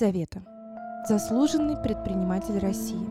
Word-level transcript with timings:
Елизавета. 0.00 0.42
Заслуженный 1.08 1.76
предприниматель 1.76 2.58
России. 2.58 3.06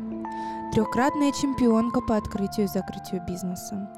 Трехкратная 0.74 1.32
чемпионка 1.32 2.02
по 2.02 2.18
открытию 2.18 2.66
и 2.66 2.70
закрытию 2.70 3.24
бизнеса. 3.28 3.90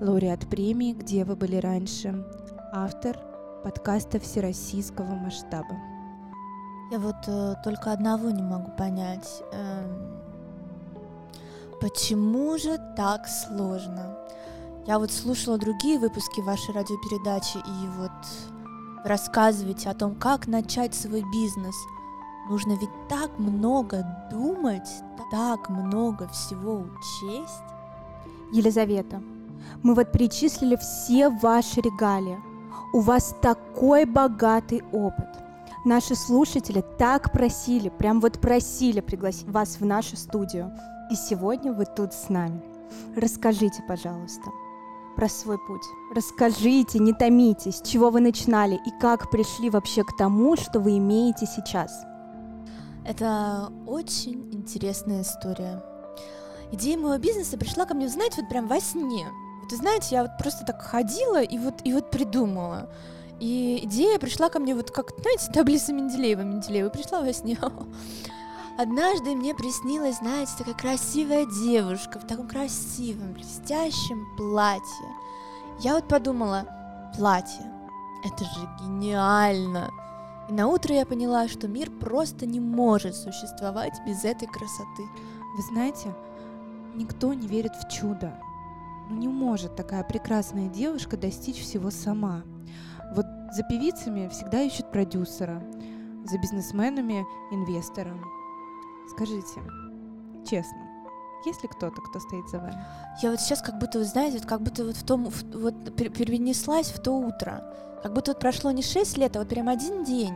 Лауреат 0.00 0.48
премии 0.48 0.94
«Где 0.94 1.24
вы 1.24 1.36
были 1.36 1.56
раньше». 1.56 2.24
Автор 2.72 3.18
подкаста 3.64 4.18
всероссийского 4.18 5.14
масштаба. 5.14 5.76
Я 6.90 6.98
вот 6.98 7.16
э, 7.26 7.54
только 7.64 7.92
одного 7.92 8.30
не 8.30 8.42
могу 8.42 8.70
понять. 8.78 9.42
Эм, 9.52 10.22
почему 11.80 12.56
же 12.56 12.78
так 12.96 13.26
сложно? 13.26 14.16
Я 14.86 14.98
вот 14.98 15.10
слушала 15.10 15.58
другие 15.58 15.98
выпуски 15.98 16.40
вашей 16.40 16.74
радиопередачи, 16.74 17.58
и 17.58 17.88
вот 17.98 19.04
рассказываете 19.04 19.90
о 19.90 19.94
том, 19.94 20.14
как 20.14 20.46
начать 20.46 20.94
свой 20.94 21.22
бизнес. 21.30 21.74
Нужно 22.48 22.72
ведь 22.72 22.90
так 23.08 23.38
много 23.38 24.06
думать, 24.30 24.88
так 25.30 25.68
много 25.68 26.28
всего 26.28 26.78
учесть. 26.78 27.62
Елизавета, 28.52 29.20
мы 29.82 29.94
вот 29.94 30.10
перечислили 30.12 30.76
все 30.76 31.28
ваши 31.28 31.80
регалии. 31.80 32.38
У 32.94 33.00
вас 33.00 33.34
такой 33.42 34.06
богатый 34.06 34.82
опыт. 34.92 35.28
Наши 35.84 36.14
слушатели 36.14 36.82
так 36.98 37.32
просили, 37.32 37.90
прям 37.90 38.20
вот 38.20 38.40
просили 38.40 39.00
пригласить 39.00 39.48
вас 39.48 39.76
в 39.78 39.84
нашу 39.84 40.16
студию. 40.16 40.72
И 41.10 41.14
сегодня 41.14 41.72
вы 41.72 41.84
тут 41.84 42.14
с 42.14 42.28
нами. 42.30 42.62
Расскажите, 43.14 43.82
пожалуйста, 43.86 44.50
про 45.16 45.28
свой 45.28 45.58
путь. 45.58 45.82
Расскажите, 46.14 46.98
не 46.98 47.12
томитесь, 47.12 47.76
с 47.76 47.82
чего 47.82 48.10
вы 48.10 48.20
начинали 48.20 48.74
и 48.74 49.00
как 49.00 49.30
пришли 49.30 49.68
вообще 49.68 50.02
к 50.02 50.16
тому, 50.16 50.56
что 50.56 50.80
вы 50.80 50.96
имеете 50.96 51.46
сейчас. 51.46 52.04
Это 53.08 53.72
очень 53.86 54.52
интересная 54.52 55.22
история. 55.22 55.82
Идея 56.72 56.98
моего 56.98 57.16
бизнеса 57.16 57.56
пришла 57.56 57.86
ко 57.86 57.94
мне, 57.94 58.06
знаете, 58.06 58.42
вот 58.42 58.50
прям 58.50 58.68
во 58.68 58.82
сне. 58.82 59.26
Вот, 59.62 59.72
знаете, 59.72 60.08
я 60.10 60.22
вот 60.24 60.32
просто 60.38 60.66
так 60.66 60.82
ходила 60.82 61.42
и 61.42 61.56
вот, 61.56 61.76
и 61.84 61.94
вот 61.94 62.10
придумала. 62.10 62.90
И 63.40 63.80
идея 63.84 64.18
пришла 64.18 64.50
ко 64.50 64.58
мне 64.58 64.74
вот 64.74 64.90
как, 64.90 65.18
знаете, 65.20 65.50
таблица 65.50 65.94
Менделеева, 65.94 66.42
Менделеева 66.42 66.90
пришла 66.90 67.22
во 67.22 67.32
сне. 67.32 67.56
Однажды 68.78 69.34
мне 69.34 69.54
приснилась, 69.54 70.18
знаете, 70.18 70.52
такая 70.58 70.74
красивая 70.74 71.46
девушка 71.46 72.18
в 72.18 72.26
таком 72.26 72.46
красивом, 72.46 73.32
блестящем 73.32 74.26
платье. 74.36 75.08
Я 75.80 75.94
вот 75.94 76.06
подумала, 76.08 76.66
платье, 77.16 77.72
это 78.22 78.44
же 78.44 78.68
гениально. 78.82 79.90
И 80.48 80.52
на 80.52 80.66
утро 80.68 80.94
я 80.94 81.04
поняла, 81.04 81.46
что 81.46 81.68
мир 81.68 81.90
просто 81.90 82.46
не 82.46 82.60
может 82.60 83.14
существовать 83.14 84.00
без 84.06 84.24
этой 84.24 84.48
красоты. 84.48 85.02
Вы 85.56 85.62
знаете, 85.70 86.14
никто 86.94 87.34
не 87.34 87.46
верит 87.46 87.72
в 87.76 87.88
чудо. 87.90 88.32
Ну 89.10 89.16
не 89.16 89.28
может 89.28 89.76
такая 89.76 90.04
прекрасная 90.04 90.68
девушка 90.68 91.16
достичь 91.16 91.60
всего 91.60 91.90
сама. 91.90 92.42
Вот 93.14 93.26
за 93.52 93.62
певицами 93.62 94.28
всегда 94.28 94.62
ищут 94.62 94.90
продюсера, 94.90 95.62
за 96.24 96.38
бизнесменами– 96.38 97.26
инвестора. 97.50 98.14
Скажите, 99.10 99.60
честно, 100.48 100.87
есть 101.44 101.62
ли 101.62 101.68
кто-то, 101.68 102.00
кто 102.00 102.20
стоит 102.20 102.48
за 102.48 102.58
вами? 102.58 102.78
Я 103.22 103.30
вот 103.30 103.40
сейчас 103.40 103.62
как 103.62 103.78
будто, 103.78 104.02
знаете, 104.04 104.40
как 104.40 104.60
будто 104.62 104.84
вот 104.84 104.96
в 104.96 105.04
том, 105.04 105.24
вот 105.24 105.96
перенеслась 105.96 106.88
в 106.88 107.00
то 107.00 107.12
утро. 107.12 107.62
Как 108.02 108.12
будто 108.12 108.32
вот 108.32 108.40
прошло 108.40 108.70
не 108.70 108.82
шесть 108.82 109.16
лет, 109.16 109.36
а 109.36 109.40
вот 109.40 109.48
прям 109.48 109.68
один 109.68 110.04
день. 110.04 110.34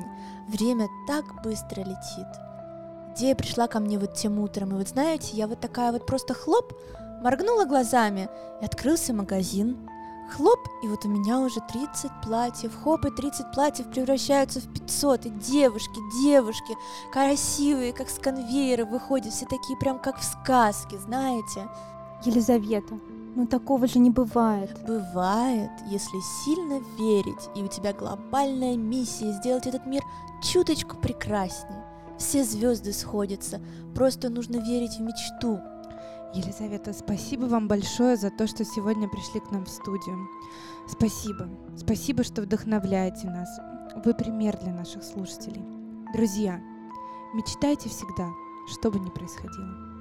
Время 0.48 0.88
так 1.06 1.24
быстро 1.42 1.80
летит. 1.80 2.26
Идея 3.14 3.34
пришла 3.34 3.68
ко 3.68 3.78
мне 3.78 3.98
вот 3.98 4.14
тем 4.14 4.38
утром, 4.38 4.70
и 4.70 4.78
вот 4.78 4.88
знаете, 4.88 5.36
я 5.36 5.46
вот 5.46 5.60
такая 5.60 5.92
вот 5.92 6.06
просто 6.06 6.34
хлоп, 6.34 6.72
моргнула 7.22 7.66
глазами, 7.66 8.28
и 8.60 8.64
открылся 8.64 9.12
магазин. 9.12 9.76
Хлоп, 10.31 10.60
и 10.83 10.88
вот 10.88 11.05
у 11.05 11.09
меня 11.09 11.41
уже 11.41 11.60
30 11.60 12.10
платьев. 12.22 12.72
Хоп, 12.83 13.05
и 13.05 13.10
30 13.10 13.53
платьев 13.53 13.91
превращаются 13.91 14.60
в 14.60 14.72
500. 14.72 15.27
И 15.27 15.31
девушки, 15.31 16.00
девушки, 16.22 16.77
красивые, 17.12 17.93
как 17.93 18.09
с 18.09 18.19
конвейера 18.19 18.84
выходят. 18.84 19.32
Все 19.32 19.47
такие 19.47 19.78
прям 19.78 19.99
как 19.99 20.19
в 20.19 20.25
сказке, 20.25 20.99
знаете. 20.99 21.69
Елизавета, 22.25 22.99
ну 23.34 23.47
такого 23.47 23.87
же 23.87 23.99
не 23.99 24.11
бывает. 24.11 24.77
Бывает, 24.87 25.71
если 25.87 26.19
сильно 26.44 26.81
верить, 26.99 27.50
и 27.55 27.62
у 27.62 27.69
тебя 27.69 27.93
глобальная 27.93 28.77
миссия 28.77 29.32
сделать 29.32 29.66
этот 29.66 29.87
мир 29.87 30.03
чуточку 30.43 30.97
прекраснее. 30.97 31.84
Все 32.19 32.44
звезды 32.44 32.93
сходятся, 32.93 33.61
просто 33.94 34.28
нужно 34.28 34.59
верить 34.59 34.97
в 34.97 35.00
мечту, 35.00 35.61
Елизавета, 36.34 36.94
спасибо 36.94 37.44
вам 37.44 37.69
большое 37.69 38.16
за 38.16 38.31
то, 38.31 38.47
что 38.47 38.65
сегодня 38.65 39.09
пришли 39.09 39.41
к 39.41 39.50
нам 39.50 39.66
в 39.66 39.69
студию. 39.69 40.28
Спасибо. 40.88 41.48
Спасибо, 41.76 42.25
что 42.25 42.43
вдохновляете 42.43 43.28
нас. 43.28 43.48
Вы 44.04 44.15
пример 44.15 44.59
для 44.59 44.72
наших 44.72 45.04
слушателей. 45.04 45.62
Друзья, 46.15 46.60
мечтайте 47.34 47.91
всегда, 47.91 48.31
что 48.66 48.91
бы 48.91 48.98
ни 48.98 49.10
происходило. 49.10 49.91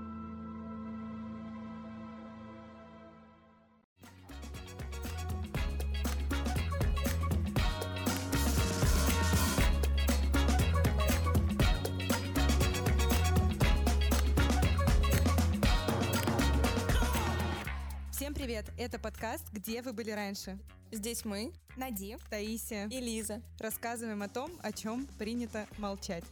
Привет, 18.41 18.65
это 18.75 18.97
подкаст 18.97 19.45
«Где 19.53 19.83
вы 19.83 19.93
были 19.93 20.09
раньше?». 20.09 20.57
Здесь 20.91 21.25
мы, 21.25 21.53
Нади, 21.77 22.17
Таисия 22.31 22.87
и 22.87 22.99
Лиза, 22.99 23.39
рассказываем 23.59 24.23
о 24.23 24.29
том, 24.29 24.49
о 24.63 24.71
чем 24.71 25.05
принято 25.19 25.67
молчать. 25.77 26.23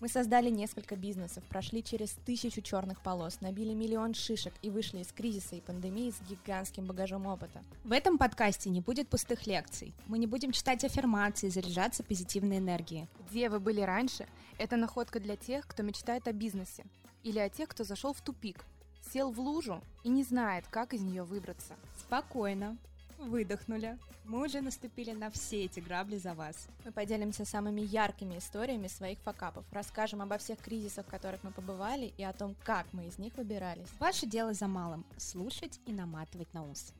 Мы 0.00 0.08
создали 0.08 0.50
несколько 0.50 0.96
бизнесов, 0.96 1.44
прошли 1.44 1.84
через 1.84 2.10
тысячу 2.26 2.60
черных 2.60 3.04
полос, 3.04 3.40
набили 3.40 3.72
миллион 3.72 4.14
шишек 4.14 4.52
и 4.62 4.70
вышли 4.70 4.98
из 4.98 5.12
кризиса 5.12 5.54
и 5.54 5.60
пандемии 5.60 6.10
с 6.10 6.20
гигантским 6.28 6.86
багажом 6.86 7.24
опыта. 7.26 7.62
В 7.84 7.92
этом 7.92 8.18
подкасте 8.18 8.68
не 8.68 8.80
будет 8.80 9.08
пустых 9.08 9.46
лекций. 9.46 9.94
Мы 10.08 10.18
не 10.18 10.26
будем 10.26 10.50
читать 10.50 10.82
аффирмации, 10.82 11.50
заряжаться 11.50 12.02
позитивной 12.02 12.58
энергией. 12.58 13.06
Где 13.30 13.48
вы 13.48 13.60
были 13.60 13.80
раньше? 13.80 14.26
Это 14.58 14.76
находка 14.76 15.20
для 15.20 15.36
тех, 15.36 15.68
кто 15.68 15.84
мечтает 15.84 16.26
о 16.26 16.32
бизнесе. 16.32 16.84
Или 17.22 17.38
о 17.38 17.48
тех, 17.48 17.68
кто 17.68 17.84
зашел 17.84 18.12
в 18.12 18.22
тупик– 18.22 18.64
сел 19.12 19.30
в 19.30 19.40
лужу 19.40 19.82
и 20.04 20.08
не 20.08 20.22
знает, 20.22 20.66
как 20.70 20.94
из 20.94 21.02
нее 21.02 21.22
выбраться. 21.22 21.74
Спокойно. 21.98 22.76
Выдохнули. 23.18 23.98
Мы 24.24 24.44
уже 24.44 24.60
наступили 24.60 25.12
на 25.12 25.30
все 25.30 25.64
эти 25.64 25.80
грабли 25.80 26.18
за 26.18 26.34
вас. 26.34 26.68
Мы 26.84 26.92
поделимся 26.92 27.44
самыми 27.46 27.80
яркими 27.80 28.36
историями 28.38 28.86
своих 28.86 29.18
факапов, 29.20 29.64
расскажем 29.72 30.20
обо 30.20 30.36
всех 30.36 30.58
кризисах, 30.58 31.06
в 31.06 31.10
которых 31.10 31.42
мы 31.42 31.50
побывали, 31.50 32.12
и 32.18 32.22
о 32.22 32.34
том, 32.34 32.54
как 32.62 32.86
мы 32.92 33.06
из 33.06 33.18
них 33.18 33.34
выбирались. 33.36 33.88
Ваше 33.98 34.26
дело 34.26 34.52
за 34.52 34.68
малым– 34.68 35.06
слушать 35.16 35.80
и 35.86 35.92
наматывать 35.92 36.52
на 36.52 36.62
ус. 36.62 36.92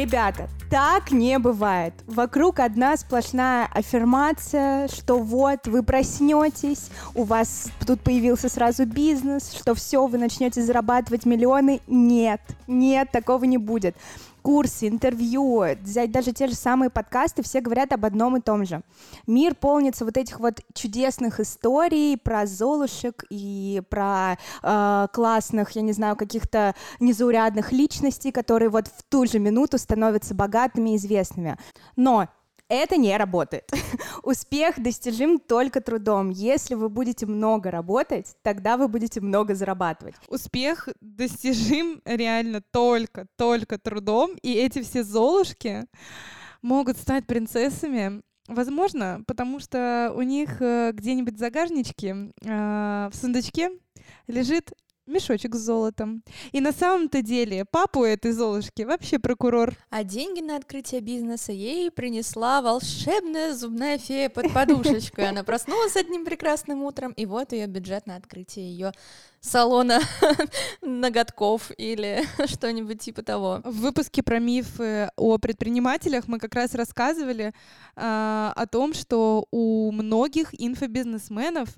Ребята, 0.00 0.48
так 0.70 1.12
не 1.12 1.38
бывает. 1.38 1.92
Вокруг 2.06 2.60
одна 2.60 2.96
сплошная 2.96 3.68
аффирмация, 3.70 4.88
что 4.88 5.18
вот 5.18 5.66
вы 5.66 5.82
проснетесь, 5.82 6.88
у 7.14 7.24
вас 7.24 7.68
тут 7.86 8.00
появился 8.00 8.48
сразу 8.48 8.86
бизнес, 8.86 9.52
что 9.52 9.74
все, 9.74 10.06
вы 10.06 10.16
начнете 10.16 10.62
зарабатывать 10.62 11.26
миллионы. 11.26 11.82
Нет, 11.86 12.40
нет, 12.66 13.10
такого 13.12 13.44
не 13.44 13.58
будет 13.58 13.94
курсы, 14.42 14.88
интервью, 14.88 15.64
взять 15.82 16.10
даже 16.10 16.32
те 16.32 16.46
же 16.46 16.54
самые 16.54 16.90
подкасты, 16.90 17.42
все 17.42 17.60
говорят 17.60 17.92
об 17.92 18.04
одном 18.04 18.36
и 18.36 18.40
том 18.40 18.64
же. 18.64 18.82
Мир 19.26 19.54
полнится 19.54 20.04
вот 20.04 20.16
этих 20.16 20.40
вот 20.40 20.60
чудесных 20.74 21.40
историй 21.40 22.16
про 22.16 22.46
золушек 22.46 23.24
и 23.30 23.82
про 23.88 24.38
э, 24.62 25.06
классных, 25.12 25.72
я 25.72 25.82
не 25.82 25.92
знаю, 25.92 26.16
каких-то 26.16 26.74
незаурядных 26.98 27.72
личностей, 27.72 28.32
которые 28.32 28.68
вот 28.68 28.88
в 28.88 29.02
ту 29.08 29.26
же 29.26 29.38
минуту 29.38 29.78
становятся 29.78 30.34
богатыми 30.34 30.90
и 30.90 30.96
известными. 30.96 31.56
Но 31.96 32.28
это 32.70 32.96
не 32.96 33.16
работает. 33.16 33.70
Успех 34.22 34.80
достижим 34.80 35.38
только 35.38 35.80
трудом. 35.80 36.30
Если 36.30 36.74
вы 36.74 36.88
будете 36.88 37.26
много 37.26 37.70
работать, 37.70 38.34
тогда 38.42 38.76
вы 38.76 38.88
будете 38.88 39.20
много 39.20 39.54
зарабатывать. 39.54 40.14
Успех 40.28 40.88
достижим 41.00 42.00
реально 42.04 42.62
только, 42.70 43.26
только 43.36 43.78
трудом. 43.78 44.30
И 44.42 44.54
эти 44.54 44.82
все 44.82 45.02
золушки 45.02 45.84
могут 46.62 46.96
стать 46.96 47.26
принцессами 47.26 48.22
Возможно, 48.50 49.22
потому 49.28 49.60
что 49.60 50.12
у 50.16 50.22
них 50.22 50.60
э, 50.60 50.90
где-нибудь 50.92 51.34
в 51.34 51.38
загажничке, 51.38 52.32
э, 52.42 53.08
в 53.12 53.14
сундучке 53.14 53.70
лежит 54.26 54.72
мешочек 55.10 55.54
с 55.54 55.58
золотом. 55.58 56.22
И 56.52 56.60
на 56.60 56.72
самом-то 56.72 57.22
деле 57.22 57.64
папу 57.64 58.04
этой 58.04 58.32
Золушки 58.32 58.82
вообще 58.82 59.18
прокурор. 59.18 59.74
А 59.90 60.04
деньги 60.04 60.40
на 60.40 60.56
открытие 60.56 61.00
бизнеса 61.00 61.52
ей 61.52 61.90
принесла 61.90 62.62
волшебная 62.62 63.54
зубная 63.54 63.98
фея 63.98 64.28
под 64.28 64.52
подушечкой. 64.52 65.28
Она 65.28 65.44
проснулась 65.44 65.96
одним 65.96 66.24
прекрасным 66.24 66.82
утром, 66.82 67.12
и 67.12 67.26
вот 67.26 67.52
ее 67.52 67.66
бюджет 67.66 68.06
на 68.06 68.16
открытие 68.16 68.70
ее 68.70 68.92
салона 69.40 70.00
ноготков 70.82 71.70
или 71.76 72.24
что-нибудь 72.46 73.00
типа 73.00 73.22
того. 73.22 73.60
В 73.64 73.80
выпуске 73.80 74.22
про 74.22 74.38
мифы 74.38 75.10
о 75.16 75.38
предпринимателях 75.38 76.28
мы 76.28 76.38
как 76.38 76.54
раз 76.54 76.74
рассказывали 76.74 77.46
э, 77.46 77.52
о 77.96 78.66
том, 78.70 78.94
что 78.94 79.46
у 79.50 79.90
многих 79.92 80.48
инфобизнесменов 80.52 81.68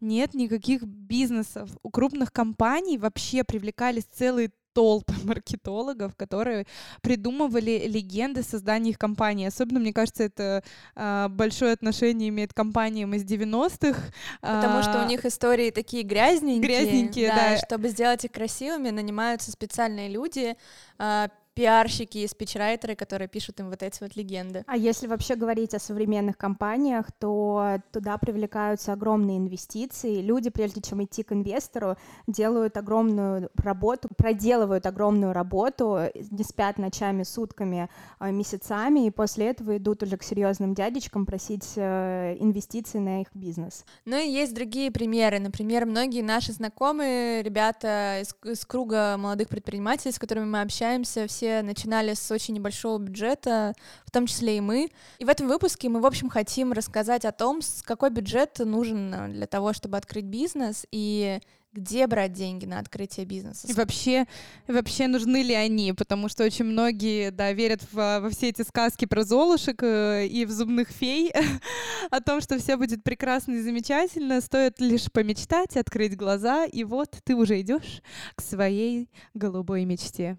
нет 0.00 0.34
никаких 0.34 0.82
бизнесов. 0.82 1.70
У 1.82 1.90
крупных 1.90 2.32
компаний 2.32 2.98
вообще 2.98 3.44
привлекались 3.44 4.04
целые 4.04 4.50
толпы 4.72 5.12
маркетологов, 5.24 6.14
которые 6.16 6.66
придумывали 7.02 7.84
легенды 7.86 8.42
создания 8.42 8.90
их 8.90 8.98
компании. 8.98 9.46
Особенно, 9.46 9.80
мне 9.80 9.92
кажется, 9.92 10.24
это 10.24 10.62
а, 10.94 11.28
большое 11.28 11.72
отношение 11.72 12.28
имеет 12.28 12.52
к 12.52 12.56
компаниям 12.56 13.14
из 13.14 13.24
90-х. 13.24 14.00
Потому 14.40 14.78
а, 14.78 14.82
что 14.82 15.02
у 15.02 15.06
них 15.06 15.24
истории 15.24 15.70
такие 15.70 16.02
грязненькие. 16.02 16.60
Грязненькие, 16.60 17.28
да. 17.28 17.50
да. 17.50 17.56
Чтобы 17.58 17.88
сделать 17.88 18.24
их 18.24 18.32
красивыми, 18.32 18.90
нанимаются 18.90 19.50
специальные 19.50 20.08
люди, 20.08 20.56
а, 20.98 21.28
пиарщики 21.60 22.16
и 22.16 22.26
спичрайтеры, 22.26 22.94
которые 22.94 23.28
пишут 23.28 23.60
им 23.60 23.68
вот 23.68 23.82
эти 23.82 24.02
вот 24.02 24.16
легенды. 24.16 24.64
А 24.66 24.78
если 24.78 25.06
вообще 25.06 25.34
говорить 25.34 25.74
о 25.74 25.78
современных 25.78 26.38
компаниях, 26.38 27.12
то 27.18 27.80
туда 27.92 28.16
привлекаются 28.16 28.94
огромные 28.94 29.36
инвестиции. 29.36 30.22
Люди, 30.22 30.48
прежде 30.48 30.80
чем 30.80 31.04
идти 31.04 31.22
к 31.22 31.32
инвестору, 31.32 31.98
делают 32.26 32.78
огромную 32.78 33.50
работу, 33.56 34.08
проделывают 34.16 34.86
огромную 34.86 35.34
работу, 35.34 35.98
не 36.30 36.44
спят 36.44 36.78
ночами, 36.78 37.24
сутками, 37.24 37.90
а, 38.18 38.30
месяцами, 38.30 39.06
и 39.06 39.10
после 39.10 39.48
этого 39.48 39.76
идут 39.76 40.02
уже 40.02 40.16
к 40.16 40.22
серьезным 40.22 40.72
дядечкам 40.72 41.26
просить 41.26 41.74
э, 41.76 42.36
инвестиций 42.40 43.00
на 43.00 43.20
их 43.20 43.28
бизнес. 43.34 43.84
Ну 44.06 44.16
и 44.16 44.30
есть 44.30 44.54
другие 44.54 44.90
примеры. 44.90 45.40
Например, 45.40 45.84
многие 45.84 46.22
наши 46.22 46.52
знакомые 46.52 47.42
ребята 47.42 48.20
из, 48.22 48.34
из 48.50 48.64
круга 48.64 49.18
молодых 49.18 49.48
предпринимателей, 49.50 50.12
с 50.12 50.18
которыми 50.18 50.46
мы 50.46 50.62
общаемся, 50.62 51.26
все 51.26 51.49
начинали 51.62 52.14
с 52.14 52.30
очень 52.30 52.54
небольшого 52.54 52.98
бюджета, 52.98 53.74
в 54.04 54.10
том 54.10 54.26
числе 54.26 54.58
и 54.58 54.60
мы. 54.60 54.90
И 55.18 55.24
в 55.24 55.28
этом 55.28 55.48
выпуске 55.48 55.88
мы, 55.88 56.00
в 56.00 56.06
общем, 56.06 56.28
хотим 56.28 56.72
рассказать 56.72 57.24
о 57.24 57.32
том, 57.32 57.62
с 57.62 57.82
какой 57.82 58.10
бюджет 58.10 58.58
нужен 58.58 59.32
для 59.32 59.46
того, 59.46 59.72
чтобы 59.72 59.96
открыть 59.96 60.24
бизнес, 60.24 60.86
и 60.90 61.40
где 61.72 62.06
брать 62.06 62.32
деньги 62.32 62.66
на 62.66 62.80
открытие 62.80 63.26
бизнеса. 63.26 63.68
И 63.68 63.72
вообще, 63.72 64.26
вообще 64.66 65.06
нужны 65.06 65.42
ли 65.42 65.54
они? 65.54 65.92
Потому 65.92 66.28
что 66.28 66.44
очень 66.44 66.64
многие, 66.64 67.30
да, 67.30 67.52
верят 67.52 67.82
в, 67.92 67.94
во 68.20 68.30
все 68.30 68.48
эти 68.48 68.62
сказки 68.62 69.04
про 69.04 69.22
золушек 69.22 69.82
э, 69.82 70.26
и 70.26 70.44
в 70.44 70.50
зубных 70.50 70.88
фей, 70.88 71.32
о 72.10 72.20
том, 72.20 72.40
что 72.40 72.58
все 72.58 72.76
будет 72.76 73.04
прекрасно 73.04 73.52
и 73.52 73.62
замечательно. 73.62 74.40
Стоит 74.40 74.80
лишь 74.80 75.10
помечтать, 75.12 75.76
открыть 75.76 76.16
глаза, 76.16 76.64
и 76.64 76.82
вот 76.82 77.16
ты 77.24 77.36
уже 77.36 77.60
идешь 77.60 78.02
к 78.34 78.42
своей 78.42 79.08
голубой 79.34 79.84
мечте. 79.84 80.38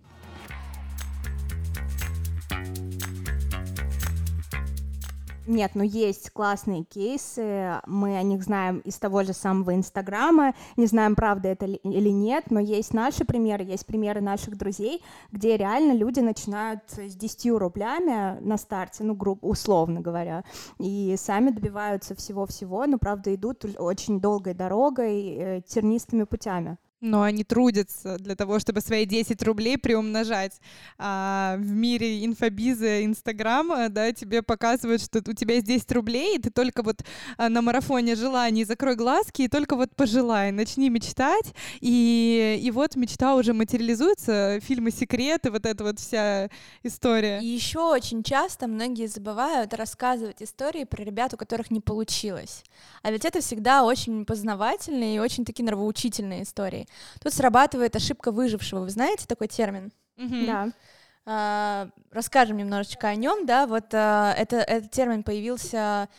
Нет, 5.48 5.72
ну 5.74 5.84
есть 5.84 6.30
классные 6.30 6.84
кейсы, 6.84 7.82
мы 7.86 8.18
о 8.18 8.24
них 8.24 8.44
знаем 8.44 8.78
из 8.86 8.98
того 8.98 9.24
же 9.24 9.34
самого 9.34 9.76
Инстаграма, 9.76 10.54
не 10.78 10.86
знаем, 10.86 11.16
правда 11.16 11.50
это 11.50 11.66
ли- 11.66 11.82
или 11.84 12.10
нет, 12.10 12.46
но 12.52 12.60
есть 12.60 12.94
наши 12.94 13.26
примеры, 13.26 13.64
есть 13.64 13.86
примеры 13.86 14.22
наших 14.22 14.56
друзей, 14.56 15.04
где 15.32 15.58
реально 15.58 15.94
люди 15.94 16.20
начинают 16.20 16.82
с 16.92 17.16
10 17.16 17.58
рублями 17.58 18.40
на 18.40 18.58
старте, 18.58 19.04
ну, 19.04 19.14
грубо, 19.16 19.46
условно 19.46 20.00
говоря, 20.00 20.46
и 20.80 21.16
сами 21.18 21.50
добиваются 21.50 22.16
всего-всего, 22.16 22.86
но, 22.86 22.98
правда, 22.98 23.34
идут 23.36 23.66
очень 23.78 24.22
долгой 24.22 24.54
дорогой, 24.54 25.36
э, 25.38 25.62
тернистыми 25.68 26.24
путями. 26.24 26.78
Но 27.02 27.24
они 27.24 27.44
трудятся 27.44 28.18
для 28.20 28.36
того, 28.36 28.60
чтобы 28.60 28.80
свои 28.80 29.06
10 29.06 29.42
рублей 29.42 29.80
приумножать. 29.80 30.62
А 31.00 31.56
в 31.58 31.72
мире 31.72 32.24
инфобиза, 32.24 33.04
Инстаграма, 33.04 33.90
да, 33.90 34.14
тебе 34.14 34.44
показывают, 34.44 35.02
что 35.02 35.20
у 35.28 35.34
тебя 35.34 35.56
есть 35.56 35.66
10 35.66 35.92
рублей, 35.94 36.38
и 36.38 36.40
ты 36.40 36.52
только 36.52 36.84
вот 36.84 37.02
а, 37.38 37.50
на 37.50 37.64
марафоне 37.64 38.16
желаний 38.16 38.66
закрой 38.66 38.96
глазки 38.96 39.42
и 39.42 39.48
только 39.48 39.76
вот 39.76 39.96
пожелай, 39.96 40.52
начни 40.52 40.90
мечтать, 40.90 41.56
и, 41.80 42.60
и 42.62 42.70
вот 42.70 42.96
мечта 42.96 43.34
уже 43.34 43.54
материализуется, 43.54 44.60
фильмы 44.62 44.92
«Секреты», 44.92 45.50
вот 45.50 45.66
эта 45.66 45.84
вот 45.84 46.00
вся 46.00 46.50
история. 46.84 47.40
И 47.42 47.48
еще 47.48 47.80
очень 47.80 48.22
часто 48.22 48.68
многие 48.68 49.08
забывают 49.08 49.74
рассказывать 49.74 50.44
истории 50.44 50.84
про 50.84 51.04
ребят, 51.04 51.34
у 51.34 51.38
которых 51.38 51.72
не 51.72 51.80
получилось. 51.80 52.64
А 53.02 53.10
ведь 53.10 53.26
это 53.26 53.42
всегда 53.42 53.84
очень 53.84 54.24
познавательные 54.24 55.16
и 55.16 55.20
очень 55.20 55.46
такие 55.46 55.66
нравоучительные 55.66 56.44
истории. 56.44 56.88
Тут 57.22 57.34
срабатывает 57.34 57.96
ошибка 57.96 58.32
выжившего. 58.32 58.82
Вы 58.82 58.90
знаете 58.90 59.26
такой 59.28 59.48
термин? 59.48 59.92
Мгм. 60.18 60.46
Да. 60.46 60.70
А, 61.24 61.90
расскажем 62.12 62.58
немножечко 62.58 63.08
о 63.08 63.16
нем, 63.16 63.46
да, 63.46 63.68
вот 63.68 63.94
а, 63.94 64.34
это, 64.36 64.58
этот 64.58 64.90
термин 64.90 65.22
появился 65.24 66.10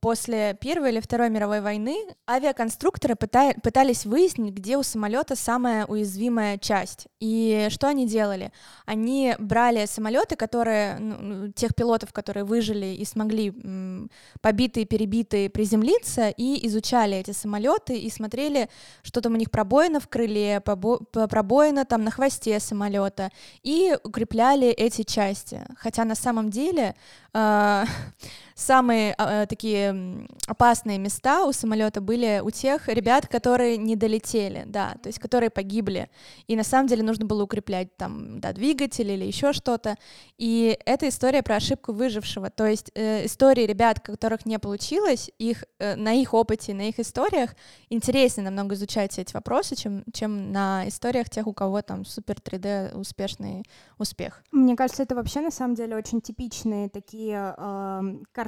после 0.00 0.56
Первой 0.60 0.90
или 0.90 1.00
Второй 1.00 1.30
мировой 1.30 1.60
войны. 1.60 1.96
Авиаконструкторы 2.28 3.14
пыта- 3.14 3.58
пытались 3.60 4.06
выяснить, 4.06 4.54
где 4.54 4.76
у 4.76 4.82
самолета 4.82 5.34
самая 5.34 5.86
уязвимая 5.86 6.58
часть. 6.58 7.08
И 7.18 7.66
что 7.70 7.88
они 7.88 8.06
делали? 8.06 8.52
Они 8.86 9.34
брали 9.38 9.86
самолеты, 9.86 10.36
которые, 10.36 10.98
ну, 10.98 11.48
тех 11.52 11.74
пилотов, 11.74 12.12
которые 12.12 12.44
выжили 12.44 12.86
и 12.86 13.04
смогли 13.04 13.52
побитые, 14.40 14.86
перебитые 14.86 15.50
приземлиться, 15.50 16.28
и 16.28 16.66
изучали 16.68 17.16
эти 17.16 17.32
самолеты 17.32 17.96
и 17.98 18.08
смотрели, 18.10 18.68
что 19.02 19.20
там 19.20 19.34
у 19.34 19.36
них 19.36 19.50
пробоина 19.50 20.00
в 20.00 20.08
крыле, 20.08 20.60
пробоина 20.60 21.84
там 21.84 22.04
на 22.04 22.10
хвосте 22.10 22.60
самолета, 22.60 23.30
и 23.62 23.96
укрепляли 24.04 24.68
эти 24.68 25.02
части. 25.02 25.66
Хотя 25.76 26.04
на 26.04 26.14
самом 26.14 26.50
деле 26.50 26.94
э, 27.34 27.84
самые 28.60 29.14
э, 29.16 29.46
такие 29.48 30.26
опасные 30.46 30.98
места 30.98 31.44
у 31.44 31.52
самолета 31.52 32.00
были 32.00 32.40
у 32.44 32.50
тех 32.50 32.88
ребят, 32.88 33.26
которые 33.26 33.76
не 33.76 33.96
долетели, 33.96 34.64
да, 34.66 34.94
то 35.02 35.08
есть 35.08 35.18
которые 35.18 35.50
погибли. 35.50 36.10
И 36.46 36.56
на 36.56 36.64
самом 36.64 36.86
деле 36.86 37.02
нужно 37.02 37.24
было 37.24 37.42
укреплять 37.44 37.96
там, 37.96 38.40
да, 38.40 38.52
двигатель 38.52 39.10
или 39.10 39.24
еще 39.24 39.52
что-то. 39.52 39.96
И 40.38 40.78
это 40.84 41.08
история 41.08 41.42
про 41.42 41.56
ошибку 41.56 41.92
выжившего. 41.92 42.50
То 42.50 42.66
есть 42.66 42.90
э, 42.94 43.26
истории 43.26 43.64
ребят, 43.66 44.00
которых 44.00 44.44
не 44.46 44.58
получилось, 44.58 45.30
их, 45.38 45.64
э, 45.78 45.96
на 45.96 46.12
их 46.12 46.34
опыте, 46.34 46.74
на 46.74 46.88
их 46.88 46.98
историях 46.98 47.54
интереснее 47.88 48.44
намного 48.44 48.74
изучать 48.74 49.18
эти 49.18 49.32
вопросы, 49.32 49.76
чем, 49.76 50.04
чем 50.12 50.52
на 50.52 50.86
историях 50.88 51.30
тех, 51.30 51.46
у 51.46 51.52
кого 51.52 51.82
там 51.82 52.04
супер 52.04 52.36
3D 52.36 52.96
успешный 52.96 53.64
успех. 53.98 54.42
Мне 54.52 54.76
кажется, 54.76 55.02
это 55.02 55.14
вообще 55.14 55.40
на 55.40 55.50
самом 55.50 55.74
деле 55.74 55.96
очень 55.96 56.20
типичные 56.20 56.88
такие 56.88 57.54
э, 57.56 58.00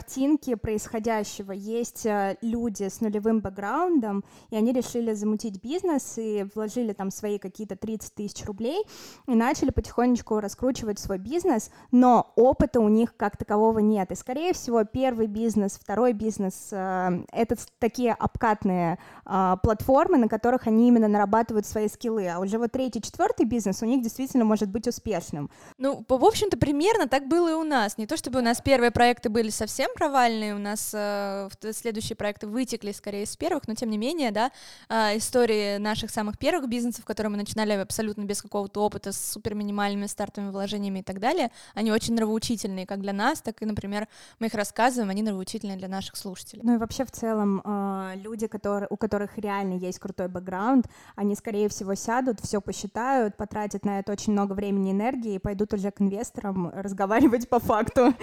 картинки 0.02 0.56
происходящего. 0.56 1.52
Есть 1.52 2.06
э, 2.06 2.36
люди 2.42 2.88
с 2.88 3.00
нулевым 3.00 3.40
бэкграундом, 3.40 4.24
и 4.50 4.56
они 4.56 4.72
решили 4.72 5.12
замутить 5.12 5.62
бизнес 5.62 6.18
и 6.18 6.44
вложили 6.56 6.92
там 6.92 7.12
свои 7.12 7.38
какие-то 7.38 7.76
30 7.76 8.12
тысяч 8.12 8.44
рублей 8.44 8.82
и 9.28 9.34
начали 9.36 9.70
потихонечку 9.70 10.40
раскручивать 10.40 10.98
свой 10.98 11.18
бизнес, 11.18 11.70
но 11.92 12.32
опыта 12.34 12.80
у 12.80 12.88
них 12.88 13.16
как 13.16 13.36
такового 13.36 13.78
нет. 13.78 14.10
И, 14.10 14.16
скорее 14.16 14.52
всего, 14.54 14.82
первый 14.82 15.28
бизнес, 15.28 15.78
второй 15.80 16.14
бизнес 16.14 16.70
э,— 16.72 17.24
это 17.32 17.54
такие 17.78 18.12
обкатные 18.12 18.98
э, 19.24 19.56
платформы, 19.62 20.18
на 20.18 20.26
которых 20.26 20.66
они 20.66 20.88
именно 20.88 21.06
нарабатывают 21.06 21.64
свои 21.64 21.86
скиллы. 21.86 22.26
А 22.26 22.40
уже 22.40 22.58
вот 22.58 22.72
третий, 22.72 23.00
четвертый 23.00 23.46
бизнес 23.46 23.82
у 23.82 23.86
них 23.86 24.02
действительно 24.02 24.44
может 24.44 24.68
быть 24.68 24.88
успешным. 24.88 25.48
Ну, 25.78 26.04
в 26.08 26.24
общем-то, 26.24 26.58
примерно 26.58 27.06
так 27.06 27.28
было 27.28 27.50
и 27.50 27.54
у 27.54 27.62
нас. 27.62 27.98
Не 27.98 28.08
то 28.08 28.16
чтобы 28.16 28.40
у 28.40 28.42
нас 28.42 28.60
первые 28.60 28.90
проекты 28.90 29.28
были 29.28 29.50
совсем 29.50 29.81
провальные, 29.94 30.54
у 30.54 30.58
нас 30.58 30.90
э, 30.94 31.48
т- 31.60 31.72
следующие 31.72 32.16
проекты 32.16 32.46
вытекли 32.46 32.92
скорее 32.92 33.24
из 33.24 33.36
первых, 33.36 33.66
но 33.68 33.74
тем 33.74 33.90
не 33.90 33.98
менее, 33.98 34.30
да, 34.30 34.50
а, 34.88 35.16
истории 35.16 35.78
наших 35.78 36.10
самых 36.10 36.38
первых 36.38 36.68
бизнесов, 36.68 37.04
которые 37.04 37.30
мы 37.30 37.36
начинали 37.36 37.72
абсолютно 37.72 38.22
без 38.24 38.42
какого-то 38.42 38.80
опыта, 38.84 39.12
с 39.12 39.32
супер 39.32 39.54
минимальными 39.54 40.06
стартовыми 40.06 40.50
вложениями 40.50 41.00
и 41.00 41.02
так 41.02 41.20
далее, 41.20 41.50
они 41.74 41.92
очень 41.92 42.14
нравоучительные 42.14 42.86
как 42.86 43.00
для 43.00 43.12
нас, 43.12 43.40
так 43.40 43.62
и, 43.62 43.66
например, 43.66 44.08
мы 44.38 44.46
их 44.46 44.54
рассказываем, 44.54 45.10
они 45.10 45.22
нравоучительные 45.22 45.76
для 45.76 45.88
наших 45.88 46.16
слушателей. 46.16 46.62
Ну 46.64 46.74
и 46.74 46.78
вообще 46.78 47.04
в 47.04 47.10
целом 47.10 47.62
э, 47.64 48.12
люди, 48.16 48.46
которые, 48.46 48.88
у 48.90 48.96
которых 48.96 49.38
реально 49.38 49.74
есть 49.74 49.98
крутой 49.98 50.28
бэкграунд, 50.28 50.86
они, 51.16 51.34
скорее 51.34 51.68
всего, 51.68 51.94
сядут, 51.94 52.40
все 52.40 52.60
посчитают, 52.60 53.36
потратят 53.36 53.84
на 53.84 53.98
это 53.98 54.12
очень 54.12 54.32
много 54.32 54.52
времени 54.52 54.90
и 54.90 54.92
энергии 54.92 55.34
и 55.34 55.38
пойдут 55.38 55.72
уже 55.74 55.90
к 55.90 56.00
инвесторам 56.00 56.70
разговаривать 56.74 57.48
по 57.48 57.58
факту. 57.58 58.14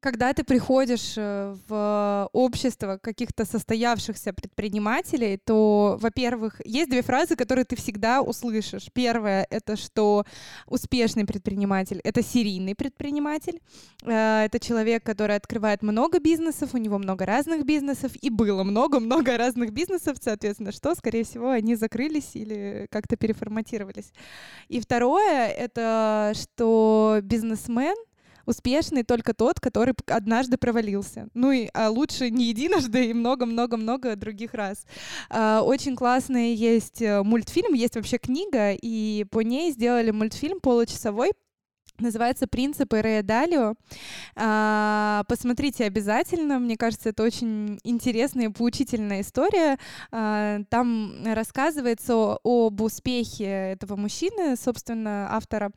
Когда 0.00 0.32
ты 0.32 0.44
приходишь 0.44 1.14
э, 1.16 1.56
в 1.68 2.28
общество 2.32 2.98
каких-то 3.00 3.44
состоявшихся 3.44 4.32
предпринимателей, 4.32 5.38
то, 5.44 5.98
во-первых, 6.00 6.60
есть 6.64 6.90
две 6.90 7.02
фразы, 7.02 7.36
которые 7.36 7.64
ты 7.64 7.76
всегда 7.76 8.22
услышишь. 8.22 8.88
Первое— 8.92 9.46
это 9.50 9.76
что 9.76 10.24
успешный 10.66 11.24
предприниматель— 11.24 12.00
это 12.04 12.22
серийный 12.22 12.74
предприниматель. 12.74 13.60
Э, 14.04 14.44
это 14.44 14.60
человек, 14.60 15.04
который 15.04 15.36
открывает 15.36 15.82
много 15.82 16.20
бизнесов, 16.20 16.74
у 16.74 16.78
него 16.78 16.98
много 16.98 17.26
разных 17.26 17.64
бизнесов, 17.64 18.12
и 18.20 18.30
было 18.30 18.64
много-много 18.64 19.36
разных 19.36 19.72
бизнесов, 19.72 20.16
соответственно, 20.20 20.72
что, 20.72 20.94
скорее 20.94 21.24
всего, 21.24 21.50
они 21.50 21.74
закрылись 21.74 22.30
или 22.34 22.86
как-то 22.90 23.16
переформатировались. 23.16 24.12
И 24.68 24.80
второе— 24.80 25.48
это 25.48 26.32
что 26.34 27.20
бизнесмен— 27.22 27.96
успешный 28.48 29.02
только 29.02 29.34
тот, 29.34 29.60
который 29.60 29.94
однажды 30.06 30.56
провалился. 30.56 31.28
Ну 31.34 31.52
и 31.52 31.68
а 31.74 31.90
лучше 31.90 32.30
не 32.30 32.46
единожды 32.46 33.10
и 33.10 33.14
много-много-много 33.14 34.16
других 34.16 34.54
раз. 34.54 34.86
А, 35.28 35.62
очень 35.62 35.94
классный 35.96 36.54
есть 36.54 37.02
э, 37.02 37.22
мультфильм, 37.22 37.74
есть 37.74 37.96
вообще 37.96 38.16
книга, 38.18 38.72
и 38.72 39.24
по 39.30 39.40
ней 39.40 39.70
сделали 39.72 40.10
мультфильм 40.10 40.60
получасовой 40.60 41.32
Называется 42.00 42.46
«Принципы 42.46 43.00
Рея 43.02 43.24
Далио». 43.24 43.74
А, 44.36 45.24
посмотрите 45.26 45.84
обязательно. 45.84 46.60
Мне 46.60 46.76
кажется, 46.76 47.08
это 47.08 47.24
очень 47.24 47.80
интересная 47.82 48.44
и 48.46 48.52
поучительная 48.52 49.22
история. 49.22 49.78
А, 50.12 50.60
там 50.70 51.24
рассказывается 51.24 52.38
об 52.44 52.80
успехе 52.80 53.72
этого 53.72 53.96
мужчины, 53.96 54.54
собственно, 54.56 55.26
автора. 55.34 55.72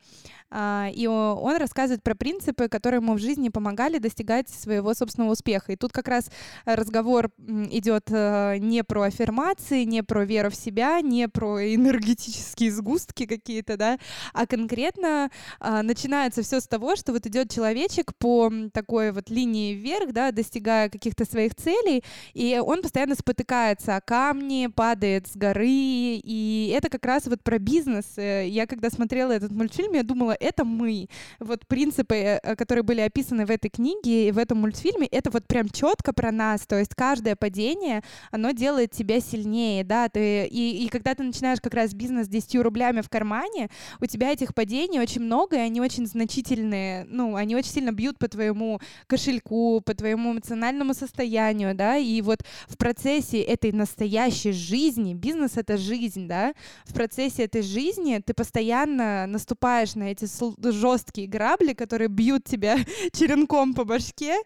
А, 0.48 0.90
и 0.94 1.08
он 1.08 1.56
рассказывает 1.56 2.04
про 2.04 2.14
принципы, 2.14 2.68
которые 2.68 3.00
ему 3.00 3.14
в 3.14 3.18
жизни 3.18 3.48
помогали 3.48 3.98
достигать 3.98 4.48
своего 4.48 4.94
собственного 4.94 5.32
успеха. 5.32 5.72
И 5.72 5.76
тут 5.76 5.90
как 5.90 6.06
раз 6.06 6.30
разговор 6.64 7.30
идет 7.38 8.04
э, 8.10 8.58
не 8.58 8.84
про 8.84 9.02
аффирмации, 9.02 9.82
не 9.82 10.04
про 10.04 10.24
веру 10.24 10.50
в 10.50 10.54
себя, 10.54 11.00
не 11.00 11.28
про 11.28 11.74
энергетические 11.74 12.70
сгустки 12.70 13.26
какие-то, 13.26 13.76
да, 13.76 13.98
а 14.34 14.46
конкретно 14.46 15.30
начинается 15.60 16.11
все 16.42 16.60
с 16.60 16.66
того, 16.66 16.96
что 16.96 17.12
вот 17.12 17.26
идет 17.26 17.50
человечек 17.50 18.14
по 18.16 18.50
такой 18.72 19.12
вот 19.12 19.30
линии 19.30 19.74
вверх, 19.74 20.12
да, 20.12 20.30
достигая 20.30 20.88
каких-то 20.88 21.24
своих 21.24 21.54
целей, 21.54 22.04
и 22.34 22.60
он 22.62 22.82
постоянно 22.82 23.14
спотыкается 23.14 23.96
о 23.96 24.00
камни, 24.00 24.66
падает 24.66 25.26
с 25.28 25.36
горы, 25.36 25.66
и 25.66 26.74
это 26.76 26.88
как 26.88 27.04
раз 27.06 27.26
вот 27.26 27.42
про 27.42 27.58
бизнес. 27.58 28.04
Э, 28.16 28.46
я 28.46 28.66
когда 28.66 28.90
смотрела 28.90 29.32
этот 29.32 29.52
мультфильм, 29.52 29.92
я 29.94 30.02
думала, 30.02 30.36
это 30.38 30.64
мы. 30.64 31.08
Вот 31.40 31.66
принципы, 31.66 32.14
э, 32.14 32.56
которые 32.56 32.82
были 32.82 33.00
описаны 33.00 33.46
в 33.46 33.50
этой 33.50 33.70
книге 33.70 34.28
и 34.28 34.32
в 34.32 34.38
этом 34.38 34.58
мультфильме, 34.58 35.06
это 35.06 35.30
вот 35.30 35.46
прям 35.46 35.68
четко 35.68 36.12
про 36.12 36.30
нас. 36.30 36.66
То 36.66 36.78
есть 36.78 36.94
каждое 36.94 37.36
падение, 37.36 38.02
оно 38.30 38.50
делает 38.52 38.92
тебя 38.92 39.20
сильнее, 39.20 39.84
да, 39.84 40.08
ты, 40.08 40.46
и, 40.46 40.84
и 40.84 40.88
когда 40.88 41.14
ты 41.14 41.22
начинаешь 41.22 41.60
как 41.60 41.74
раз 41.74 41.94
бизнес 41.94 42.26
с 42.26 42.28
10 42.28 42.56
рублями 42.56 43.00
в 43.00 43.08
кармане, 43.08 43.70
у 44.00 44.06
тебя 44.06 44.32
этих 44.32 44.54
падений 44.54 45.00
очень 45.00 45.22
много, 45.22 45.56
и 45.56 45.60
они 45.60 45.80
очень 45.80 46.01
значительные, 46.06 47.04
ну, 47.08 47.36
они 47.36 47.56
очень 47.56 47.70
сильно 47.70 47.92
бьют 47.92 48.18
по 48.18 48.28
твоему 48.28 48.80
кошельку, 49.06 49.80
по 49.80 49.94
твоему 49.94 50.32
эмоциональному 50.32 50.94
состоянию, 50.94 51.74
да, 51.74 51.96
и 51.96 52.20
вот 52.22 52.44
в 52.68 52.76
процессе 52.76 53.40
этой 53.40 53.72
настоящей 53.72 54.52
жизни, 54.52 55.14
бизнес— 55.14 55.52
это 55.56 55.76
жизнь, 55.76 56.28
да, 56.28 56.54
в 56.84 56.94
процессе 56.94 57.44
этой 57.44 57.62
жизни 57.62 58.20
ты 58.24 58.34
постоянно 58.34 59.26
наступаешь 59.26 59.94
на 59.94 60.04
эти 60.04 60.26
жесткие 60.70 61.26
грабли, 61.26 61.72
которые 61.72 62.08
бьют 62.08 62.44
тебя 62.44 62.76
черенком 63.12 63.74
по 63.74 63.84
башке, 63.84 64.36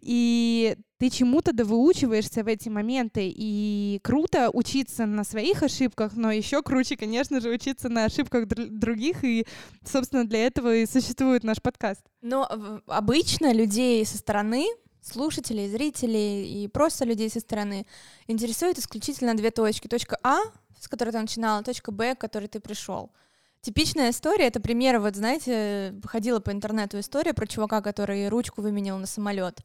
и 0.00 0.76
ты 0.98 1.10
чему-то 1.10 1.52
да 1.52 1.64
выучиваешься 1.64 2.42
в 2.42 2.46
эти 2.46 2.68
моменты. 2.68 3.32
И 3.34 4.00
круто 4.02 4.50
учиться 4.52 5.06
на 5.06 5.24
своих 5.24 5.62
ошибках, 5.62 6.12
но 6.14 6.32
еще 6.32 6.62
круче, 6.62 6.96
конечно 6.96 7.40
же, 7.40 7.50
учиться 7.50 7.88
на 7.88 8.04
ошибках 8.04 8.46
др- 8.46 8.68
других. 8.68 9.22
И, 9.24 9.46
собственно, 9.84 10.26
для 10.26 10.46
этого 10.46 10.74
и 10.74 10.86
существует 10.86 11.44
наш 11.44 11.60
подкаст. 11.60 12.02
Но 12.22 12.48
обычно 12.86 13.52
людей 13.52 14.04
со 14.06 14.16
стороны 14.16 14.66
слушателей, 15.02 15.68
зрителей 15.68 16.64
и 16.64 16.68
просто 16.68 17.04
людей 17.04 17.30
со 17.30 17.40
стороны 17.40 17.86
интересует 18.26 18.78
исключительно 18.78 19.36
две 19.36 19.50
точки. 19.50 19.88
Точка 19.88 20.18
А, 20.22 20.40
с 20.80 20.88
которой 20.88 21.10
ты 21.10 21.20
начинала, 21.20 21.62
точка 21.62 21.92
Б, 21.92 22.14
к 22.14 22.20
которой 22.20 22.48
ты 22.48 22.60
пришел. 22.60 23.10
Типичная 23.60 24.10
история, 24.10 24.46
это 24.46 24.60
пример, 24.60 25.00
вот 25.00 25.16
знаете, 25.16 25.94
ходила 26.04 26.38
по 26.38 26.52
интернету 26.52 27.00
история 27.00 27.34
про 27.34 27.46
чувака, 27.46 27.80
который 27.82 28.28
ручку 28.28 28.62
выменил 28.62 28.96
на 28.98 29.06
самолет. 29.06 29.60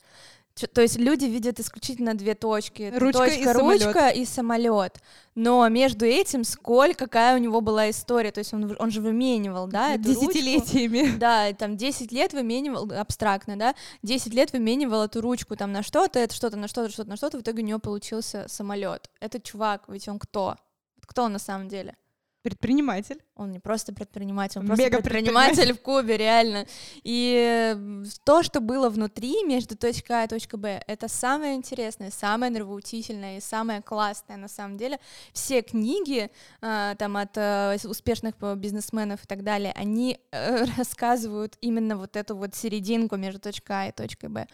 То 0.74 0.81
есть 0.81 0.98
люди 0.98 1.25
видят 1.25 1.60
исключительно 1.60 2.13
две 2.13 2.36
точки. 2.36 2.91
Ручка 2.96 3.25
точка, 3.25 3.36
и 3.36 3.53
ручка 3.53 3.93
самолет. 3.93 4.15
и 4.15 4.25
самолет. 4.25 4.98
Но 5.36 5.67
между 5.70 6.05
этим 6.05 6.43
сколько, 6.43 7.05
какая 7.05 7.36
у 7.36 7.38
него 7.38 7.62
была 7.62 7.89
история. 7.89 8.31
То 8.31 8.39
есть 8.39 8.53
он, 8.53 8.75
он 8.77 8.91
же 8.91 9.01
выменивал, 9.01 9.67
да, 9.67 9.96
эту 9.96 10.03
Десятилетиями. 10.03 11.00
Ручку. 11.00 11.17
Да, 11.22 11.53
там 11.53 11.77
10 11.77 12.12
лет 12.12 12.34
выменивал, 12.34 12.91
абстрактно, 12.91 13.55
да, 13.58 13.75
10 14.03 14.34
лет 14.34 14.51
выменивал 14.53 15.03
эту 15.03 15.22
ручку 15.22 15.55
там 15.55 15.72
на 15.72 15.84
что-то, 15.84 16.20
это 16.20 16.34
что-то, 16.34 16.58
на 16.58 16.67
что-то, 16.67 16.91
что-то, 16.91 17.10
на 17.10 17.15
что-то, 17.15 17.38
в 17.38 17.41
итоге 17.41 17.63
у 17.63 17.65
него 17.65 17.79
получился 17.79 18.46
самолет. 18.48 19.10
Этот 19.20 19.43
чувак, 19.43 19.84
ведь 19.88 20.08
он 20.08 20.20
кто? 20.20 20.58
Кто 21.05 21.24
он 21.24 21.34
на 21.34 21.39
самом 21.39 21.67
деле? 21.67 21.96
Предприниматель. 22.41 23.21
Он 23.36 23.51
не 23.51 23.60
просто 23.60 23.93
предприниматель, 23.93 24.60
он 24.60 24.67
просто 24.67 24.89
предприниматель 24.89 25.74
в 25.74 25.81
Кубе, 25.81 26.17
реально. 26.17 26.65
И 27.03 27.75
то, 28.24 28.41
что 28.41 28.62
было 28.62 28.89
внутри, 28.89 29.43
между 29.43 29.77
точкой 29.77 30.24
А 30.24 30.24
и 30.25 30.27
точкой 30.27 30.55
Б, 30.55 30.83
это 30.88 31.07
самое 31.07 31.55
интересное, 31.55 32.10
самое 32.10 32.51
нравоучительное 32.51 33.38
и 33.38 33.41
самое 33.41 33.81
классное 33.81 34.38
на 34.38 34.48
самом 34.48 34.77
деле. 34.77 35.00
Все 35.33 35.62
книги 35.62 36.31
э, 36.62 36.95
там 36.98 37.17
от 37.17 37.38
э, 37.38 37.77
успешных 37.83 38.36
бизнесменов 38.57 39.24
и 39.24 39.27
так 39.27 39.43
далее, 39.43 39.71
они 39.75 40.19
э, 40.31 40.65
рассказывают 40.77 41.57
именно 41.62 41.95
вот 41.95 42.15
эту 42.15 42.36
вот 42.36 42.55
серединку 42.55 43.17
между 43.17 43.39
точкой 43.39 43.71
А 43.71 43.88
и 43.89 43.91
точкой 43.91 44.29
Б. 44.29 44.48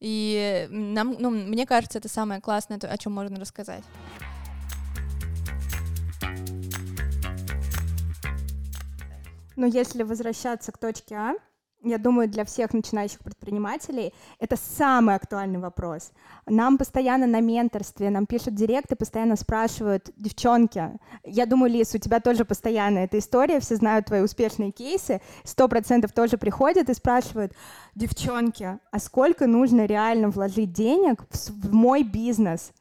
И 0.00 0.68
нам, 0.70 1.16
ну, 1.18 1.30
мне 1.30 1.66
кажется, 1.66 1.98
это 1.98 2.08
самое 2.08 2.40
классное, 2.40 2.78
о 2.78 2.98
чем 2.98 3.12
можно 3.12 3.40
рассказать. 3.40 3.84
Но 9.56 9.66
если 9.66 10.02
возвращаться 10.02 10.70
к 10.70 10.78
точке 10.78 11.14
А, 11.16 11.34
я 11.82 11.98
думаю, 11.98 12.28
для 12.28 12.44
всех 12.44 12.72
начинающих 12.72 13.20
предпринимателей 13.20 14.12
это 14.38 14.56
самый 14.56 15.14
актуальный 15.14 15.58
вопрос. 15.58 16.10
Нам 16.46 16.78
постоянно 16.78 17.26
на 17.26 17.40
менторстве, 17.40 18.10
нам 18.10 18.26
пишут 18.26 18.54
директы, 18.54 18.96
постоянно 18.96 19.36
спрашивают, 19.36 20.10
девчонки, 20.16 20.98
я 21.24 21.46
думаю, 21.46 21.70
Лиз, 21.70 21.94
у 21.94 21.98
тебя 21.98 22.20
тоже 22.20 22.44
постоянно 22.44 22.98
эта 23.00 23.18
история, 23.18 23.60
все 23.60 23.76
знают 23.76 24.06
твои 24.06 24.22
успешные 24.22 24.72
кейсы, 24.72 25.20
сто 25.44 25.68
процентов 25.68 26.12
тоже 26.12 26.38
приходят 26.38 26.88
и 26.88 26.94
спрашивают, 26.94 27.52
девчонки, 27.94 28.78
а 28.90 28.98
сколько 28.98 29.46
нужно 29.46 29.86
реально 29.86 30.30
вложить 30.30 30.72
денег 30.72 31.24
в 31.30 31.72
мой 31.72 32.02
бизнес? 32.02 32.72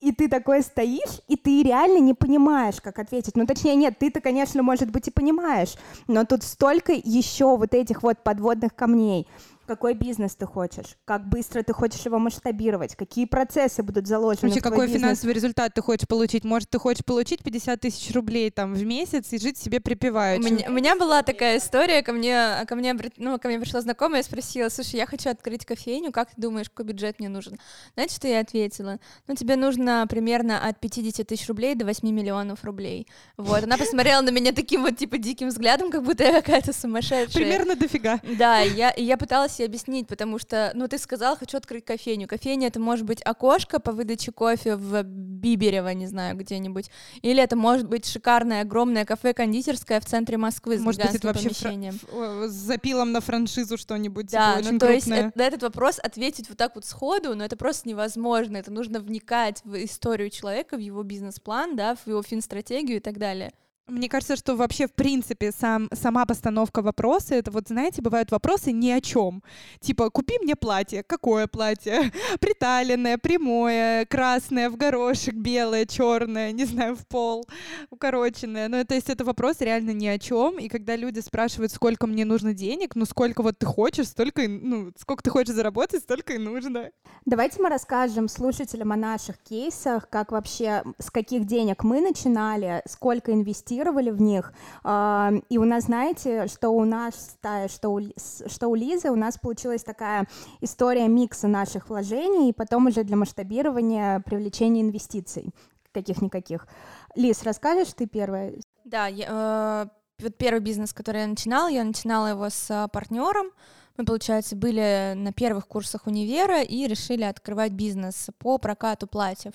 И 0.00 0.12
ты 0.12 0.28
такой 0.28 0.62
стоишь, 0.62 1.20
и 1.26 1.36
ты 1.36 1.62
реально 1.62 1.98
не 1.98 2.14
понимаешь, 2.14 2.80
как 2.80 2.98
ответить. 2.98 3.36
Ну, 3.36 3.46
точнее, 3.46 3.74
нет, 3.76 3.98
ты-то, 3.98 4.20
конечно, 4.20 4.62
может 4.62 4.90
быть, 4.90 5.08
и 5.08 5.10
понимаешь, 5.10 5.74
но 6.06 6.24
тут 6.24 6.42
столько 6.42 6.92
еще 6.92 7.56
вот 7.56 7.74
этих 7.74 8.02
вот 8.02 8.22
подводных 8.22 8.74
камней 8.74 9.26
какой 9.66 9.94
бизнес 9.94 10.34
ты 10.34 10.46
хочешь, 10.46 10.96
как 11.04 11.28
быстро 11.28 11.62
ты 11.62 11.72
хочешь 11.72 12.04
его 12.04 12.18
масштабировать, 12.18 12.96
какие 12.96 13.24
процессы 13.26 13.82
будут 13.82 14.06
заложены 14.06 14.48
Вообще, 14.48 14.60
в 14.60 14.62
твой 14.62 14.72
какой 14.72 14.86
бизнес. 14.86 15.02
финансовый 15.02 15.32
результат 15.32 15.74
ты 15.74 15.82
хочешь 15.82 16.06
получить? 16.08 16.44
Может, 16.44 16.70
ты 16.70 16.78
хочешь 16.78 17.04
получить 17.04 17.42
50 17.42 17.80
тысяч 17.80 18.14
рублей 18.14 18.50
там 18.50 18.74
в 18.74 18.84
месяц 18.84 19.32
и 19.32 19.38
жить 19.38 19.58
себе 19.58 19.78
У 19.78 19.82
припеваючи? 19.82 20.42
меня, 20.44 20.68
у 20.68 20.72
меня 20.72 20.96
была 20.96 21.22
такая 21.22 21.58
история, 21.58 22.02
ко 22.02 22.12
мне, 22.12 22.64
ко 22.66 22.76
мне, 22.76 22.96
ну, 23.16 23.38
ко 23.38 23.48
мне 23.48 23.58
пришла 23.58 23.80
знакомая 23.80 24.22
и 24.22 24.24
спросила, 24.24 24.68
слушай, 24.68 24.96
я 24.96 25.06
хочу 25.06 25.30
открыть 25.30 25.64
кофейню, 25.66 26.12
как 26.12 26.30
ты 26.34 26.40
думаешь, 26.40 26.68
какой 26.70 26.86
бюджет 26.86 27.18
мне 27.18 27.28
нужен? 27.28 27.58
Знаете, 27.94 28.14
что 28.14 28.28
я 28.28 28.40
ответила? 28.40 28.98
Ну, 29.26 29.34
тебе 29.34 29.56
нужно 29.56 30.06
примерно 30.08 30.66
от 30.66 30.78
50 30.80 31.26
тысяч 31.26 31.48
рублей 31.48 31.74
до 31.74 31.84
8 31.84 32.08
миллионов 32.08 32.64
рублей. 32.64 33.06
Вот, 33.36 33.64
она 33.64 33.76
посмотрела 33.76 34.20
на 34.22 34.30
меня 34.30 34.52
таким 34.52 34.82
вот, 34.82 34.96
типа, 34.96 35.18
диким 35.18 35.48
взглядом, 35.48 35.90
как 35.90 36.02
будто 36.02 36.24
я 36.24 36.32
какая-то 36.40 36.72
сумасшедшая. 36.72 37.32
Примерно 37.32 37.74
дофига. 37.76 38.20
Да, 38.38 38.60
я, 38.60 38.90
и 38.90 39.02
я 39.02 39.16
пыталась 39.16 39.55
ей 39.60 39.66
объяснить, 39.66 40.06
потому 40.06 40.38
что, 40.38 40.70
ну, 40.74 40.88
ты 40.88 40.98
сказал, 40.98 41.36
хочу 41.36 41.56
открыть 41.56 41.84
кофейню. 41.84 42.26
Кофейня— 42.28 42.66
это 42.68 42.80
может 42.80 43.04
быть 43.04 43.20
окошко 43.22 43.80
по 43.80 43.92
выдаче 43.92 44.32
кофе 44.32 44.76
в 44.76 45.02
Биберево, 45.02 45.88
не 45.90 46.06
знаю, 46.06 46.36
где-нибудь. 46.36 46.90
Или 47.22 47.42
это 47.42 47.56
может 47.56 47.88
быть 47.88 48.06
шикарное, 48.06 48.62
огромное 48.62 49.04
кафе-кондитерское 49.04 50.00
в 50.00 50.04
центре 50.06 50.36
Москвы 50.36 50.78
с 50.78 50.80
Может 50.80 51.02
быть, 51.02 51.14
это 51.14 51.26
вообще 51.28 51.50
фра- 51.50 52.48
с 52.48 52.52
запилом 52.52 53.12
на 53.12 53.20
франшизу 53.20 53.76
что-нибудь 53.76 54.26
Да, 54.30 54.54
типа, 54.56 54.62
ну 54.62 54.68
очень 54.68 54.78
то 54.78 54.90
есть 54.90 55.06
крупное. 55.06 55.28
э- 55.28 55.32
на 55.34 55.42
этот 55.42 55.62
вопрос 55.62 55.98
ответить 56.02 56.48
вот 56.48 56.58
так 56.58 56.74
вот 56.74 56.84
сходу, 56.84 57.34
но 57.34 57.44
это 57.44 57.56
просто 57.56 57.88
невозможно. 57.88 58.56
Это 58.56 58.70
нужно 58.70 59.00
вникать 59.00 59.60
в 59.64 59.82
историю 59.84 60.30
человека, 60.30 60.76
в 60.76 60.80
его 60.80 61.02
бизнес-план, 61.02 61.76
да, 61.76 61.94
в 61.96 62.06
его 62.06 62.22
финстратегию 62.22 62.98
и 62.98 63.00
так 63.00 63.18
далее. 63.18 63.52
Мне 63.88 64.08
кажется, 64.08 64.34
что 64.34 64.56
вообще, 64.56 64.88
в 64.88 64.92
принципе, 64.94 65.52
сам, 65.52 65.88
сама 65.92 66.26
постановка 66.26 66.82
вопроса, 66.82 67.36
это 67.36 67.52
вот, 67.52 67.68
знаете, 67.68 68.02
бывают 68.02 68.32
вопросы 68.32 68.72
ни 68.72 68.90
о 68.90 69.00
чем. 69.00 69.44
Типа, 69.78 70.10
купи 70.10 70.40
мне 70.42 70.56
платье. 70.56 71.04
Какое 71.04 71.46
платье? 71.46 72.10
Приталенное, 72.40 73.16
прямое, 73.16 74.04
красное, 74.06 74.70
в 74.70 74.76
горошек, 74.76 75.36
белое, 75.36 75.86
черное, 75.86 76.50
не 76.50 76.64
знаю, 76.64 76.96
в 76.96 77.06
пол, 77.06 77.46
укороченное. 77.90 78.66
Ну, 78.66 78.84
то 78.84 78.96
есть 78.96 79.08
это 79.08 79.24
вопрос 79.24 79.60
реально 79.60 79.92
ни 79.92 80.08
о 80.08 80.18
чем. 80.18 80.58
И 80.58 80.68
когда 80.68 80.96
люди 80.96 81.20
спрашивают, 81.20 81.70
сколько 81.70 82.08
мне 82.08 82.24
нужно 82.24 82.54
денег, 82.54 82.96
ну, 82.96 83.04
сколько 83.04 83.44
вот 83.44 83.56
ты 83.60 83.66
хочешь, 83.66 84.08
столько, 84.08 84.48
ну, 84.48 84.90
сколько 84.98 85.22
ты 85.22 85.30
хочешь 85.30 85.54
заработать, 85.54 86.02
столько 86.02 86.32
и 86.32 86.38
нужно. 86.38 86.90
Давайте 87.24 87.62
мы 87.62 87.68
расскажем 87.68 88.26
слушателям 88.26 88.90
о 88.90 88.96
наших 88.96 89.38
кейсах, 89.38 90.10
как 90.10 90.32
вообще, 90.32 90.82
с 90.98 91.08
каких 91.08 91.46
денег 91.46 91.84
мы 91.84 92.00
начинали, 92.00 92.82
сколько 92.88 93.32
инвестировали 93.76 94.10
в 94.10 94.20
них. 94.20 94.52
А, 94.82 95.32
и 95.48 95.58
у 95.58 95.64
нас, 95.64 95.84
знаете, 95.84 96.46
что 96.48 96.70
у 96.70 96.84
нас, 96.84 97.36
что 97.68 97.90
у, 97.90 98.00
что 98.46 98.68
у 98.68 98.74
Лизы, 98.74 99.10
у 99.10 99.16
нас 99.16 99.38
получилась 99.38 99.82
такая 99.82 100.26
история 100.60 101.08
микса 101.08 101.48
наших 101.48 101.88
вложений, 101.88 102.50
и 102.50 102.52
потом 102.52 102.86
уже 102.86 103.04
для 103.04 103.16
масштабирования 103.16 104.20
привлечения 104.20 104.82
инвестиций 104.82 105.50
каких-никаких. 105.92 106.66
Лиз, 107.14 107.42
расскажешь 107.42 107.92
ты 107.94 108.06
первая? 108.06 108.54
Да, 108.84 109.06
я, 109.06 109.26
э, 109.28 110.22
вот 110.22 110.36
первый 110.36 110.60
бизнес, 110.60 110.92
который 110.92 111.22
я 111.22 111.26
начинала, 111.26 111.68
я 111.68 111.84
начинала 111.84 112.28
его 112.28 112.48
с 112.50 112.88
партнером. 112.92 113.46
Мы, 113.96 114.04
получается, 114.04 114.56
были 114.56 115.14
на 115.14 115.32
первых 115.32 115.66
курсах 115.66 116.06
универа 116.06 116.62
и 116.62 116.86
решили 116.86 117.22
открывать 117.22 117.72
бизнес 117.72 118.28
по 118.38 118.58
прокату 118.58 119.06
платьев. 119.06 119.54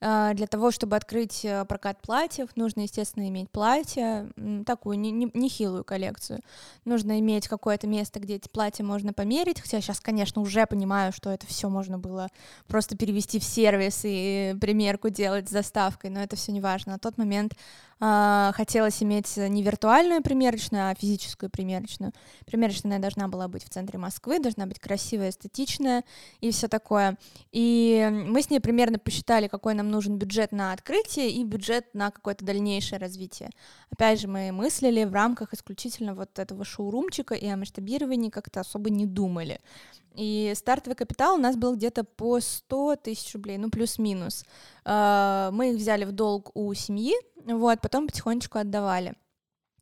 А, 0.00 0.32
для 0.34 0.46
того, 0.46 0.70
чтобы 0.70 0.94
открыть 0.94 1.44
э, 1.44 1.64
прокат 1.64 2.00
платьев, 2.00 2.50
нужно, 2.54 2.82
естественно, 2.82 3.26
иметь 3.28 3.50
платье, 3.50 4.30
такую 4.64 4.98
нехилую 4.98 5.82
коллекцию. 5.82 6.40
Нужно 6.84 7.18
иметь 7.18 7.48
какое-то 7.48 7.88
место, 7.88 8.20
где 8.20 8.36
эти 8.36 8.48
платья 8.48 8.84
можно 8.84 9.12
померить, 9.12 9.60
хотя 9.60 9.80
сейчас, 9.80 9.98
конечно, 9.98 10.40
уже 10.40 10.66
понимаю, 10.66 11.12
что 11.12 11.30
это 11.30 11.46
все 11.46 11.68
можно 11.68 11.98
было 11.98 12.28
просто 12.68 12.96
перевести 12.96 13.40
в 13.40 13.44
сервис 13.44 14.02
и 14.04 14.54
примерку 14.60 15.08
делать 15.08 15.48
с 15.48 15.52
доставкой, 15.52 16.10
но 16.10 16.22
это 16.22 16.36
все 16.36 16.52
не 16.52 16.60
важно. 16.60 16.92
На 16.92 16.98
тот 16.98 17.18
момент 17.18 17.54
э, 18.00 18.52
хотелось 18.54 19.02
иметь 19.02 19.36
не 19.36 19.62
виртуальную 19.62 20.22
примерочную, 20.22 20.90
а 20.90 20.94
физическую 20.94 21.50
примерочную. 21.50 22.12
Примерочная 22.46 22.98
должна 22.98 23.28
была 23.28 23.48
быть 23.48 23.64
в 23.64 23.68
центре 23.68 23.98
Москвы, 23.98 24.38
должна 24.38 24.66
быть 24.66 24.78
красивая, 24.78 25.30
эстетичная 25.30 26.04
и 26.40 26.50
все 26.50 26.68
такое. 26.68 27.16
И 27.52 28.08
мы 28.26 28.42
с 28.42 28.50
ней 28.50 28.60
примерно 28.60 28.98
посчитали, 28.98 29.48
какой 29.48 29.74
нам 29.74 29.90
нужен 29.90 30.16
бюджет 30.16 30.52
на 30.52 30.72
открытие 30.72 31.30
и 31.30 31.44
бюджет 31.44 31.86
на 31.94 32.10
какое-то 32.10 32.44
дальнейшее 32.44 32.98
развитие. 32.98 33.50
Опять 33.90 34.20
же, 34.20 34.28
мы 34.28 34.52
мыслили 34.52 35.04
в 35.04 35.12
рамках 35.12 35.54
исключительно 35.54 36.14
вот 36.14 36.38
этого 36.38 36.64
шоурумчика 36.64 37.34
и 37.34 37.46
о 37.46 37.56
масштабировании 37.56 38.30
как-то 38.30 38.60
особо 38.60 38.90
не 38.90 39.06
думали. 39.06 39.60
И 40.18 40.52
стартовый 40.56 40.96
капитал 40.96 41.36
у 41.36 41.38
нас 41.38 41.56
был 41.56 41.76
где-то 41.76 42.02
по 42.02 42.40
100 42.40 42.96
тысяч 42.96 43.34
рублей, 43.34 43.56
ну 43.56 43.70
плюс-минус. 43.70 44.44
А, 44.84 45.50
мы 45.52 45.70
их 45.70 45.76
взяли 45.76 46.04
в 46.04 46.10
долг 46.10 46.50
у 46.54 46.74
семьи, 46.74 47.14
вот, 47.56 47.80
потом 47.80 48.06
потихонечку 48.06 48.58
отдавали. 48.58 49.14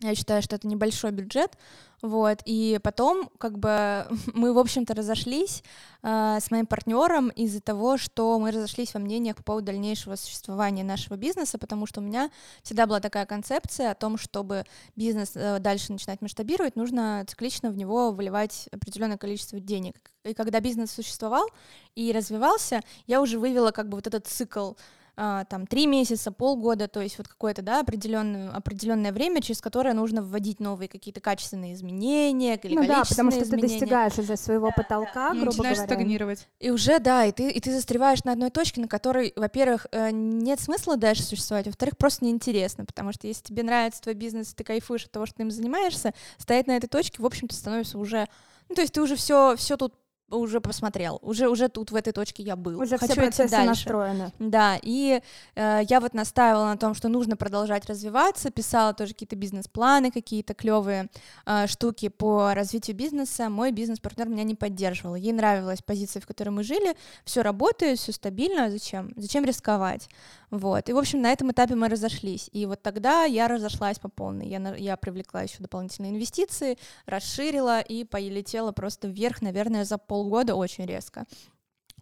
Я 0.00 0.14
считаю, 0.14 0.42
что 0.42 0.56
это 0.56 0.68
небольшой 0.68 1.10
бюджет, 1.10 1.56
вот, 2.02 2.40
и 2.44 2.78
потом, 2.82 3.30
как 3.38 3.58
бы, 3.58 4.06
мы, 4.34 4.52
в 4.52 4.58
общем-то, 4.58 4.94
разошлись 4.94 5.62
э, 6.02 6.38
с 6.38 6.50
моим 6.50 6.66
партнером 6.66 7.30
из-за 7.30 7.62
того, 7.62 7.96
что 7.96 8.38
мы 8.38 8.50
разошлись 8.50 8.92
во 8.92 9.00
мнениях 9.00 9.36
по 9.36 9.42
поводу 9.42 9.66
дальнейшего 9.66 10.16
существования 10.16 10.84
нашего 10.84 11.16
бизнеса, 11.16 11.56
потому 11.56 11.86
что 11.86 12.02
у 12.02 12.04
меня 12.04 12.30
всегда 12.62 12.86
была 12.86 13.00
такая 13.00 13.24
концепция 13.24 13.90
о 13.90 13.94
том, 13.94 14.18
чтобы 14.18 14.64
бизнес 14.96 15.32
э, 15.34 15.60
дальше 15.60 15.92
начинать 15.92 16.20
масштабировать, 16.20 16.76
нужно 16.76 17.24
циклично 17.26 17.70
в 17.70 17.76
него 17.78 18.12
выливать 18.12 18.68
определенное 18.72 19.16
количество 19.16 19.58
денег. 19.60 20.12
И 20.24 20.34
когда 20.34 20.60
бизнес 20.60 20.90
существовал 20.90 21.48
и 21.94 22.12
развивался, 22.12 22.82
я 23.06 23.22
уже 23.22 23.38
вывела 23.38 23.70
как 23.70 23.88
бы 23.88 23.96
вот 23.96 24.06
этот 24.06 24.26
цикл 24.26 24.74
там 25.16 25.66
три 25.66 25.86
месяца, 25.86 26.30
полгода, 26.30 26.88
то 26.88 27.00
есть 27.00 27.16
вот 27.16 27.26
какое-то 27.26 27.62
да 27.62 27.80
определенное 27.80 28.50
определенное 28.50 29.12
время, 29.12 29.40
через 29.40 29.60
которое 29.60 29.94
нужно 29.94 30.22
вводить 30.22 30.60
новые 30.60 30.88
какие-то 30.88 31.20
качественные 31.20 31.72
изменения 31.72 32.56
или 32.56 32.74
ну 32.74 32.86
да, 32.86 33.02
потому 33.08 33.30
что 33.30 33.42
изменения. 33.42 33.68
ты 33.68 33.78
достигаешь 33.78 34.18
уже 34.18 34.36
своего 34.36 34.68
да, 34.68 34.82
потолка, 34.82 35.30
да. 35.30 35.34
грубо 35.34 35.46
Начинаешь 35.46 35.78
говоря. 35.78 35.94
стагнировать. 35.94 36.48
И 36.60 36.70
уже 36.70 36.98
да, 36.98 37.24
и 37.24 37.32
ты 37.32 37.50
и 37.50 37.60
ты 37.60 37.72
застреваешь 37.72 38.24
на 38.24 38.32
одной 38.32 38.50
точке, 38.50 38.80
на 38.80 38.88
которой, 38.88 39.32
во-первых, 39.36 39.86
э, 39.90 40.10
нет 40.10 40.60
смысла 40.60 40.96
дальше 40.96 41.22
существовать, 41.22 41.66
во-вторых, 41.66 41.96
просто 41.96 42.24
неинтересно, 42.24 42.84
потому 42.84 43.12
что 43.12 43.26
если 43.26 43.42
тебе 43.42 43.62
нравится 43.62 44.02
твой 44.02 44.14
бизнес, 44.14 44.52
ты 44.54 44.64
кайфуешь 44.64 45.06
от 45.06 45.12
того, 45.12 45.24
что 45.24 45.36
ты 45.36 45.42
им 45.44 45.50
занимаешься, 45.50 46.12
стоять 46.36 46.66
на 46.66 46.76
этой 46.76 46.88
точке, 46.88 47.22
в 47.22 47.26
общем-то, 47.26 47.54
становится 47.54 47.98
уже 47.98 48.28
ну, 48.68 48.74
то 48.74 48.80
есть 48.80 48.92
ты 48.92 49.00
уже 49.00 49.16
все, 49.16 49.54
все 49.56 49.76
тут 49.76 49.94
уже 50.30 50.60
посмотрел, 50.60 51.18
уже 51.22 51.48
уже 51.48 51.68
тут 51.68 51.90
в 51.92 51.94
этой 51.94 52.12
точке 52.12 52.42
я 52.42 52.56
был. 52.56 52.80
Уже 52.80 52.98
Хочу 52.98 53.12
все 53.12 53.20
процессы 53.20 53.50
дальше. 53.50 53.68
настроены. 53.68 54.32
Да, 54.38 54.78
и 54.82 55.20
э, 55.54 55.80
я 55.88 56.00
вот 56.00 56.14
настаивала 56.14 56.66
на 56.66 56.76
том, 56.76 56.94
что 56.94 57.08
нужно 57.08 57.36
продолжать 57.36 57.86
развиваться, 57.86 58.50
писала 58.50 58.92
тоже 58.92 59.12
какие-то 59.12 59.36
бизнес-планы, 59.36 60.10
какие-то 60.10 60.54
клевые 60.54 61.08
э, 61.46 61.66
штуки 61.68 62.08
по 62.08 62.54
развитию 62.54 62.96
бизнеса. 62.96 63.48
Мой 63.48 63.70
бизнес-партнер 63.70 64.28
меня 64.28 64.42
не 64.42 64.54
поддерживал. 64.54 65.14
Ей 65.14 65.32
нравилась 65.32 65.80
позиция, 65.82 66.20
в 66.20 66.26
которой 66.26 66.50
мы 66.50 66.64
жили, 66.64 66.96
все 67.24 67.42
работает, 67.42 67.98
все 67.98 68.12
стабильно, 68.12 68.70
зачем? 68.70 69.12
Зачем 69.16 69.44
рисковать? 69.44 70.08
Вот. 70.50 70.88
И, 70.88 70.92
в 70.92 70.98
общем, 70.98 71.22
на 71.22 71.32
этом 71.32 71.50
этапе 71.50 71.74
мы 71.74 71.88
разошлись. 71.88 72.48
И 72.52 72.66
вот 72.66 72.82
тогда 72.82 73.24
я 73.24 73.48
разошлась 73.48 73.98
по 73.98 74.08
полной. 74.08 74.46
Я, 74.48 74.74
я 74.76 74.96
привлекла 74.96 75.42
еще 75.42 75.56
дополнительные 75.58 76.12
инвестиции, 76.12 76.78
расширила 77.04 77.80
и 77.80 78.04
полетела 78.04 78.72
просто 78.72 79.08
вверх, 79.08 79.42
наверное, 79.42 79.84
за 79.84 79.98
полгода 80.16 80.54
очень 80.54 80.86
резко. 80.86 81.26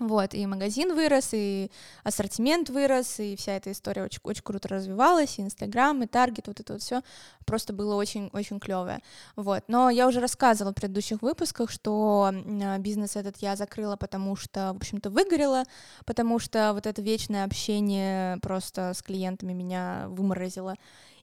Вот, 0.00 0.35
и 0.35 0.44
магазин 0.46 0.92
вырос, 0.92 1.31
и 1.33 1.70
ассортимент 2.03 2.68
вырос, 2.68 3.20
и 3.20 3.37
вся 3.37 3.53
эта 3.53 3.70
история 3.70 4.03
очень, 4.03 4.18
очень 4.24 4.42
круто 4.42 4.68
развивалась, 4.68 5.38
и 5.38 5.42
Инстаграм, 5.42 6.03
и 6.03 6.07
Таргет, 6.09 6.48
вот 6.48 6.59
это 6.59 6.72
вот 6.72 6.83
все 6.83 7.03
просто 7.46 7.72
было 7.72 7.94
очень-очень 7.94 8.59
клевое. 8.59 8.98
Вот, 9.37 9.62
но 9.68 9.90
я 9.90 10.09
уже 10.09 10.18
рассказывала 10.18 10.72
в 10.72 10.74
предыдущих 10.74 11.22
выпусках, 11.22 11.70
что 11.70 12.33
бизнес 12.79 13.14
этот 13.14 13.37
я 13.37 13.55
закрыла, 13.55 13.96
потому 13.96 14.35
что, 14.35 14.72
в 14.74 14.79
общем-то, 14.79 15.11
выгорела, 15.11 15.62
потому 16.05 16.40
что 16.40 16.72
вот 16.74 16.87
это 16.87 17.00
вечное 17.00 17.44
общение 17.44 18.38
просто 18.38 18.94
с 18.94 19.03
клиентами 19.03 19.53
меня 19.53 20.07
выморозило. 20.09 20.74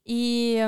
И 0.03 0.67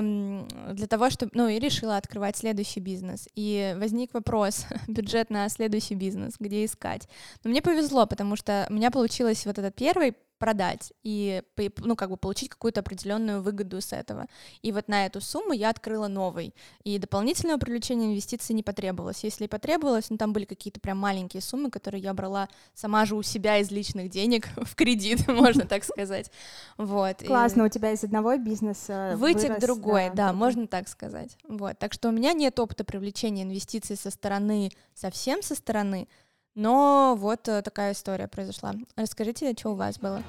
для 0.74 0.88
того, 0.88 1.10
чтобы, 1.10 1.32
ну, 1.34 1.48
и 1.48 1.60
решила 1.60 1.98
открывать 1.98 2.38
следующий 2.38 2.80
бизнес. 2.80 3.28
И 3.36 3.76
возник 3.78 4.14
вопрос, 4.14 4.66
бюджет 4.88 5.30
на 5.30 5.50
следующий 5.50 5.96
бизнес, 5.96 6.36
где 6.40 6.66
искать. 6.66 7.08
Но 7.44 7.50
мне 7.50 7.62
повезло, 7.62 8.06
потому 8.06 8.36
что 8.36 8.68
у 8.70 8.74
меня 8.74 8.92
получилось 8.92 9.46
вот 9.46 9.58
этот 9.58 9.76
первый 9.76 10.16
продать 10.44 10.92
и, 11.04 11.42
ну, 11.78 11.96
как 11.96 12.10
бы 12.10 12.18
получить 12.18 12.50
какую-то 12.50 12.82
определенную 12.82 13.42
выгоду 13.42 13.80
с 13.80 13.94
этого. 13.94 14.28
И 14.62 14.74
вот 14.74 14.90
на 14.90 15.06
эту 15.06 15.22
сумму 15.22 15.54
я 15.54 15.70
открыла 15.70 16.10
новый. 16.10 16.54
И 16.84 17.00
дополнительного 17.00 17.58
привлечения 17.58 18.08
инвестиций 18.08 18.54
не 18.54 18.62
потребовалось. 18.62 19.24
Если 19.24 19.46
и 19.46 19.48
потребовалось, 19.48 20.10
ну, 20.10 20.18
там 20.18 20.34
были 20.34 20.44
какие-то 20.44 20.82
прям 20.82 20.98
маленькие 20.98 21.42
суммы, 21.42 21.72
которые 21.72 22.02
я 22.04 22.14
брала 22.14 22.50
сама 22.74 23.06
же 23.06 23.16
у 23.16 23.22
себя 23.22 23.60
из 23.60 23.72
личных 23.72 24.10
денег 24.10 24.50
в 24.58 24.76
кредит, 24.76 25.26
можно 25.30 25.66
так 25.66 25.86
сказать. 25.86 26.30
Вот. 26.78 27.24
Классно, 27.26 27.64
у 27.64 27.70
тебя 27.70 27.94
из 27.94 28.04
одного 28.04 28.36
бизнеса 28.36 29.14
Выйти 29.16 29.48
к 29.48 29.62
другой, 29.62 30.12
да, 30.14 30.34
можно 30.34 30.68
так 30.68 30.90
сказать. 30.90 31.38
Вот. 31.48 31.80
Так 31.80 31.94
что 31.94 32.10
у 32.10 32.12
меня 32.12 32.34
нет 32.34 32.60
опыта 32.60 32.84
привлечения 32.84 33.44
инвестиций 33.44 33.96
со 33.96 34.12
стороны, 34.12 34.72
совсем 34.94 35.42
со 35.42 35.56
стороны, 35.56 36.10
но 36.56 37.16
вот 37.18 37.48
э, 37.48 37.62
такая 37.62 37.94
история 37.94 38.28
произошла. 38.28 38.74
Расскажите, 38.96 39.54
что 39.58 39.72
у 39.72 39.76
вас 39.76 39.98
было? 40.00 40.24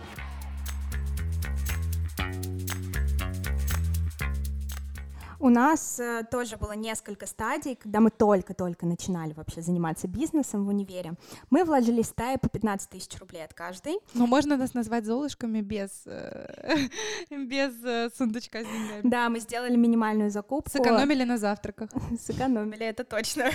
У 5.45 5.51
нас 5.51 6.01
э, 6.01 6.25
тоже 6.31 6.57
было 6.57 6.73
несколько 6.73 7.27
стадий, 7.27 7.75
когда 7.75 8.01
мы 8.01 8.11
только-только 8.11 8.87
начинали 8.87 9.35
вообще 9.35 9.61
заниматься 9.61 10.09
бизнесом 10.09 10.65
в 10.65 10.69
универе. 10.69 11.13
Мы 11.51 11.65
вложили 11.65 12.01
стаи 12.01 12.37
по 12.39 12.49
15 12.49 12.89
тысяч 12.89 13.19
рублей 13.21 13.45
от 13.45 13.53
каждой. 13.53 13.99
Ну, 14.15 14.27
можно 14.27 14.57
нас 14.57 14.73
назвать 14.73 15.05
золушками 15.05 15.61
без, 15.61 15.91
э, 16.07 16.79
без 17.31 17.75
э, 17.85 18.09
сундучка 18.17 18.63
с 18.63 18.67
деньгами. 18.67 19.01
Да, 19.03 19.29
мы 19.29 19.39
сделали 19.39 19.77
минимальную 19.77 20.31
закупку. 20.31 20.71
Сэкономили 20.71 21.25
на 21.25 21.37
завтраках. 21.37 21.91
Сэкономили, 22.19 22.87
это 22.87 23.05
точно. 23.05 23.45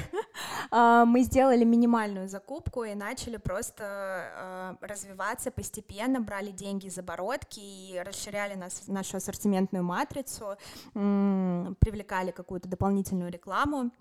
А, 0.71 1.05
мы 1.05 1.23
сделали 1.23 1.63
минимальную 1.63 2.29
закупку 2.29 2.83
и 2.83 2.93
начали 2.93 3.37
просто 3.37 4.77
развиваться 4.81 5.49
постепенно, 5.49 6.21
брали 6.21 6.51
деньги 6.51 6.85
из 6.85 6.97
оборотки 6.97 7.59
и 7.59 7.99
расширяли 8.05 8.53
нас, 8.53 8.83
нашу 8.87 9.17
ассортиментную 9.17 9.83
матрицу 9.83 10.57
привлекали 11.79 12.31
какую-то 12.31 12.69
дополнительную 12.69 13.31
рекламу, 13.31 13.91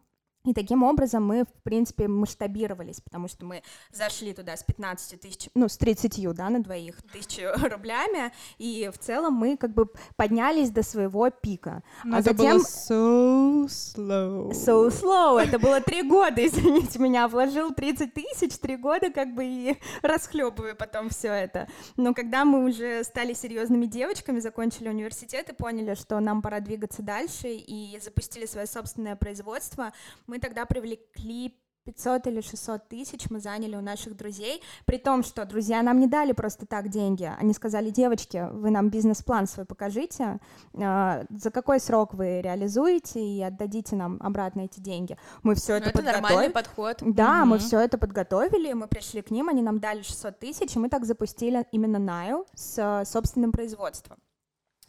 И 0.44 0.54
таким 0.54 0.82
образом 0.82 1.26
мы, 1.26 1.44
в 1.44 1.62
принципе, 1.62 2.08
масштабировались, 2.08 3.00
потому 3.00 3.28
что 3.28 3.44
мы 3.44 3.62
зашли 3.92 4.32
туда 4.32 4.56
с 4.56 4.62
15 4.62 5.20
тысяч, 5.20 5.50
ну, 5.54 5.68
с 5.68 5.76
30, 5.76 6.32
да, 6.32 6.48
на 6.48 6.62
двоих 6.62 6.96
тысяч 7.12 7.40
рублями, 7.70 8.32
и 8.56 8.90
в 8.92 8.98
целом 8.98 9.34
мы 9.34 9.56
как 9.56 9.74
бы 9.74 9.90
поднялись 10.16 10.70
до 10.70 10.82
своего 10.82 11.28
пика. 11.30 11.82
Но 12.04 12.16
а 12.16 12.20
это 12.20 12.30
затем... 12.30 12.56
было 12.56 12.64
so 12.64 13.66
slow. 13.66 14.50
So 14.52 14.88
slow, 14.88 15.38
это 15.38 15.58
было 15.58 15.80
три 15.80 16.02
года, 16.02 16.34
извините 16.46 16.98
меня, 16.98 17.28
вложил 17.28 17.74
30 17.74 18.14
тысяч, 18.14 18.56
три 18.58 18.76
года 18.76 19.10
как 19.10 19.34
бы 19.34 19.44
и 19.44 19.78
расхлебываю 20.02 20.76
потом 20.76 21.10
все 21.10 21.32
это. 21.32 21.68
Но 21.96 22.14
когда 22.14 22.44
мы 22.44 22.64
уже 22.64 23.02
стали 23.04 23.34
серьезными 23.34 23.86
девочками, 23.86 24.38
закончили 24.38 24.88
университет 24.88 25.50
и 25.50 25.54
поняли, 25.54 25.94
что 25.94 26.20
нам 26.20 26.42
пора 26.42 26.60
двигаться 26.60 27.02
дальше 27.02 27.48
и 27.48 27.98
запустили 28.00 28.46
свое 28.46 28.66
собственное 28.66 29.16
производство, 29.16 29.92
мы 30.28 30.38
тогда 30.38 30.64
привлекли 30.66 31.58
500 31.84 32.26
или 32.26 32.42
600 32.42 32.86
тысяч 32.88 33.30
мы 33.30 33.40
заняли 33.40 33.74
у 33.74 33.80
наших 33.80 34.14
друзей, 34.14 34.62
при 34.84 34.98
том, 34.98 35.22
что 35.22 35.46
друзья 35.46 35.82
нам 35.82 35.98
не 36.00 36.06
дали 36.06 36.32
просто 36.32 36.66
так 36.66 36.90
деньги. 36.90 37.24
Они 37.38 37.54
сказали, 37.54 37.88
девочки, 37.88 38.46
вы 38.52 38.68
нам 38.68 38.90
бизнес-план 38.90 39.46
свой 39.46 39.64
покажите, 39.64 40.38
э, 40.74 41.24
за 41.30 41.50
какой 41.50 41.80
срок 41.80 42.12
вы 42.12 42.42
реализуете 42.42 43.20
и 43.26 43.40
отдадите 43.42 43.96
нам 43.96 44.18
обратно 44.20 44.62
эти 44.62 44.80
деньги. 44.80 45.16
Мы 45.42 45.54
все 45.54 45.72
Ну, 45.72 45.78
это, 45.78 45.88
это 45.88 46.02
нормальный 46.02 46.50
подготовили. 46.50 46.52
подход. 46.52 46.96
Да, 47.00 47.46
мы 47.46 47.56
Мгм. 47.56 47.64
все 47.64 47.80
это 47.80 47.96
подготовили, 47.96 48.74
мы 48.74 48.86
пришли 48.86 49.22
к 49.22 49.30
ним, 49.30 49.48
они 49.48 49.62
нам 49.62 49.80
дали 49.80 50.02
600 50.02 50.38
тысяч, 50.38 50.76
и 50.76 50.78
мы 50.78 50.90
так 50.90 51.06
запустили 51.06 51.64
именно 51.72 51.98
Наю 51.98 52.44
с 52.54 53.02
собственным 53.06 53.50
производством. 53.50 54.18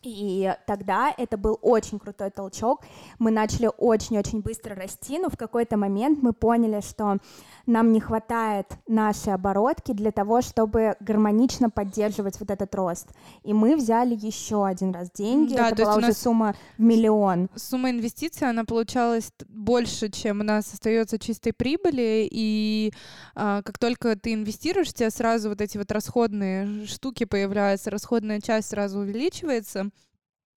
И 0.02 0.54
тогда 0.66 1.14
это 1.18 1.38
был 1.38 1.60
очень 1.62 2.00
крутой 2.00 2.30
толчок. 2.32 2.82
Мы 3.18 3.32
начали 3.32 3.70
очень-очень 3.78 4.42
быстро 4.42 4.76
расти, 4.76 5.20
но 5.20 5.30
в 5.30 5.38
какой-то 5.38 5.76
момент 5.76 6.20
мы 6.22 6.32
поняли, 6.32 6.82
что 6.82 7.18
нам 7.66 7.92
не 7.92 8.00
хватает 8.00 8.68
нашей 8.88 9.34
оборотки 9.34 9.92
для 9.92 10.12
того, 10.12 10.42
чтобы 10.42 10.96
гармонично 11.02 11.70
поддерживать 11.70 12.40
вот 12.40 12.50
этот 12.50 12.74
рост. 12.76 13.08
И 13.44 13.54
мы 13.54 13.76
взяли 13.76 14.16
еще 14.16 14.66
один 14.66 14.94
раз 14.94 15.12
деньги. 15.12 15.56
Да, 15.56 15.70
это 15.70 15.84
была 15.84 15.96
уже 15.98 16.14
сумма 16.14 16.56
в 16.78 16.82
миллион. 16.82 17.50
Сумма 17.56 17.92
инвестиций, 17.92 18.50
она 18.50 18.64
получалась 18.64 19.32
больше, 19.50 20.10
чем 20.10 20.40
у 20.40 20.44
нас 20.44 20.74
остается 20.74 21.20
чистой 21.20 21.52
прибыли, 21.52 22.28
и 22.32 22.94
а, 23.36 23.62
как 23.62 23.78
только 23.78 24.16
ты 24.16 24.34
инвестируешь, 24.34 24.90
у 24.90 24.94
тебя 24.94 25.10
сразу 25.10 25.50
вот 25.50 25.62
эти 25.62 25.78
вот 25.78 25.92
расходные 25.92 26.86
штуки 26.88 27.26
появляются, 27.26 27.92
расходная 27.92 28.40
часть 28.42 28.70
сразу 28.70 29.00
увеличивается, 29.00 29.89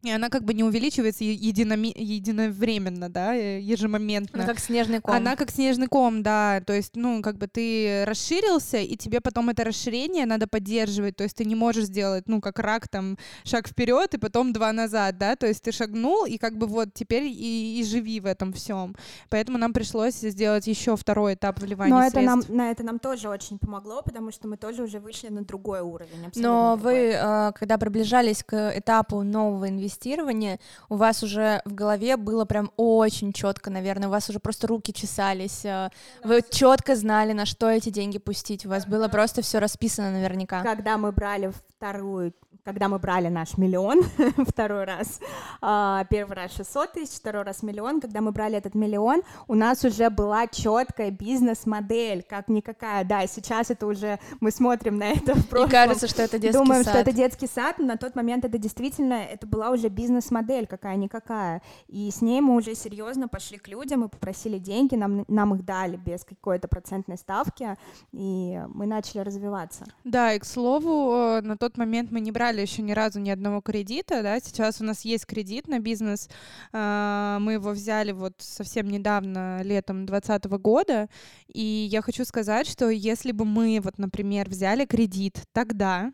и 0.03 0.11
она 0.11 0.29
как 0.29 0.45
бы 0.45 0.53
не 0.55 0.65
увеличивается 0.65 1.25
е- 1.25 1.35
единоме- 1.35 1.93
единовременно, 1.97 3.09
да, 3.09 3.35
э, 3.35 3.61
ежемоментно. 3.61 4.41
Ну, 4.41 4.47
как 4.47 4.59
снежный 4.59 5.01
ком. 5.01 5.15
Она 5.15 5.37
как 5.37 5.51
снежный 5.51 5.87
ком, 5.87 6.23
да, 6.23 6.61
то 6.67 6.73
есть, 6.73 6.97
ну, 6.97 7.23
как 7.23 7.38
бы 7.38 7.47
ты 7.47 8.05
расширился, 8.05 8.79
и 8.79 8.97
тебе 8.97 9.21
потом 9.21 9.49
это 9.51 9.65
расширение 9.65 10.27
надо 10.27 10.47
поддерживать, 10.47 11.17
то 11.17 11.25
есть 11.25 11.37
ты 11.37 11.45
не 11.45 11.55
можешь 11.55 11.85
сделать, 11.85 12.25
ну, 12.29 12.41
как 12.41 12.59
рак, 12.59 12.88
там, 12.88 13.17
шаг 13.45 13.69
вперед 13.69 14.15
и 14.15 14.19
потом 14.19 14.53
два 14.53 14.73
назад, 14.73 15.19
да, 15.19 15.37
то 15.37 15.47
есть 15.47 15.62
ты 15.62 15.73
шагнул, 15.73 16.25
и 16.27 16.37
как 16.38 16.57
бы 16.57 16.67
вот 16.67 16.88
теперь 16.95 17.25
и, 17.25 17.81
и 17.81 17.85
живи 17.85 18.21
в 18.21 18.27
этом 18.27 18.53
всем. 18.53 18.97
Поэтому 19.31 19.59
нам 19.59 19.73
пришлось 19.73 20.15
сделать 20.15 20.67
еще 20.67 20.97
второй 20.97 21.35
этап 21.35 21.61
вливания 21.61 21.95
Но 21.95 22.03
это 22.03 22.21
нам, 22.21 22.41
средств. 22.43 22.55
на 22.57 22.71
это 22.71 22.83
нам 22.83 22.99
тоже 22.99 23.29
очень 23.29 23.59
помогло, 23.59 24.03
потому 24.03 24.33
что 24.33 24.49
мы 24.49 24.57
тоже 24.57 24.83
уже 24.83 24.99
вышли 24.99 25.29
на 25.29 25.45
другой 25.45 25.81
уровень. 25.81 26.31
Но 26.37 26.77
другой. 26.77 26.93
вы, 26.95 27.12
э, 27.15 27.53
когда 27.55 27.79
приближались 27.79 28.43
к 28.43 28.73
этапу 28.77 29.23
нового 29.23 29.69
инвестирования, 29.93 30.59
у 30.89 30.97
вас 30.97 31.23
уже 31.23 31.63
в 31.65 31.75
голове 31.75 32.17
было 32.17 32.45
прям 32.45 32.71
очень 32.77 33.33
четко, 33.33 33.71
наверное, 33.71 34.09
у 34.09 34.11
вас 34.11 34.29
уже 34.31 34.41
просто 34.41 34.67
руки 34.67 34.93
чесались, 34.93 35.65
э, 35.65 35.91
вы 36.25 36.43
четко 36.49 36.97
знали, 36.97 37.33
на 37.33 37.47
что 37.47 37.69
эти 37.71 37.91
деньги 37.91 38.19
пустить, 38.19 38.67
у 38.67 38.69
вас 38.69 38.87
было 38.87 39.09
просто 39.09 39.43
все 39.43 39.59
расписано 39.59 40.11
наверняка. 40.11 40.63
Когда 40.63 40.97
мы 40.99 41.13
брали 41.13 41.53
вторую, 41.77 42.33
когда 42.64 42.88
мы 42.88 42.98
брали 42.98 43.29
наш 43.29 43.59
миллион 43.59 44.03
второй 44.48 44.85
раз, 44.85 45.20
а, 45.61 46.05
первый 46.05 46.35
раз 46.37 46.55
600 46.55 46.92
тысяч, 46.92 47.16
второй 47.16 47.42
раз 47.42 47.62
миллион, 47.62 48.01
когда 48.01 48.20
мы 48.20 48.31
брали 48.33 48.57
этот 48.57 48.75
миллион, 48.75 49.22
у 49.48 49.55
нас 49.55 49.85
уже 49.85 50.11
была 50.11 50.46
четкая 50.46 51.11
бизнес-модель, 51.11 52.22
как 52.22 52.48
никакая. 52.48 53.05
Да, 53.05 53.27
сейчас 53.27 53.70
это 53.70 53.87
уже 53.87 54.18
мы 54.40 54.51
смотрим 54.51 54.96
на 54.98 55.11
это 55.11 55.35
в 55.35 55.44
И 55.44 55.48
прошлом. 55.48 55.70
кажется, 55.70 56.07
что 56.07 56.22
это 56.22 56.38
детский 56.38 56.59
Думаем, 56.59 56.85
сад. 56.85 56.92
что 56.92 57.01
это 57.01 57.12
детский 57.12 57.48
сад, 57.48 57.79
но 57.79 57.87
на 57.87 57.96
тот 57.96 58.14
момент 58.14 58.44
это 58.44 58.59
действительно, 58.59 59.14
это 59.14 59.46
была 59.46 59.70
уже 59.70 59.88
бизнес-модель 59.88 60.66
какая-никакая. 60.66 61.62
И 61.88 62.11
с 62.11 62.22
ней 62.22 62.40
мы 62.40 62.55
уже 62.55 62.75
серьезно 62.75 63.27
пошли 63.27 63.59
к 63.59 63.66
людям 63.66 64.05
и 64.05 64.09
попросили 64.09 64.59
деньги, 64.59 64.94
нам, 64.94 65.25
нам 65.27 65.55
их 65.55 65.64
дали 65.64 65.96
без 65.96 66.25
какой-то 66.25 66.68
процентной 66.68 67.16
ставки, 67.18 67.77
и 68.12 68.61
мы 68.68 68.87
начали 68.87 69.20
развиваться. 69.20 69.85
Да, 70.05 70.33
и 70.33 70.38
к 70.38 70.44
слову, 70.44 71.12
э, 71.14 71.40
на 71.40 71.57
тот 71.57 71.77
момент 71.77 72.11
мы 72.12 72.20
не 72.20 72.31
брали 72.31 72.52
еще 72.61 72.83
ни 72.83 72.93
разу 72.93 73.19
ни 73.21 73.31
одного 73.31 73.61
кредита, 73.61 74.23
да, 74.23 74.38
сейчас 74.41 74.81
у 74.81 74.85
нас 74.85 75.05
есть 75.05 75.27
кредит 75.27 75.69
на 75.69 75.79
бизнес, 75.79 76.29
а, 76.73 77.38
мы 77.41 77.55
его 77.55 77.71
взяли 77.71 78.12
вот 78.12 78.35
совсем 78.38 78.88
недавно, 78.88 79.62
летом 79.62 80.05
2020 80.07 80.45
года, 80.59 81.09
и 81.47 81.88
я 81.91 82.03
хочу 82.03 82.25
сказать, 82.25 82.67
что 82.67 82.91
если 82.91 83.33
бы 83.33 83.45
мы, 83.45 83.81
вот, 83.83 83.99
например, 83.99 84.49
взяли 84.49 84.85
кредит 84.85 85.43
тогда, 85.53 86.12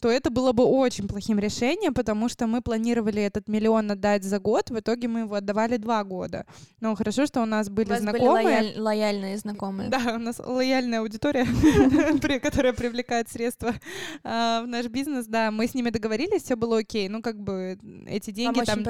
то 0.00 0.10
это 0.10 0.30
было 0.30 0.52
бы 0.52 0.64
очень 0.64 1.08
плохим 1.08 1.38
решением, 1.38 1.94
потому 1.94 2.28
что 2.28 2.46
мы 2.46 2.60
планировали 2.60 3.22
этот 3.22 3.48
миллион 3.48 3.90
отдать 3.90 4.22
за 4.24 4.38
год, 4.38 4.70
в 4.70 4.78
итоге 4.78 5.08
мы 5.08 5.20
его 5.20 5.34
отдавали 5.36 5.76
два 5.78 6.04
года. 6.04 6.44
Но 6.80 6.94
хорошо, 6.94 7.26
что 7.26 7.42
у 7.42 7.46
нас 7.46 7.68
У 7.68 7.72
были 7.72 7.88
вас 7.88 8.00
были 8.00 8.10
знакомые. 8.10 8.46
лояль- 8.46 8.78
лояльные 8.78 9.38
знакомые. 9.38 9.88
Да, 9.88 10.14
у 10.16 10.18
нас 10.18 10.38
лояльная 10.38 11.00
аудитория, 11.00 11.46
которая 12.40 12.72
привлекает 12.72 13.28
средства 13.28 13.74
а, 14.22 14.62
в 14.62 14.66
наш 14.66 14.86
бизнес. 14.86 15.26
Да, 15.26 15.50
мы 15.50 15.66
с 15.66 15.74
ними 15.74 15.90
договорились, 15.90 16.42
все 16.42 16.56
было 16.56 16.78
окей. 16.78 17.08
Ну, 17.08 17.22
как 17.22 17.40
бы 17.40 17.78
эти 18.06 18.30
деньги 18.30 18.60
там 18.64 18.84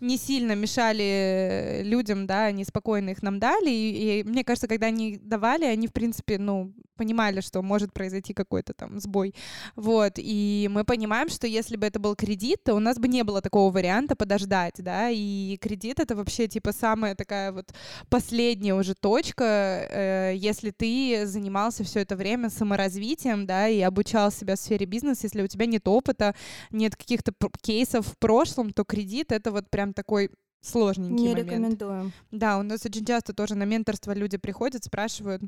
не 0.00 0.16
сильно 0.16 0.52
мешали 0.52 1.82
людям, 1.84 2.26
да, 2.26 2.46
они 2.46 2.64
спокойно 2.64 3.10
их 3.10 3.22
нам 3.22 3.38
дали. 3.38 3.70
И 3.70 4.24
мне 4.24 4.44
кажется, 4.44 4.68
когда 4.68 4.88
они 4.88 5.18
давали, 5.22 5.64
они, 5.64 5.86
в 5.86 5.92
принципе, 5.92 6.38
ну, 6.38 6.72
понимали, 6.96 7.40
что 7.40 7.62
может 7.62 7.92
произойти 7.92 8.34
какой-то 8.34 8.72
там 8.74 8.98
сбой. 9.00 9.34
Вот, 9.76 10.14
и 10.16 10.68
мы 10.72 10.84
понимаем, 10.84 11.28
что 11.28 11.46
если 11.46 11.76
бы 11.76 11.86
это 11.86 11.98
был 11.98 12.16
кредит, 12.16 12.64
то 12.64 12.74
у 12.74 12.80
нас 12.80 12.98
бы 12.98 13.08
не 13.08 13.22
было 13.24 13.40
такого 13.40 13.72
варианта 13.72 14.16
подождать, 14.16 14.74
да, 14.78 15.10
и 15.10 15.56
кредит— 15.58 16.00
это 16.00 16.16
вообще, 16.16 16.48
типа, 16.48 16.72
самая 16.72 17.14
такая 17.14 17.52
вот 17.52 17.72
последняя 18.08 18.74
уже 18.74 18.94
точка, 18.94 19.44
э, 19.44 20.32
если 20.36 20.70
ты 20.70 21.26
занимался 21.26 21.84
все 21.84 22.00
это 22.00 22.16
время 22.16 22.50
саморазвитием, 22.50 23.46
да, 23.46 23.68
и 23.68 23.80
обучал 23.80 24.32
себя 24.32 24.56
в 24.56 24.58
сфере 24.58 24.86
бизнеса, 24.86 25.20
если 25.24 25.42
у 25.42 25.46
тебя 25.46 25.66
нет 25.66 25.86
опыта, 25.88 26.34
нет 26.70 26.96
каких-то 26.96 27.32
кейсов 27.60 28.06
в 28.06 28.18
прошлом, 28.18 28.72
то 28.72 28.84
кредит— 28.84 29.26
это 29.32 29.50
вот 29.52 29.70
прям 29.70 29.92
такой 29.92 30.30
сложненький 30.62 31.14
Не 31.14 31.28
момент. 31.28 31.48
рекомендуем. 31.48 32.12
Да, 32.30 32.58
у 32.58 32.62
нас 32.62 32.84
очень 32.84 33.04
часто 33.04 33.32
тоже 33.32 33.54
на 33.54 33.64
менторство 33.64 34.12
люди 34.12 34.36
приходят, 34.36 34.84
спрашивают, 34.84 35.42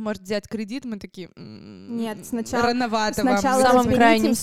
может 0.00 0.22
взять 0.22 0.48
кредит, 0.48 0.84
мы 0.84 0.98
такие, 0.98 1.30
«М, 1.36 1.96
Нет, 1.96 2.26
сначала- 2.26 2.66
рановато 2.66 3.22
вам». 3.22 3.38
Сначала 3.38 3.60
В 3.60 3.66
самом 3.66 3.86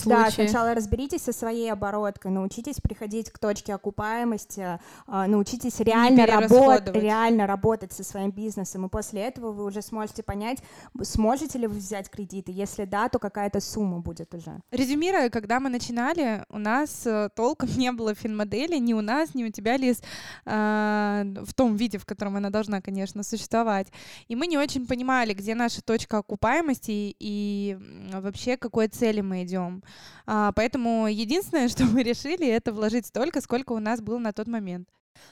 да, 0.04 0.30
сначала 0.30 0.74
разберитесь 0.74 1.22
со 1.22 1.32
своей 1.32 1.70
обороткой, 1.70 2.30
научитесь 2.30 2.80
приходить 2.80 3.30
к 3.30 3.38
точке 3.38 3.74
окупаемости, 3.74 4.78
а, 5.06 5.26
научитесь 5.26 5.80
реально 5.80 6.26
работать, 6.26 6.94
реально 6.94 7.46
работать 7.46 7.92
со 7.92 8.04
своим 8.04 8.30
бизнесом, 8.30 8.86
и 8.86 8.88
после 8.88 9.22
этого 9.22 9.52
вы 9.52 9.64
уже 9.64 9.82
сможете 9.82 10.22
понять, 10.22 10.58
сможете 11.02 11.58
ли 11.58 11.66
вы 11.66 11.76
взять 11.76 12.10
кредиты, 12.10 12.52
если 12.52 12.84
да, 12.84 13.08
то 13.08 13.18
какая-то 13.18 13.60
сумма 13.60 13.98
будет 14.00 14.34
уже. 14.34 14.60
Резюмируя, 14.70 15.30
когда 15.30 15.60
мы 15.60 15.68
начинали, 15.70 16.44
у 16.48 16.58
нас 16.58 17.06
э, 17.06 17.28
толком 17.34 17.68
не 17.76 17.92
было 17.92 18.14
финмодели, 18.14 18.78
ни 18.78 18.92
у 18.92 19.00
нас, 19.00 19.34
ни 19.34 19.44
у 19.44 19.50
тебя, 19.50 19.76
Лиз, 19.76 20.02
а, 20.44 21.24
в 21.42 21.54
том 21.54 21.76
виде, 21.76 21.98
в 21.98 22.04
котором 22.06 22.36
она 22.36 22.50
должна, 22.50 22.80
конечно, 22.80 23.22
существовать. 23.22 23.88
И 24.28 24.36
мы 24.36 24.46
не 24.46 24.58
очень 24.58 24.86
понимали, 24.86 25.32
где 25.34 25.47
наша 25.54 25.82
точка 25.82 26.18
окупаемости 26.18 27.16
и 27.18 27.78
вообще 28.12 28.56
какой 28.56 28.88
цели 28.88 29.20
мы 29.20 29.44
идем. 29.44 29.82
А, 30.26 30.52
Поэтому 30.52 31.06
единственное, 31.06 31.68
что 31.68 31.84
мы 31.84 32.02
решили, 32.02 32.46
это 32.46 32.72
вложить 32.72 33.06
столько, 33.06 33.40
сколько 33.40 33.72
у 33.72 33.78
нас 33.78 34.00
было 34.00 34.18
на 34.18 34.32
тот 34.32 34.46
момент. 34.46 34.88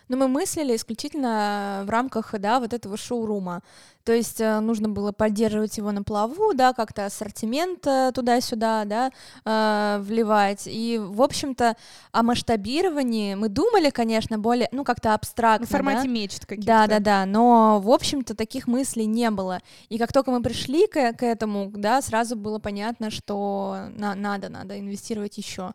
Но 0.08 0.16
мы 0.16 0.28
мыслили 0.28 0.76
исключительно 0.76 1.82
в 1.84 1.90
рамках, 1.90 2.34
да, 2.38 2.60
вот 2.60 2.72
этого 2.72 2.96
шоурума. 2.96 3.62
То 4.04 4.12
есть 4.12 4.40
э, 4.40 4.60
нужно 4.60 4.88
было 4.88 5.10
поддерживать 5.10 5.76
его 5.78 5.90
на 5.90 6.04
плаву, 6.04 6.54
да, 6.54 6.72
как-то 6.72 7.06
ассортимент 7.06 7.84
э, 7.88 8.12
туда-сюда, 8.14 8.84
да, 8.84 9.10
э, 9.44 9.98
вливать. 10.00 10.62
И, 10.66 11.00
в 11.02 11.20
общем-то, 11.20 11.76
о 12.12 12.22
масштабировании 12.22 13.34
мы 13.34 13.48
думали, 13.48 13.90
конечно, 13.90 14.38
более, 14.38 14.68
ну, 14.70 14.84
как-то 14.84 15.12
абстрактно, 15.12 15.66
В 15.66 15.70
формате 15.70 16.02
да? 16.04 16.08
мечт 16.08 16.46
каких-то. 16.46 16.66
Да, 16.66 16.86
да, 16.86 17.00
да, 17.00 17.26
но 17.26 17.80
в 17.80 17.90
общем-то 17.90 18.36
таких 18.36 18.68
мыслей 18.68 19.06
не 19.06 19.28
было. 19.30 19.60
И 19.88 19.98
как 19.98 20.12
только 20.12 20.30
мы 20.30 20.40
пришли 20.40 20.86
к, 20.86 21.12
к 21.14 21.22
этому, 21.24 21.72
да, 21.74 22.00
сразу 22.00 22.36
было 22.36 22.60
понятно, 22.60 23.10
что 23.10 23.88
на- 23.96 24.14
надо, 24.14 24.48
надо 24.48 24.78
инвестировать 24.78 25.36
еще. 25.36 25.72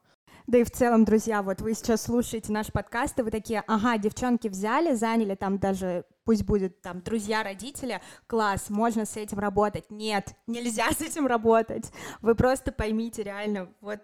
Да 0.47 0.57
и 0.57 0.63
в 0.63 0.71
целом, 0.71 1.05
друзья, 1.05 1.41
вот 1.41 1.61
вы 1.61 1.73
сейчас 1.73 2.03
слушаете 2.03 2.51
наш 2.51 2.71
подкаст, 2.71 3.19
и 3.19 3.21
вы 3.21 3.31
такие, 3.31 3.63
ага, 3.67 3.97
девчонки 3.97 4.47
взяли, 4.47 4.93
заняли 4.93 5.35
там 5.35 5.59
даже, 5.59 6.05
пусть 6.23 6.43
будет 6.43 6.81
там 6.81 7.01
друзья, 7.01 7.43
родители, 7.43 8.01
класс, 8.27 8.69
можно 8.69 9.05
с 9.05 9.17
этим 9.17 9.39
работать. 9.39 9.89
Нет, 9.89 10.35
нельзя 10.47 10.91
с 10.91 11.01
этим 11.01 11.27
работать. 11.27 11.91
Вы 12.21 12.35
просто 12.35 12.71
поймите 12.71 13.23
реально, 13.23 13.69
вот 13.81 13.99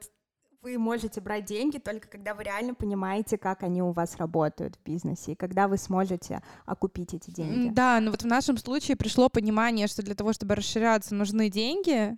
вы 0.61 0.77
можете 0.77 1.21
брать 1.21 1.45
деньги 1.45 1.77
только 1.77 2.07
когда 2.07 2.33
вы 2.33 2.43
реально 2.43 2.73
понимаете, 2.73 3.37
как 3.37 3.63
они 3.63 3.81
у 3.81 3.91
вас 3.91 4.17
работают 4.17 4.75
в 4.75 4.83
бизнесе, 4.83 5.31
и 5.31 5.35
когда 5.35 5.67
вы 5.67 5.77
сможете 5.77 6.41
окупить 6.65 7.13
эти 7.13 7.31
деньги. 7.31 7.69
Да, 7.69 7.99
но 8.01 8.11
вот 8.11 8.23
в 8.23 8.27
нашем 8.27 8.57
случае 8.57 8.97
пришло 8.97 9.29
понимание, 9.29 9.87
что 9.87 10.03
для 10.03 10.15
того, 10.15 10.33
чтобы 10.33 10.55
расширяться, 10.55 11.15
нужны 11.15 11.49
деньги, 11.49 12.17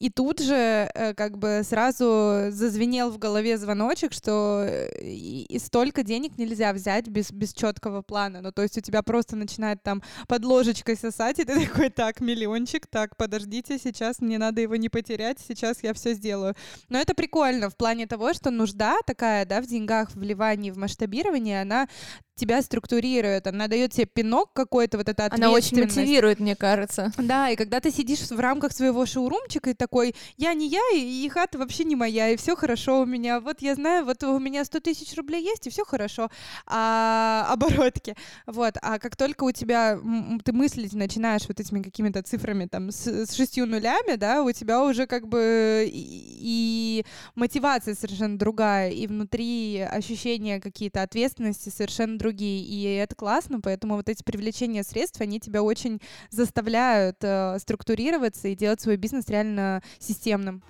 и 0.00 0.10
тут 0.10 0.40
же 0.40 0.54
э, 0.92 1.14
как 1.14 1.38
бы 1.38 1.62
сразу 1.64 2.50
зазвенел 2.50 3.10
в 3.10 3.18
голове 3.18 3.56
звоночек, 3.56 4.12
что 4.12 4.64
э, 4.66 4.90
и 5.02 5.58
столько 5.58 6.02
денег 6.02 6.36
нельзя 6.36 6.72
взять 6.72 7.08
без, 7.08 7.30
без 7.30 7.52
четкого 7.52 8.02
плана. 8.02 8.42
Ну, 8.42 8.52
то 8.52 8.62
есть 8.62 8.76
у 8.76 8.80
тебя 8.80 9.02
просто 9.02 9.36
начинает 9.36 9.82
там 9.82 10.02
под 10.26 10.44
ложечкой 10.44 10.96
сосать, 10.96 11.38
и 11.38 11.44
ты 11.44 11.66
такой, 11.66 11.90
так, 11.90 12.20
миллиончик, 12.20 12.86
так, 12.86 13.16
подождите, 13.16 13.78
сейчас 13.78 14.20
мне 14.20 14.36
надо 14.38 14.60
его 14.60 14.76
не 14.76 14.88
потерять, 14.88 15.38
сейчас 15.46 15.82
я 15.82 15.94
все 15.94 16.14
сделаю. 16.14 16.54
Но 16.88 16.98
это 16.98 17.14
прикольно 17.14 17.70
в 17.70 17.76
плане 17.76 18.06
того, 18.06 18.34
что 18.34 18.50
нужда 18.50 18.96
такая, 19.06 19.46
да, 19.46 19.62
в 19.62 19.66
деньгах, 19.66 20.10
в 20.10 20.16
вливании, 20.16 20.70
в 20.70 20.76
масштабировании, 20.76 21.54
она 21.54 21.88
тебя 22.36 22.62
структурирует, 22.62 23.46
она 23.46 23.68
дает 23.68 23.92
тебе 23.92 24.06
пинок 24.06 24.52
какой-то, 24.52 24.98
вот 24.98 25.08
это 25.08 25.28
Она 25.30 25.50
очень 25.50 25.80
мотивирует, 25.80 26.40
мне 26.40 26.56
кажется. 26.56 27.12
Да, 27.16 27.50
и 27.50 27.56
когда 27.56 27.80
ты 27.80 27.90
сидишь 27.90 28.30
в 28.30 28.40
рамках 28.40 28.72
своего 28.72 29.06
шоурумчика 29.06 29.70
и 29.70 29.74
такой, 29.74 30.14
я 30.36 30.52
не 30.54 30.68
я, 30.68 30.82
и, 30.94 30.98
и 30.98 31.28
хата 31.28 31.58
вообще 31.58 31.84
не 31.84 31.96
моя, 31.96 32.30
и 32.30 32.36
все 32.36 32.56
хорошо 32.56 33.02
у 33.02 33.06
меня, 33.06 33.40
вот 33.40 33.62
я 33.62 33.74
знаю, 33.74 34.04
вот 34.04 34.22
у 34.24 34.38
меня 34.38 34.64
100 34.64 34.80
тысяч 34.80 35.16
рублей 35.16 35.44
есть, 35.44 35.66
и 35.66 35.70
все 35.70 35.84
хорошо, 35.84 36.28
а, 36.66 37.46
оборотки, 37.50 38.16
вот, 38.46 38.74
а 38.82 38.98
как 38.98 39.16
только 39.16 39.44
у 39.44 39.52
тебя, 39.52 39.98
ты 40.44 40.52
мыслить 40.52 40.92
начинаешь 40.92 41.42
вот 41.46 41.60
этими 41.60 41.82
какими-то 41.82 42.22
цифрами, 42.22 42.66
там, 42.66 42.90
с, 42.90 43.06
с 43.06 43.34
шестью 43.34 43.66
нулями, 43.66 44.16
да, 44.16 44.42
у 44.42 44.50
тебя 44.50 44.82
уже 44.82 45.06
как 45.06 45.28
бы 45.28 45.88
и, 45.90 46.38
и 46.40 47.06
мотивация 47.36 47.94
совершенно 47.94 48.36
другая, 48.38 48.90
и 48.90 49.06
внутри 49.06 49.80
ощущения 49.80 50.60
какие-то 50.60 51.02
ответственности 51.02 51.68
совершенно 51.68 52.18
другие, 52.24 52.64
и 52.64 52.94
это 52.94 53.14
классно, 53.14 53.60
поэтому 53.60 53.96
вот 53.96 54.08
эти 54.08 54.22
привлечения 54.22 54.82
средств, 54.82 55.20
они 55.20 55.38
тебя 55.38 55.62
очень 55.62 56.00
заставляют 56.30 57.18
э, 57.20 57.58
структурироваться 57.58 58.48
и 58.48 58.56
делать 58.56 58.80
свой 58.80 58.96
бизнес 58.96 59.28
реально 59.28 59.82
системным. 59.98 60.62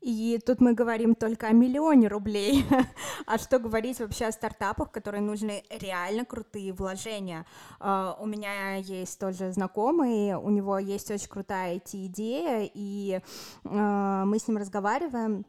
И 0.00 0.40
тут 0.44 0.60
мы 0.60 0.72
говорим 0.72 1.14
только 1.14 1.46
о 1.46 1.52
миллионе 1.52 2.08
рублей. 2.08 2.64
а 3.26 3.38
что 3.38 3.60
говорить 3.60 4.00
вообще 4.00 4.26
о 4.26 4.32
стартапах, 4.32 4.90
которые 4.90 5.20
нужны 5.20 5.62
реально 5.70 6.24
крутые 6.24 6.72
вложения? 6.72 7.46
Uh, 7.78 8.16
у 8.18 8.26
меня 8.26 8.76
есть 8.76 9.20
тоже 9.20 9.52
знакомый, 9.52 10.34
у 10.34 10.50
него 10.50 10.78
есть 10.78 11.10
очень 11.10 11.28
крутая 11.28 11.76
IT-идея, 11.76 12.68
и 12.74 13.20
uh, 13.64 14.24
мы 14.24 14.38
с 14.38 14.48
ним 14.48 14.56
разговариваем, 14.56 15.44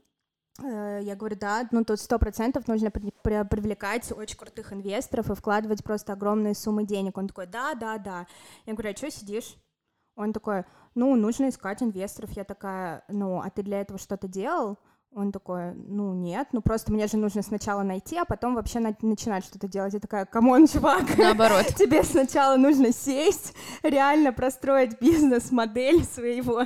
я 0.59 1.15
говорю, 1.15 1.35
да, 1.35 1.67
ну 1.71 1.83
тут 1.83 1.99
сто 1.99 2.19
процентов 2.19 2.67
нужно 2.67 2.91
при 2.91 3.11
при 3.23 3.43
привлекать 3.45 4.11
очень 4.11 4.37
крутых 4.37 4.73
инвесторов 4.73 5.29
и 5.29 5.35
вкладывать 5.35 5.83
просто 5.83 6.13
огромные 6.13 6.55
суммы 6.55 6.85
денег. 6.85 7.17
Он 7.17 7.27
такой, 7.27 7.47
да, 7.47 7.73
да, 7.73 7.97
да. 7.97 8.27
Я 8.65 8.73
говорю, 8.73 8.91
а 8.91 8.95
что 8.95 9.09
сидишь? 9.09 9.55
Он 10.15 10.33
такой, 10.33 10.65
ну, 10.93 11.15
нужно 11.15 11.49
искать 11.49 11.81
инвесторов. 11.81 12.31
Я 12.31 12.43
такая, 12.43 13.03
ну, 13.07 13.39
а 13.39 13.49
ты 13.49 13.63
для 13.63 13.81
этого 13.81 13.97
что-то 13.97 14.27
делал? 14.27 14.77
Он 15.13 15.33
такой, 15.33 15.73
ну 15.73 16.13
нет, 16.13 16.47
ну 16.53 16.61
просто 16.61 16.89
мне 16.93 17.05
же 17.07 17.17
нужно 17.17 17.41
сначала 17.41 17.83
найти, 17.83 18.15
а 18.15 18.23
потом 18.23 18.55
вообще 18.55 18.79
на- 18.79 18.95
начинать 19.01 19.43
что-то 19.43 19.67
делать. 19.67 19.93
Я 19.93 19.99
такая, 19.99 20.23
come 20.25 20.49
on, 20.49 20.67
чувак, 20.71 21.17
наоборот. 21.17 21.65
Тебе 21.77 22.03
сначала 22.03 22.55
нужно 22.55 22.93
сесть, 22.93 23.53
реально 23.83 24.31
простроить 24.31 25.01
бизнес-модель 25.01 26.05
своего 26.05 26.63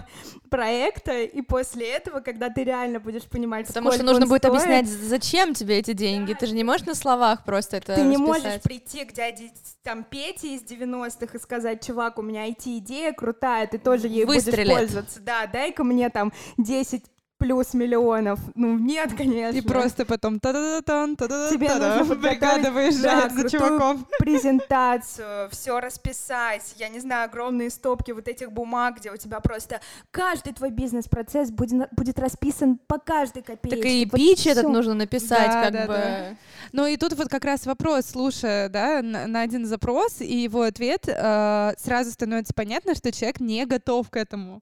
проекта, 0.51 1.21
и 1.23 1.41
после 1.41 1.89
этого, 1.89 2.19
когда 2.19 2.49
ты 2.49 2.63
реально 2.63 2.99
будешь 2.99 3.23
понимать, 3.23 3.65
Потому 3.65 3.91
что 3.91 4.03
нужно 4.03 4.27
будет 4.27 4.43
стоит, 4.43 4.53
объяснять, 4.53 4.87
зачем 4.87 5.55
тебе 5.55 5.79
эти 5.79 5.93
деньги. 5.93 6.33
Да. 6.33 6.37
Ты 6.39 6.45
же 6.45 6.53
не 6.53 6.63
можешь 6.63 6.85
на 6.85 6.93
словах 6.93 7.45
просто 7.45 7.77
это 7.77 7.95
Ты 7.95 8.03
расписать. 8.03 8.11
не 8.11 8.17
можешь 8.17 8.61
прийти 8.61 9.05
к 9.05 9.13
дяде 9.13 9.51
там 9.81 10.03
Пете 10.03 10.55
из 10.55 10.61
90-х 10.61 11.35
и 11.35 11.41
сказать, 11.41 11.83
чувак, 11.85 12.19
у 12.19 12.21
меня 12.21 12.47
IT-идея 12.47 13.11
крутая, 13.11 13.65
ты 13.65 13.79
тоже 13.79 14.07
ей 14.07 14.25
Выстрелит. 14.25 14.67
будешь 14.67 14.79
пользоваться. 14.79 15.19
Да, 15.21 15.47
дай-ка 15.47 15.83
мне 15.83 16.09
там 16.11 16.31
10 16.57 17.03
плюс 17.37 17.73
миллионов. 17.73 18.39
Ну, 18.55 18.77
нет, 18.77 19.13
конечно. 19.15 19.57
И 19.57 19.61
просто 19.61 20.05
потом 20.05 20.39
та 20.39 20.53
да 20.53 20.61
да 20.61 20.81
тан 20.81 21.15
та 21.15 21.27
да 21.27 21.49
Тебе 21.51 21.73
нужно 21.73 22.15
бригада 22.15 22.71
выезжает 22.71 23.33
да, 23.35 23.41
за 23.41 23.49
чуваком. 23.49 24.07
презентацию, 24.19 25.49
все 25.51 25.79
расписать, 25.79 26.73
я 26.77 26.89
не 26.89 26.99
знаю, 26.99 27.25
огромные 27.25 27.69
стопки 27.69 28.11
вот 28.11 28.27
этих 28.27 28.51
бумаг, 28.51 28.97
где 28.99 29.11
у 29.11 29.17
тебя 29.17 29.39
просто 29.39 29.81
каждый 30.11 30.53
твой 30.53 30.71
бизнес-процесс 30.71 31.51
будет, 31.51 31.89
будет 31.93 32.19
расписан 32.19 32.79
по 32.87 32.97
каждой 32.99 33.43
копейке. 33.43 33.77
Так 33.77 33.85
и 33.85 34.05
вот 34.05 34.17
пич 34.17 34.39
всё. 34.39 34.51
этот 34.51 34.69
нужно 34.69 34.93
написать, 34.93 35.47
да, 35.47 35.63
как 35.63 35.73
да, 35.73 35.87
бы. 35.87 35.93
Да. 35.93 36.35
Ну 36.71 36.85
и 36.87 36.97
тут 36.97 37.13
вот 37.13 37.29
как 37.29 37.45
раз 37.45 37.65
вопрос, 37.65 38.05
слушая, 38.05 38.69
да, 38.69 39.01
на, 39.01 39.27
на 39.27 39.41
один 39.41 39.65
запрос, 39.65 40.21
и 40.21 40.35
его 40.35 40.61
ответ, 40.61 41.07
э, 41.07 41.73
сразу 41.77 42.11
становится 42.11 42.53
понятно, 42.53 42.95
что 42.95 43.11
человек 43.11 43.39
не 43.39 43.65
готов 43.65 44.09
к 44.09 44.15
этому. 44.17 44.61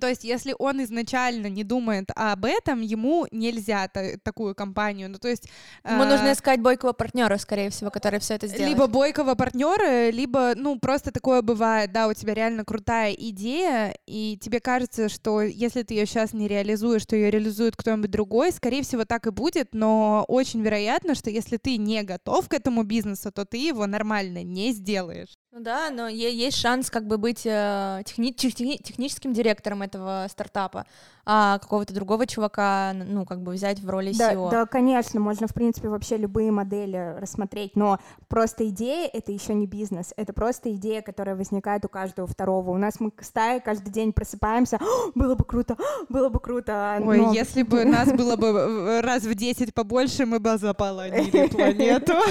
То 0.00 0.06
есть, 0.06 0.24
если 0.24 0.54
он 0.58 0.82
изначально 0.84 1.46
не 1.46 1.64
думает 1.64 2.10
об 2.14 2.44
этом, 2.44 2.82
ему 2.82 3.26
нельзя 3.30 3.88
та- 3.88 4.18
такую 4.22 4.54
компанию. 4.54 5.08
Ну, 5.08 5.18
то 5.18 5.28
есть... 5.28 5.48
Ему 5.84 6.02
э- 6.02 6.08
нужно 6.08 6.32
искать 6.32 6.60
бойкого 6.60 6.92
партнера, 6.92 7.38
скорее 7.38 7.70
всего, 7.70 7.90
который 7.90 8.20
все 8.20 8.34
это 8.34 8.46
сделает. 8.46 8.68
Либо 8.68 8.86
бойкого 8.86 9.34
партнера, 9.34 10.10
либо, 10.10 10.52
ну, 10.56 10.78
просто 10.78 11.10
такое 11.10 11.40
бывает, 11.40 11.92
да, 11.92 12.08
у 12.08 12.12
тебя 12.12 12.34
реально 12.34 12.64
крутая 12.64 13.12
идея, 13.12 13.96
и 14.06 14.38
тебе 14.40 14.60
кажется, 14.60 15.08
что 15.08 15.40
если 15.40 15.82
ты 15.82 15.94
ее 15.94 16.06
сейчас 16.06 16.34
не 16.34 16.48
реализуешь, 16.48 17.06
то 17.06 17.16
ее 17.16 17.30
реализует 17.30 17.74
кто-нибудь 17.76 18.10
другой, 18.10 18.52
скорее 18.52 18.82
всего, 18.82 19.04
так 19.04 19.26
и 19.26 19.30
будет, 19.30 19.68
но 19.72 20.24
очень 20.28 20.62
вероятно, 20.62 21.14
что 21.14 21.30
если 21.30 21.56
ты 21.56 21.78
не 21.78 22.02
готов 22.02 22.48
к 22.48 22.54
этому 22.54 22.82
бизнесу, 22.82 23.32
то 23.32 23.44
ты 23.44 23.56
его 23.56 23.86
нормально 23.86 24.42
не 24.42 24.72
сделаешь. 24.72 25.38
Ну 25.58 25.64
да, 25.64 25.90
но 25.90 26.06
есть 26.06 26.56
шанс 26.56 26.88
как 26.88 27.08
бы 27.08 27.18
быть 27.18 27.44
э, 27.44 28.02
техни- 28.04 28.32
техни- 28.32 28.80
техническим 28.80 29.32
директором 29.32 29.82
этого 29.82 30.24
стартапа, 30.30 30.86
а 31.26 31.58
какого-то 31.58 31.92
другого 31.92 32.28
чувака, 32.28 32.92
ну, 32.94 33.26
как 33.26 33.42
бы 33.42 33.50
взять 33.50 33.80
в 33.80 33.90
роли 33.90 34.12
да, 34.16 34.34
SEO. 34.34 34.52
Да, 34.52 34.66
конечно, 34.66 35.18
можно, 35.18 35.48
в 35.48 35.54
принципе, 35.54 35.88
вообще 35.88 36.16
любые 36.16 36.52
модели 36.52 37.16
рассмотреть, 37.18 37.74
но 37.74 37.98
просто 38.28 38.68
идея— 38.68 39.10
это 39.12 39.32
еще 39.32 39.52
не 39.52 39.66
бизнес, 39.66 40.14
это 40.16 40.32
просто 40.32 40.72
идея, 40.76 41.02
которая 41.02 41.34
возникает 41.34 41.84
у 41.84 41.88
каждого 41.88 42.28
второго. 42.28 42.70
У 42.70 42.78
нас 42.78 43.00
мы 43.00 43.10
стая 43.20 43.58
каждый 43.58 43.90
день 43.90 44.12
просыпаемся, 44.12 44.78
было 45.16 45.34
бы 45.34 45.44
круто, 45.44 45.76
было 46.08 46.28
бы 46.28 46.38
круто. 46.38 47.00
Ой, 47.02 47.18
но... 47.18 47.32
если 47.32 47.64
бы 47.64 47.84
нас 47.84 48.12
было 48.12 48.36
бы 48.36 49.00
раз 49.02 49.24
в 49.24 49.34
10 49.34 49.74
побольше, 49.74 50.24
мы 50.24 50.38
бы 50.38 50.56
заполонили 50.56 51.48
планету. 51.48 52.12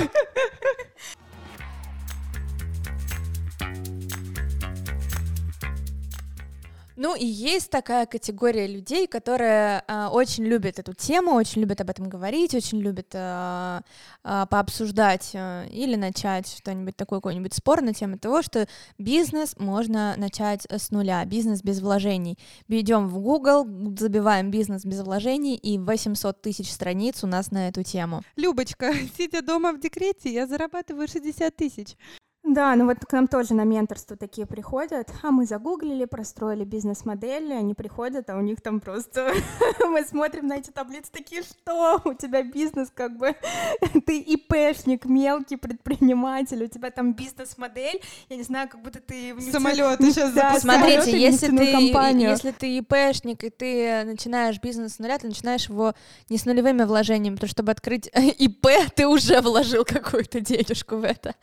Ну 6.98 7.16
и 7.16 7.26
есть 7.26 7.70
такая 7.70 8.08
категория 8.08 8.66
людей, 8.66 9.06
которые 9.06 9.84
э, 9.88 10.08
очень 10.08 10.46
любят 10.46 10.80
эту 10.80 10.96
тему, 10.96 11.34
очень 11.34 11.62
любят 11.62 11.80
об 11.80 11.92
этом 11.92 12.10
говорить, 12.10 12.56
очень 12.56 12.82
любят 12.82 13.10
э, 13.14 13.82
э, 14.24 14.46
пообсуждать 14.50 15.30
э, 15.34 15.68
или 15.70 15.96
начать 15.96 16.48
что-нибудь 16.48 16.98
такое, 16.98 17.20
какой-нибудь 17.20 17.54
спор 17.54 17.84
на 17.84 17.94
тему 17.94 18.18
того, 18.18 18.42
что 18.42 18.68
бизнес 18.98 19.56
можно 19.60 20.16
начать 20.18 20.66
с 20.72 20.90
нуля, 20.90 21.24
бизнес 21.26 21.62
без 21.62 21.82
вложений. 21.82 22.40
Идем 22.68 23.10
в 23.10 23.20
Google, 23.20 23.68
забиваем 23.96 24.50
бизнес 24.50 24.84
без 24.84 25.02
вложений, 25.02 25.58
и 25.58 25.78
800 25.78 26.42
тысяч 26.42 26.72
страниц 26.72 27.24
у 27.24 27.28
нас 27.28 27.52
на 27.52 27.68
эту 27.68 27.84
тему. 27.84 28.24
Любочка, 28.36 28.92
сидя 29.18 29.44
дома 29.44 29.74
в 29.74 29.80
декрете, 29.80 30.34
я 30.34 30.48
зарабатываю 30.48 31.08
60 31.08 31.56
тысяч. 31.56 31.96
Да, 32.48 32.76
ну 32.76 32.86
вот 32.86 32.98
к 33.00 33.12
нам 33.14 33.28
тоже 33.28 33.54
на 33.54 33.64
менторство 33.64 34.18
такие 34.18 34.46
приходят, 34.46 35.10
а 35.24 35.32
мы 35.32 35.46
загуглили, 35.46 36.06
простроили 36.06 36.64
бизнес-модели, 36.64 37.54
они 37.54 37.74
приходят, 37.74 38.30
а 38.30 38.38
у 38.38 38.42
них 38.42 38.62
там 38.62 38.80
просто... 38.80 39.34
мы 39.90 40.04
смотрим 40.04 40.48
на 40.48 40.58
эти 40.58 40.72
таблицы 40.72 41.12
такие, 41.12 41.44
что? 41.44 42.02
У 42.06 42.14
тебя 42.14 42.44
бизнес 42.44 42.90
как 42.94 43.18
бы... 43.18 43.36
ты 44.06 44.20
ИПшник, 44.20 45.06
мелкий 45.06 45.58
предприниматель, 45.58 46.64
у 46.64 46.68
тебя 46.68 46.92
там 46.92 47.14
бизнес-модель, 47.14 48.02
я 48.30 48.36
не 48.36 48.44
знаю, 48.44 48.70
как 48.70 48.82
будто 48.82 49.00
ты... 49.00 49.40
Самолет 49.52 50.00
сейчас 50.02 50.32
да, 50.34 50.60
Смотрите, 50.60 51.20
если 51.20 51.56
ты, 51.56 51.64
если 51.64 52.52
ты 52.52 52.78
ИПшник, 52.78 53.44
и 53.44 53.50
ты 53.50 54.04
начинаешь 54.06 54.60
бизнес 54.62 54.96
с 54.96 55.00
нуля, 55.00 55.18
ты 55.18 55.28
начинаешь 55.28 55.70
его 55.70 55.94
не 56.30 56.38
с 56.38 56.46
нулевыми 56.46 56.84
вложениями, 56.84 57.36
потому 57.36 57.48
что 57.48 57.58
чтобы 57.58 57.72
открыть 57.72 58.10
ИП, 58.14 58.68
ты 58.96 59.08
уже 59.08 59.42
вложил 59.42 59.84
какую-то 59.84 60.40
денежку 60.40 60.98
в 60.98 61.04
это. 61.04 61.36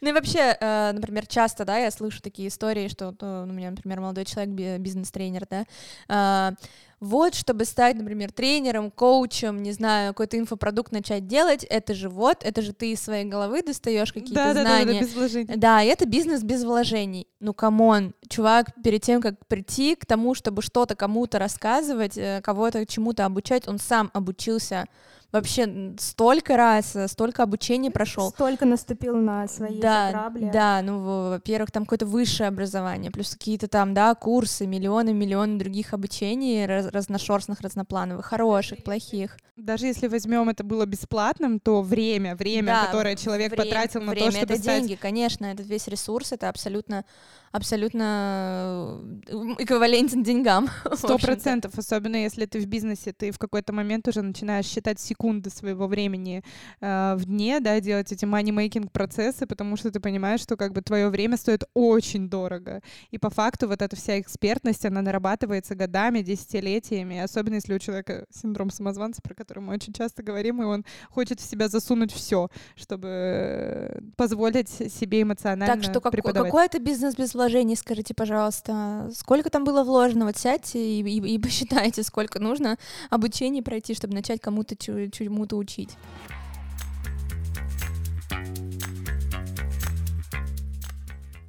Ну 0.00 0.10
и 0.10 0.12
вообще, 0.12 0.32
вообще, 0.32 0.51
э, 0.60 0.92
например, 0.92 1.26
часто, 1.26 1.64
да, 1.64 1.78
я 1.78 1.90
слышу 1.90 2.20
такие 2.22 2.48
истории, 2.48 2.88
что 2.88 3.14
ну, 3.20 3.42
у 3.44 3.52
меня, 3.52 3.70
например, 3.70 4.00
молодой 4.00 4.24
человек, 4.24 4.80
бизнес-тренер, 4.80 5.46
да, 5.48 5.64
э, 6.08 6.54
вот, 7.02 7.34
чтобы 7.34 7.64
стать, 7.64 7.96
например, 7.96 8.30
тренером, 8.30 8.92
коучем, 8.92 9.60
не 9.60 9.72
знаю, 9.72 10.12
какой-то 10.12 10.38
инфопродукт 10.38 10.92
начать 10.92 11.26
делать, 11.26 11.64
это 11.64 11.94
же 11.94 12.08
вот, 12.08 12.44
это 12.44 12.62
же 12.62 12.72
ты 12.72 12.92
из 12.92 13.00
своей 13.00 13.24
головы 13.24 13.62
достаешь 13.62 14.12
какие-то 14.12 14.34
да, 14.34 14.52
знания. 14.52 14.84
Да, 14.86 14.92
да, 14.92 15.00
без 15.00 15.14
вложений. 15.14 15.56
Да, 15.56 15.82
и 15.82 15.88
это 15.88 16.06
бизнес 16.06 16.44
без 16.44 16.62
вложений. 16.62 17.26
Ну, 17.40 17.54
come 17.54 17.88
on, 17.88 18.14
чувак, 18.28 18.68
перед 18.84 19.02
тем, 19.02 19.20
как 19.20 19.34
прийти 19.48 19.96
к 19.96 20.06
тому, 20.06 20.36
чтобы 20.36 20.62
что-то 20.62 20.94
кому-то 20.94 21.40
рассказывать, 21.40 22.16
э, 22.16 22.40
кого-то 22.40 22.86
чему-то 22.86 23.26
обучать, 23.26 23.66
он 23.66 23.80
сам 23.80 24.08
обучился 24.14 24.86
вообще 25.32 25.94
столько 25.98 26.56
раз, 26.56 26.94
э, 26.94 27.08
столько 27.08 27.42
обучений 27.42 27.90
прошел. 27.90 28.30
Столько 28.30 28.66
наступил 28.66 29.16
на 29.16 29.48
свои 29.48 29.80
да, 29.80 30.10
грабли. 30.10 30.50
Да, 30.52 30.82
ну, 30.82 31.30
во-первых, 31.30 31.70
там 31.70 31.84
какое-то 31.84 32.06
высшее 32.06 32.48
образование, 32.48 33.10
плюс 33.10 33.30
какие-то 33.30 33.66
там, 33.66 33.94
да, 33.94 34.14
курсы, 34.14 34.66
миллионы, 34.66 35.12
миллионы 35.12 35.58
других 35.58 35.94
обучений, 35.94 36.66
раз 36.66 36.86
разношерстных, 36.86 37.60
разноплановых, 37.62 38.26
хороших, 38.26 38.84
плохих. 38.84 39.38
Даже 39.56 39.86
если 39.86 40.06
возьмем 40.06 40.48
это 40.48 40.64
было 40.64 40.86
бесплатным, 40.86 41.60
то 41.60 41.82
время, 41.82 42.36
время, 42.36 42.72
да, 42.72 42.86
которое 42.86 43.16
человек 43.16 43.52
время, 43.52 43.64
потратил 43.64 44.02
на 44.02 44.12
время 44.12 44.26
то, 44.26 44.36
чтобы 44.36 44.54
это 44.54 44.62
стать... 44.62 44.80
деньги, 44.80 44.94
конечно, 44.94 45.46
этот 45.46 45.66
весь 45.66 45.88
ресурс, 45.88 46.32
это 46.32 46.48
абсолютно 46.48 47.04
абсолютно 47.52 49.00
э, 49.26 49.34
эквивалентен 49.58 50.22
деньгам. 50.22 50.68
Сто 50.94 51.18
процентов, 51.18 51.78
особенно 51.78 52.16
если 52.16 52.46
ты 52.46 52.58
в 52.58 52.66
бизнесе, 52.66 53.12
ты 53.12 53.30
в 53.30 53.38
какой-то 53.38 53.72
момент 53.72 54.08
уже 54.08 54.22
начинаешь 54.22 54.66
считать 54.66 54.98
секунды 54.98 55.50
своего 55.50 55.86
времени 55.86 56.42
э, 56.80 57.14
в 57.16 57.26
дне, 57.26 57.60
да, 57.60 57.78
делать 57.80 58.10
эти 58.10 58.24
money-making 58.24 58.90
процессы, 58.90 59.46
потому 59.46 59.76
что 59.76 59.90
ты 59.90 60.00
понимаешь, 60.00 60.40
что 60.40 60.56
как 60.56 60.72
бы 60.72 60.80
твое 60.80 61.08
время 61.08 61.36
стоит 61.36 61.64
очень 61.74 62.28
дорого. 62.28 62.80
И 63.10 63.18
по 63.18 63.28
факту 63.28 63.68
вот 63.68 63.82
эта 63.82 63.96
вся 63.96 64.18
экспертность, 64.18 64.86
она 64.86 65.02
нарабатывается 65.02 65.74
годами, 65.74 66.22
десятилетиями, 66.22 67.18
особенно 67.18 67.56
если 67.56 67.74
у 67.74 67.78
человека 67.78 68.24
синдром 68.30 68.70
самозванца, 68.70 69.20
про 69.22 69.34
который 69.34 69.60
мы 69.60 69.74
очень 69.74 69.92
часто 69.92 70.22
говорим, 70.22 70.62
и 70.62 70.64
он 70.64 70.84
хочет 71.10 71.38
в 71.38 71.44
себя 71.44 71.68
засунуть 71.68 72.12
все, 72.12 72.48
чтобы 72.76 73.08
э, 73.08 74.00
позволить 74.16 74.70
себе 74.70 75.22
эмоционально 75.22 75.66
Так 75.74 75.82
что 75.82 76.00
как, 76.00 76.14
какой 76.14 76.64
это 76.64 76.78
бизнес 76.78 77.14
без 77.14 77.34
вложений, 77.42 77.74
скажите, 77.76 78.14
пожалуйста, 78.14 79.10
сколько 79.16 79.50
там 79.50 79.64
было 79.64 79.82
вложено? 79.82 80.26
Вот 80.26 80.36
сядьте 80.36 80.78
и, 80.78 81.02
и, 81.02 81.34
и 81.34 81.38
посчитайте, 81.42 82.04
сколько 82.04 82.38
нужно 82.38 82.78
обучения 83.10 83.62
пройти, 83.62 83.94
чтобы 83.94 84.14
начать 84.14 84.40
кому-то 84.40 84.76
чему-то 84.76 85.56
учить. 85.56 85.90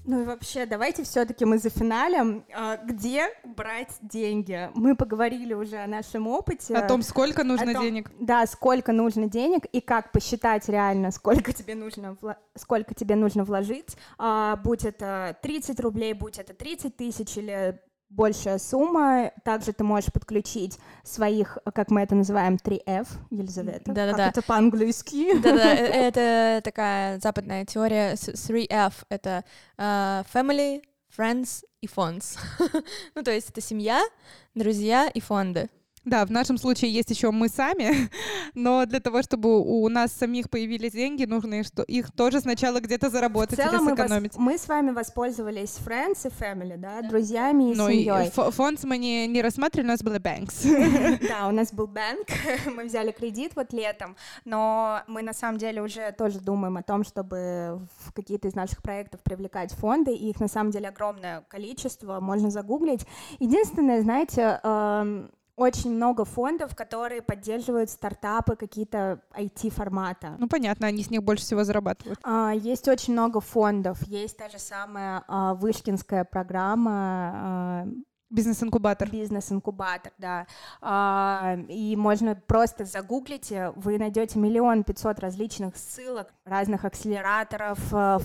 Ну 0.05 0.21
и 0.21 0.25
вообще, 0.25 0.65
давайте 0.65 1.03
все-таки 1.03 1.45
мы 1.45 1.57
за 1.57 1.69
финалем. 1.69 2.45
А, 2.53 2.77
где 2.77 3.29
брать 3.43 3.95
деньги? 4.01 4.69
Мы 4.73 4.95
поговорили 4.95 5.53
уже 5.53 5.77
о 5.77 5.87
нашем 5.87 6.27
опыте. 6.27 6.75
О 6.75 6.87
том, 6.87 7.01
сколько 7.01 7.43
нужно 7.43 7.73
том, 7.73 7.83
денег. 7.83 8.11
Да, 8.19 8.45
сколько 8.45 8.91
нужно 8.91 9.27
денег 9.27 9.65
и 9.65 9.79
как 9.79 10.11
посчитать 10.11 10.67
реально, 10.67 11.11
сколько 11.11 11.53
тебе 11.53 11.75
нужно, 11.75 12.17
сколько 12.55 12.93
тебе 12.93 13.15
нужно 13.15 13.45
вложить. 13.45 13.95
А, 14.17 14.57
будь 14.57 14.83
это 14.83 15.37
30 15.41 15.79
рублей, 15.79 16.13
будь 16.13 16.37
это 16.37 16.53
30 16.53 16.97
тысяч 16.97 17.37
или 17.37 17.79
большая 18.15 18.60
сумма. 18.60 19.32
Также 19.43 19.73
ты 19.73 19.84
можешь 19.84 20.12
подключить 20.12 20.80
своих, 21.04 21.58
как 21.73 21.89
мы 21.89 22.02
это 22.02 22.15
называем, 22.15 22.56
3F, 22.56 23.08
Елизавета. 23.32 23.91
Да-да-да. 23.91 24.30
это 24.30 24.41
по-английски? 24.41 25.38
Да-да, 25.39 25.73
э, 25.73 25.78
это 26.08 26.62
такая 26.63 27.19
западная 27.19 27.65
теория 27.65 28.13
3F. 28.13 28.93
Это 29.10 29.43
uh, 29.78 30.26
family, 30.34 30.84
friends 31.15 31.63
и 31.82 31.88
funds. 31.88 32.38
ну, 33.15 33.23
то 33.23 33.32
есть 33.32 33.49
это 33.49 33.62
семья, 33.62 34.04
друзья 34.54 35.08
и 35.08 35.19
фонды. 35.19 35.69
Да, 36.05 36.25
в 36.25 36.31
нашем 36.31 36.57
случае 36.57 36.91
есть 36.91 37.09
еще 37.09 37.31
мы 37.31 37.47
сами, 37.47 38.09
но 38.53 38.85
для 38.85 38.99
того, 38.99 39.21
чтобы 39.21 39.59
у 39.59 39.87
нас 39.87 40.11
самих 40.11 40.49
появились 40.49 40.91
деньги, 40.91 41.25
нужно 41.25 41.61
их 41.87 42.11
тоже 42.11 42.41
сначала 42.41 42.79
где-то 42.81 43.09
заработать 43.09 43.57
в 43.57 43.61
целом 43.61 43.87
или 43.87 43.95
сэкономить. 43.95 44.35
Мы, 44.35 44.51
мы 44.51 44.57
с 44.57 44.67
вами 44.67 44.91
воспользовались 44.91 45.77
friends 45.85 46.27
и 46.27 46.29
family, 46.29 46.77
да, 46.77 47.01
друзьями 47.01 47.71
и 47.71 47.75
но 47.75 47.89
семьей. 47.89 48.31
Фонд 48.31 48.83
мы 48.83 48.97
не, 48.97 49.27
не 49.27 49.41
рассматривали, 49.41 49.87
у 49.87 49.91
нас 49.91 50.03
было 50.03 50.15
banks. 50.15 50.63
Да, 51.27 51.47
у 51.47 51.51
нас 51.51 51.73
был 51.73 51.87
банк, 51.87 52.27
мы 52.75 52.85
взяли 52.85 53.11
кредит 53.11 53.53
вот 53.55 53.71
летом, 53.71 54.15
но 54.45 55.01
мы 55.07 55.21
на 55.21 55.33
самом 55.33 55.57
деле 55.57 55.81
уже 55.81 56.11
тоже 56.11 56.39
думаем 56.39 56.77
о 56.77 56.83
том, 56.83 57.03
чтобы 57.03 57.87
в 57.99 58.13
какие-то 58.13 58.47
из 58.47 58.55
наших 58.55 58.81
проектов 58.81 59.21
привлекать 59.21 59.71
фонды, 59.71 60.13
и 60.13 60.29
их 60.29 60.39
на 60.39 60.47
самом 60.47 60.71
деле 60.71 60.89
огромное 60.89 61.41
количество, 61.47 62.19
можно 62.19 62.49
загуглить. 62.49 63.05
Единственное, 63.39 64.01
знаете, 64.01 64.59
эм, 64.63 65.31
очень 65.55 65.91
много 65.91 66.25
фондов, 66.25 66.75
которые 66.75 67.21
поддерживают 67.21 67.89
стартапы, 67.89 68.55
какие-то 68.55 69.21
IT-формата. 69.37 70.35
Ну, 70.39 70.47
понятно, 70.47 70.87
они 70.87 71.03
с 71.03 71.09
них 71.09 71.23
больше 71.23 71.43
всего 71.43 71.63
зарабатывают. 71.63 72.19
А, 72.23 72.51
есть 72.53 72.87
очень 72.87 73.13
много 73.13 73.39
фондов. 73.39 74.01
Есть 74.07 74.37
та 74.37 74.49
же 74.49 74.59
самая 74.59 75.23
а, 75.27 75.53
Вышкинская 75.53 76.23
программа. 76.23 76.91
А, 76.93 77.87
Бизнес-инкубатор. 78.34 79.10
Бизнес-инкубатор, 79.10 80.12
да. 80.17 80.48
А, 80.82 81.58
и 81.69 81.96
можно 81.96 82.36
просто 82.36 82.86
загуглить, 82.86 83.54
вы 83.76 83.98
найдете 83.98 84.39
миллион 84.39 84.84
пятьсот 84.84 85.19
различных 85.19 85.78
ссылок, 85.78 86.34
разных 86.46 86.84
акселераторов. 86.84 87.80
А, 87.91 88.19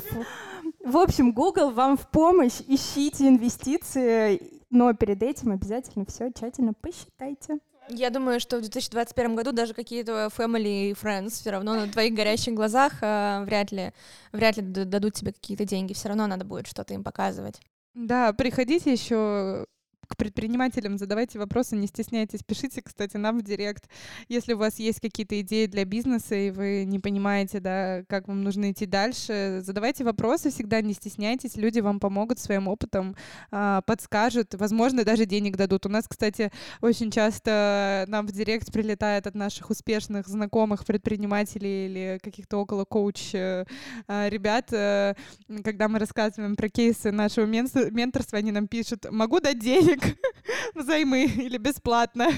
в 0.84 0.96
общем, 0.96 1.32
Google 1.32 1.70
вам 1.70 1.96
в 1.96 2.08
помощь, 2.08 2.60
ищите 2.66 3.28
инвестиции 3.28 4.58
но 4.70 4.92
перед 4.92 5.22
этим 5.22 5.52
обязательно 5.52 6.04
все 6.06 6.30
тщательно 6.30 6.74
посчитайте. 6.74 7.58
Я 7.90 8.10
думаю, 8.10 8.38
что 8.38 8.58
в 8.58 8.60
2021 8.60 9.34
году 9.34 9.52
даже 9.52 9.72
какие-то 9.72 10.28
family 10.36 10.90
и 10.90 10.92
friends 10.92 11.30
все 11.30 11.50
равно 11.50 11.74
на 11.74 11.88
твоих 11.88 12.12
горящих 12.12 12.52
глазах 12.52 12.92
э, 13.00 13.44
вряд 13.44 13.72
ли, 13.72 13.92
вряд 14.32 14.58
ли 14.58 14.62
дадут 14.62 15.14
тебе 15.14 15.32
какие-то 15.32 15.64
деньги. 15.64 15.94
Все 15.94 16.08
равно 16.08 16.26
надо 16.26 16.44
будет 16.44 16.66
что-то 16.66 16.92
им 16.92 17.02
показывать. 17.02 17.60
Да, 17.94 18.34
приходите 18.34 18.92
еще 18.92 19.64
к 20.08 20.16
предпринимателям 20.16 20.98
задавайте 20.98 21.38
вопросы, 21.38 21.76
не 21.76 21.86
стесняйтесь, 21.86 22.42
пишите, 22.42 22.82
кстати, 22.82 23.16
нам 23.16 23.38
в 23.38 23.42
директ, 23.42 23.88
если 24.28 24.54
у 24.54 24.58
вас 24.58 24.78
есть 24.78 25.00
какие-то 25.00 25.40
идеи 25.42 25.66
для 25.66 25.84
бизнеса, 25.84 26.34
и 26.34 26.50
вы 26.50 26.84
не 26.86 26.98
понимаете, 26.98 27.60
да, 27.60 28.02
как 28.08 28.26
вам 28.26 28.42
нужно 28.42 28.72
идти 28.72 28.86
дальше, 28.86 29.60
задавайте 29.62 30.04
вопросы, 30.04 30.50
всегда 30.50 30.80
не 30.80 30.94
стесняйтесь, 30.94 31.56
люди 31.56 31.80
вам 31.80 32.00
помогут 32.00 32.38
своим 32.38 32.68
опытом, 32.68 33.16
а, 33.50 33.82
подскажут, 33.82 34.54
возможно, 34.54 35.04
даже 35.04 35.26
денег 35.26 35.56
дадут. 35.56 35.84
У 35.84 35.90
нас, 35.90 36.08
кстати, 36.08 36.50
очень 36.80 37.10
часто 37.10 38.06
нам 38.08 38.26
в 38.26 38.32
директ 38.32 38.72
прилетает 38.72 39.26
от 39.26 39.34
наших 39.34 39.70
успешных 39.70 40.26
знакомых 40.26 40.86
предпринимателей 40.86 41.86
или 41.86 42.20
каких-то 42.22 42.58
около 42.58 42.84
коуч 42.84 43.34
э, 43.34 43.66
а, 44.06 44.28
ребят, 44.28 44.72
э, 44.72 45.14
когда 45.62 45.88
мы 45.88 45.98
рассказываем 45.98 46.56
про 46.56 46.70
кейсы 46.70 47.10
нашего 47.12 47.44
менторства, 47.44 48.38
они 48.38 48.52
нам 48.52 48.68
пишут, 48.68 49.06
могу 49.10 49.40
дать 49.40 49.58
денег, 49.58 49.97
денег 49.98 50.18
взаймы 50.74 51.24
или 51.24 51.58
бесплатно. 51.58 52.28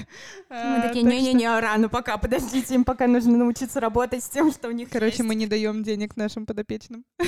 Мы 0.49 0.77
а, 0.77 0.81
такие, 0.81 1.03
не-не-не, 1.03 1.59
рано 1.59 1.89
пока, 1.89 2.17
подождите, 2.17 2.75
им 2.75 2.83
пока 2.83 3.07
нужно 3.07 3.37
научиться 3.37 3.79
работать 3.79 4.23
с 4.23 4.29
тем, 4.29 4.51
что 4.51 4.67
у 4.67 4.71
них 4.71 4.89
Короче, 4.89 5.23
мы 5.23 5.35
не 5.35 5.47
даем 5.47 5.83
денег 5.83 6.15
нашим 6.17 6.45
подопечным. 6.45 7.05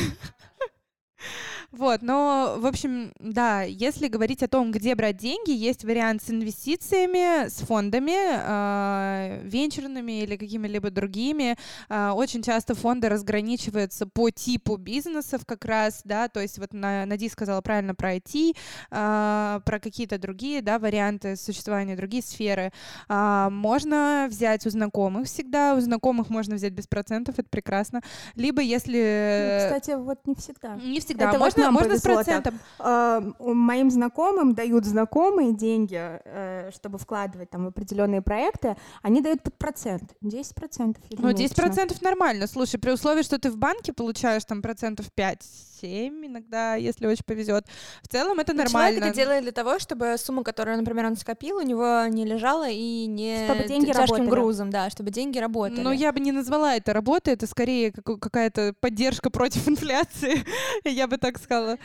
Вот, 1.73 2.03
но, 2.03 2.57
в 2.59 2.67
общем, 2.67 3.13
да, 3.17 3.63
если 3.63 4.07
говорить 4.07 4.43
о 4.43 4.47
том, 4.47 4.71
где 4.71 4.93
брать 4.93 5.17
деньги, 5.17 5.49
есть 5.49 5.83
вариант 5.83 6.21
с 6.21 6.29
инвестициями, 6.29 7.47
с 7.47 7.65
фондами, 7.65 8.13
э, 8.15 9.41
венчурными 9.43 10.21
или 10.21 10.37
какими-либо 10.37 10.91
другими. 10.91 11.57
Э, 11.89 12.11
очень 12.11 12.43
часто 12.43 12.75
фонды 12.75 13.09
разграничиваются 13.09 14.05
по 14.05 14.29
типу 14.29 14.77
бизнесов 14.77 15.47
как 15.47 15.65
раз, 15.65 16.01
да, 16.03 16.27
то 16.27 16.41
есть 16.41 16.59
вот 16.59 16.73
Нади 16.73 17.27
сказала 17.27 17.61
правильно 17.61 17.95
про 17.95 18.17
IT, 18.17 18.55
э, 18.91 19.59
про 19.65 19.79
какие-то 19.79 20.19
другие, 20.19 20.61
да, 20.61 20.77
варианты 20.77 21.35
существования, 21.35 21.95
другие 21.95 22.21
сферы. 22.21 22.71
Э, 23.09 23.47
можно 23.49 24.27
взять 24.29 24.67
у 24.67 24.69
знакомых 24.69 25.25
всегда, 25.25 25.73
у 25.73 25.79
знакомых 25.79 26.29
можно 26.29 26.53
взять 26.53 26.73
без 26.73 26.85
процентов, 26.85 27.39
это 27.39 27.49
прекрасно. 27.49 28.01
Либо 28.35 28.61
если... 28.61 29.57
Ну, 29.59 29.75
кстати, 29.75 29.97
вот 29.97 30.19
не 30.27 30.35
всегда. 30.35 30.75
Не 30.75 30.99
всегда. 30.99 31.29
Это 31.29 31.39
можно 31.39 31.62
нам 31.65 31.73
можно 31.73 31.97
с 31.97 32.01
процентом. 32.01 32.59
Э, 32.79 33.21
моим 33.39 33.89
знакомым 33.89 34.53
дают 34.53 34.85
знакомые 34.85 35.53
деньги, 35.53 35.97
э, 35.99 36.71
чтобы 36.73 36.97
вкладывать 36.97 37.49
там 37.49 37.65
в 37.65 37.67
определенные 37.67 38.21
проекты, 38.21 38.75
они 39.01 39.21
дают 39.21 39.43
под 39.43 39.57
процент, 39.57 40.15
10 40.21 40.55
процентов. 40.55 41.03
Ну, 41.11 41.31
10 41.31 41.55
процентов 41.55 42.01
нормально. 42.01 42.47
Слушай, 42.47 42.79
при 42.79 42.91
условии, 42.91 43.23
что 43.23 43.39
ты 43.39 43.49
в 43.49 43.57
банке 43.57 43.93
получаешь 43.93 44.43
там 44.45 44.61
процентов 44.61 45.11
5, 45.13 45.39
7 45.83 46.25
иногда, 46.25 46.75
если 46.75 47.05
очень 47.07 47.23
повезет. 47.25 47.65
В 48.01 48.07
целом 48.07 48.39
это 48.39 48.53
Но 48.53 48.63
нормально. 48.63 48.99
Человек 48.99 49.03
это 49.15 49.15
делает 49.15 49.43
для 49.43 49.51
того, 49.51 49.79
чтобы 49.79 50.15
сумма, 50.17 50.43
которую, 50.43 50.77
например, 50.77 51.05
он 51.07 51.17
скопил, 51.17 51.57
у 51.57 51.61
него 51.61 52.05
не 52.07 52.25
лежала 52.25 52.69
и 52.69 53.05
не 53.05 53.45
Чтобы 53.45 53.67
деньги 53.67 53.87
тяжким 53.87 54.01
работали. 54.01 54.29
грузом, 54.29 54.69
да, 54.69 54.89
чтобы 54.89 55.11
деньги 55.11 55.37
работали. 55.39 55.81
Но 55.81 55.91
я 55.91 56.11
бы 56.13 56.19
не 56.21 56.31
назвала 56.31 56.75
это 56.75 56.93
работой, 56.93 57.33
это 57.33 57.47
скорее 57.47 57.91
как- 57.91 58.19
какая-то 58.19 58.73
поддержка 58.79 59.29
против 59.29 59.67
инфляции, 59.67 60.43
я 60.85 61.07
бы 61.07 61.17
так 61.17 61.37
сказала. 61.37 61.77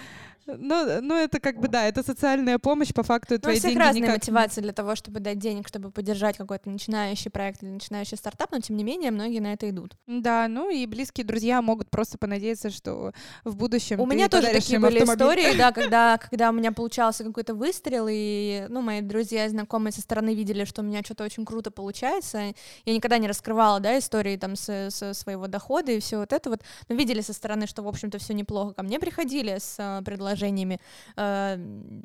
Ну, 0.57 1.01
ну, 1.03 1.15
это 1.15 1.41
как 1.41 1.61
бы, 1.61 1.69
да, 1.69 1.87
это 1.87 2.03
социальная 2.03 2.59
помощь, 2.59 2.93
по 2.95 3.03
факту 3.03 3.35
Ну, 3.35 3.37
у 3.37 3.41
твои 3.41 3.59
всех 3.59 3.71
деньги 3.71 3.79
разные 3.79 4.03
никак... 4.03 4.15
мотивации 4.17 4.61
для 4.61 4.73
того, 4.73 4.95
чтобы 4.95 5.21
дать 5.21 5.39
денег, 5.39 5.69
чтобы 5.69 5.91
поддержать 5.91 6.37
какой-то 6.37 6.71
начинающий 6.71 7.31
проект 7.31 7.63
или 7.63 7.71
начинающий 7.71 8.17
стартап, 8.17 8.53
но 8.53 8.61
тем 8.61 8.77
не 8.77 8.85
менее 8.85 9.11
многие 9.11 9.41
на 9.41 9.53
это 9.53 9.69
идут. 9.69 9.97
Да, 10.07 10.49
ну 10.49 10.71
и 10.71 10.87
близкие 10.87 11.27
друзья 11.27 11.61
могут 11.61 11.91
просто 11.91 12.19
понадеяться, 12.19 12.71
что 12.71 13.13
в 13.45 13.57
будущем 13.57 14.01
У 14.01 14.07
меня 14.07 14.29
тоже 14.29 14.49
такие 14.49 14.79
были 14.79 14.99
автомобиль. 15.01 15.41
истории, 15.43 15.57
да, 15.59 15.73
когда, 15.73 16.19
когда 16.19 16.51
у 16.51 16.53
меня 16.53 16.73
получался 16.73 17.25
какой-то 17.25 17.55
выстрел, 17.55 18.07
и, 18.11 18.67
ну, 18.69 18.81
мои 18.81 19.01
друзья 19.01 19.47
и 19.47 19.49
знакомые 19.49 19.93
со 19.93 20.01
стороны 20.01 20.35
видели, 20.35 20.65
что 20.65 20.83
у 20.83 20.85
меня 20.85 21.03
что-то 21.03 21.25
очень 21.25 21.45
круто 21.45 21.71
получается. 21.71 22.55
Я 22.85 22.95
никогда 22.95 23.19
не 23.19 23.29
раскрывала, 23.29 23.81
да, 23.81 23.99
истории 23.99 24.37
там 24.37 24.57
со, 24.57 24.89
со 24.91 25.15
своего 25.15 25.47
дохода 25.47 25.93
и 25.93 26.01
все 26.01 26.19
вот 26.19 26.33
это 26.33 26.51
вот, 26.51 26.63
но 26.89 26.95
видели 26.95 27.21
со 27.21 27.33
стороны, 27.33 27.67
что, 27.67 27.83
в 27.83 27.89
общем-то, 27.89 28.19
все 28.19 28.35
неплохо. 28.35 28.75
Ко 28.75 28.83
мне 28.83 28.99
приходили 28.99 29.59
с 29.59 29.77
э, 29.79 30.03
предложениями, 30.39 30.80
э, 31.16 31.59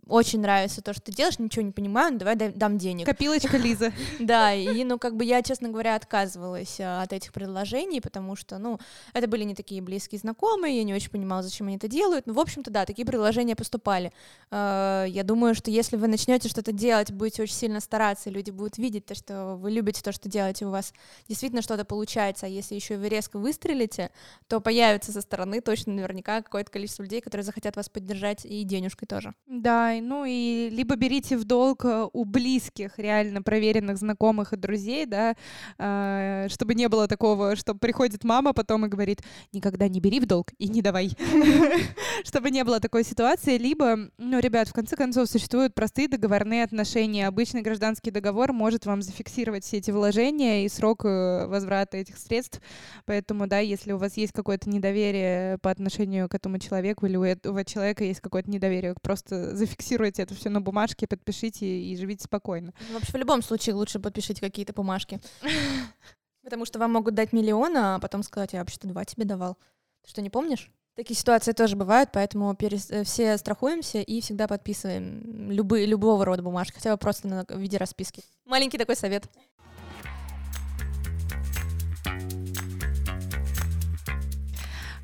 очень 0.08 0.42
нравится 0.42 0.82
то, 0.82 0.94
что 0.94 1.04
ты 1.04 1.12
делаешь, 1.12 1.40
ничего 1.40 1.64
не 1.64 1.72
понимаю, 1.72 2.14
ну, 2.14 2.20
давай 2.20 2.36
дам 2.36 2.78
денег. 2.78 3.06
Копилочка 3.06 3.58
Лиза. 3.58 3.92
Да, 4.20 4.54
и, 4.54 4.84
ну, 4.84 4.98
как 4.98 5.16
бы 5.16 5.26
я, 5.26 5.42
честно 5.42 5.70
говоря, 5.70 5.96
отказывалась 5.96 6.80
э, 6.80 7.02
от 7.02 7.14
этих 7.14 7.34
предложений, 7.34 8.02
потому 8.02 8.36
что, 8.36 8.58
ну, 8.58 8.80
это 9.14 9.28
были 9.28 9.44
не 9.44 9.56
такие 9.56 9.82
близкие 9.82 10.20
знакомые, 10.20 10.78
я 10.78 10.84
не 10.84 10.94
очень 10.94 11.10
понимала, 11.10 11.44
зачем 11.44 11.68
они 11.68 11.78
это 11.78 11.88
делают. 11.88 12.26
Ну, 12.28 12.34
в 12.34 12.40
общем-то, 12.40 12.72
да, 12.72 12.86
такие 12.86 13.06
предложения 13.06 13.56
поступали. 13.56 14.12
Э, 14.52 15.06
Я 15.08 15.24
думаю, 15.24 15.56
что 15.56 15.72
если 15.72 15.98
вы 15.98 16.08
начнете 16.08 16.50
что-то 16.50 16.72
делать, 16.72 17.12
будете 17.12 17.44
очень 17.44 17.56
сильно 17.56 17.80
стараться, 17.80 18.30
и 18.30 18.34
люди 18.34 18.52
будут 18.52 18.78
видеть 18.78 19.06
то, 19.06 19.16
что 19.16 19.56
вы 19.56 19.72
любите 19.72 20.02
то, 20.02 20.12
что 20.12 20.30
делаете, 20.30 20.66
у 20.66 20.70
вас 20.70 20.94
действительно 21.28 21.62
что-то 21.62 21.86
получается, 21.86 22.46
а 22.46 22.50
если 22.50 22.76
еще 22.76 22.98
вы 22.98 23.10
резко 23.10 23.38
выстрелите, 23.40 24.10
то 24.48 24.60
появится 24.60 25.12
со 25.12 25.22
стороны 25.22 25.62
точно 25.62 25.94
наверняка 25.94 26.42
какое-то 26.42 26.72
количество 26.72 27.04
людей, 27.04 27.22
которые 27.22 27.44
захотят 27.44 27.76
вас 27.76 27.90
поддержать 27.90 28.13
и 28.46 28.64
денежкой 28.64 29.08
тоже. 29.08 29.34
Да, 29.48 29.94
ну 30.02 30.26
и 30.26 30.70
либо 30.72 30.96
берите 30.96 31.38
в 31.38 31.44
долг 31.44 31.86
э, 31.86 32.08
у 32.12 32.26
близких, 32.26 32.98
реально 32.98 33.42
проверенных 33.42 33.98
знакомых 33.98 34.54
и 34.54 34.58
друзей, 34.58 35.06
да, 35.06 35.36
э, 35.78 36.48
чтобы 36.50 36.76
не 36.76 36.90
было 36.90 37.08
такого, 37.08 37.56
что 37.56 37.76
приходит 37.76 38.24
мама 38.24 38.54
потом 38.54 38.86
и 38.86 38.90
говорит, 38.90 39.22
никогда 39.52 39.88
не 39.88 40.00
бери 40.00 40.20
в 40.20 40.26
долг 40.26 40.52
и 40.58 40.68
не 40.68 40.82
давай. 40.82 41.12
Чтобы 42.24 42.52
не 42.52 42.64
было 42.64 42.80
такой 42.80 43.04
ситуации. 43.04 43.58
Либо, 43.58 44.10
ну, 44.18 44.40
ребят, 44.40 44.68
в 44.68 44.74
конце 44.74 44.96
концов, 44.96 45.30
существуют 45.30 45.74
простые 45.74 46.08
договорные 46.08 46.64
отношения. 46.64 47.28
Обычный 47.28 47.62
гражданский 47.62 48.12
договор 48.12 48.54
может 48.54 48.86
вам 48.86 49.02
зафиксировать 49.02 49.64
все 49.64 49.78
эти 49.78 49.92
вложения 49.92 50.66
и 50.66 50.70
срок 50.70 51.06
э, 51.06 51.48
возврата 51.48 51.98
этих 51.98 52.18
средств. 52.18 52.62
Поэтому, 53.06 53.48
да, 53.48 53.60
если 53.60 53.92
у 53.92 53.98
вас 53.98 54.18
есть 54.18 54.34
какое-то 54.34 54.70
недоверие 54.70 55.58
по 55.60 55.72
отношению 55.72 56.30
к 56.30 56.36
этому 56.36 56.60
человеку, 56.60 57.06
или 57.06 57.16
у 57.16 57.24
этого 57.24 57.66
человека 57.66 58.03
есть 58.08 58.22
какое-то 58.22 58.50
недоверие, 58.50 58.96
просто 59.02 59.56
зафиксируйте 59.56 60.24
это 60.24 60.36
все 60.36 60.50
на 60.50 60.62
бумажке, 60.62 61.08
подпишите 61.08 61.66
и 61.66 61.96
живите 61.98 62.24
спокойно. 62.24 62.74
Ну, 62.90 62.96
Вообще, 62.96 63.12
в 63.12 63.16
любом 63.16 63.42
случае 63.42 63.76
лучше 63.76 64.00
подпишите 64.00 64.42
какие-то 64.42 64.74
бумажки. 64.74 65.20
Потому 66.44 66.66
что 66.66 66.80
вам 66.80 66.92
могут 66.92 67.16
дать 67.16 67.32
миллион, 67.34 67.76
а 67.78 68.00
потом 68.00 68.22
сказать, 68.24 68.54
я 68.54 68.60
вообще-то 68.60 68.88
два 68.88 69.06
тебе 69.06 69.26
давал. 69.26 69.58
Ты 70.04 70.10
что, 70.10 70.22
не 70.22 70.30
помнишь? 70.30 70.72
Такие 70.96 71.18
ситуации 71.18 71.54
тоже 71.54 71.76
бывают, 71.76 72.12
поэтому 72.14 72.54
перес- 72.54 72.92
э, 72.92 73.04
все 73.04 73.36
страхуемся 73.38 74.00
и 74.00 74.22
всегда 74.22 74.48
подписываем 74.48 75.50
любые, 75.50 75.88
любого 75.88 76.24
рода 76.24 76.44
бумажки, 76.44 76.76
хотя 76.76 76.92
бы 76.92 76.98
просто 76.98 77.28
на, 77.28 77.46
в 77.50 77.58
виде 77.58 77.78
расписки. 77.78 78.22
Маленький 78.46 78.78
такой 78.78 78.96
совет. 78.96 79.24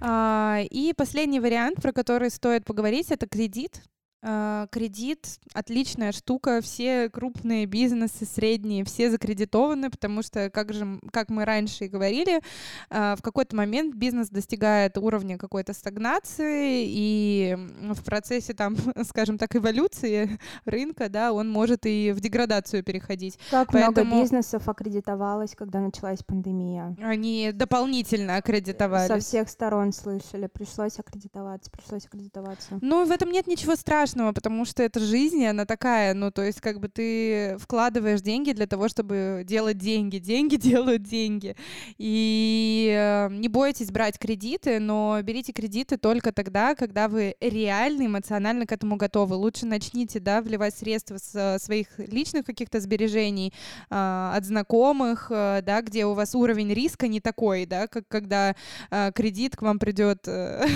И 0.01 0.93
последний 0.95 1.39
вариант, 1.39 1.81
про 1.81 1.91
который 1.91 2.29
стоит 2.29 2.65
поговорить, 2.65 3.11
это 3.11 3.27
кредит. 3.27 3.81
А, 4.21 4.67
Кредит— 4.71 5.39
отличная 5.53 6.11
штука, 6.11 6.59
все 6.61 7.09
крупные 7.09 7.65
бизнесы, 7.65 8.25
средние, 8.25 8.83
все 8.83 9.09
закредитованы, 9.09 9.89
потому 9.89 10.23
что, 10.23 10.49
как 10.49 10.73
же, 10.73 10.99
как 11.13 11.29
мы 11.29 11.45
раньше 11.45 11.85
и 11.85 11.87
говорили, 11.87 12.41
а, 12.89 13.15
в 13.15 13.21
какой-то 13.21 13.55
момент 13.55 13.95
бизнес 13.95 14.27
достигает 14.29 14.97
уровня 14.97 15.37
какой-то 15.37 15.71
стагнации, 15.73 16.83
и 16.85 17.57
в 17.93 18.03
процессе, 18.03 18.53
там, 18.53 18.75
скажем 19.07 19.37
так, 19.37 19.55
эволюции 19.55 20.37
рынка, 20.65 21.07
да, 21.07 21.31
он 21.31 21.49
может 21.49 21.85
и 21.85 22.11
в 22.11 22.19
деградацию 22.19 22.83
переходить. 22.83 23.39
Как 23.49 23.71
Поэтому- 23.71 24.05
много 24.05 24.21
бизнесов 24.23 24.67
аккредитовалось, 24.67 25.55
когда 25.55 25.79
началась 25.79 26.23
пандемия. 26.23 26.93
Они 27.01 27.51
дополнительно 27.53 28.35
аккредитовались. 28.35 29.07
Со 29.07 29.19
всех 29.19 29.47
сторон 29.49 29.93
слышали, 29.93 30.47
пришлось 30.47 30.99
аккредитоваться, 30.99 31.71
пришлось 31.71 32.05
аккредитоваться. 32.05 32.79
Ну, 32.81 33.05
в 33.05 33.11
этом 33.11 33.31
нет 33.31 33.47
ничего 33.47 33.77
страшного, 33.77 34.08
потому 34.33 34.65
что 34.65 34.83
это 34.83 34.99
жизнь, 34.99 35.41
и 35.41 35.45
она 35.45 35.65
такая, 35.65 36.13
ну, 36.13 36.31
то 36.31 36.43
есть, 36.43 36.61
как 36.61 36.79
бы 36.79 36.87
ты 36.87 37.57
вкладываешь 37.59 38.21
деньги 38.21 38.51
для 38.51 38.67
того, 38.67 38.87
чтобы 38.87 39.43
делать 39.45 39.77
деньги. 39.77 40.17
Деньги 40.17 40.55
делают 40.69 41.03
деньги. 41.03 41.55
И 41.97 42.93
э, 42.95 43.29
не 43.31 43.47
бойтесь 43.47 43.91
брать 43.91 44.17
кредиты, 44.17 44.79
но 44.79 45.19
берите 45.23 45.53
кредиты 45.53 45.97
только 45.97 46.31
тогда, 46.31 46.75
когда 46.75 47.07
вы 47.07 47.35
реально 47.39 48.05
эмоционально 48.05 48.65
к 48.65 48.71
этому 48.71 48.95
готовы. 48.95 49.35
Лучше 49.35 49.65
начните, 49.65 50.19
да, 50.19 50.41
вливать 50.41 50.75
средства 50.75 51.17
с 51.17 51.59
своих 51.59 51.87
личных 51.97 52.45
каких-то 52.45 52.79
сбережений, 52.79 53.53
э, 53.89 54.31
от 54.35 54.45
знакомых, 54.45 55.27
э, 55.29 55.61
да, 55.63 55.81
где 55.81 56.05
у 56.05 56.13
вас 56.13 56.35
уровень 56.35 56.73
риска 56.73 57.07
не 57.07 57.19
такой, 57.19 57.65
да, 57.65 57.87
как 57.87 58.07
когда 58.07 58.55
э, 58.91 59.11
кредит 59.13 59.55
к 59.55 59.61
вам 59.61 59.79
придет 59.79 60.27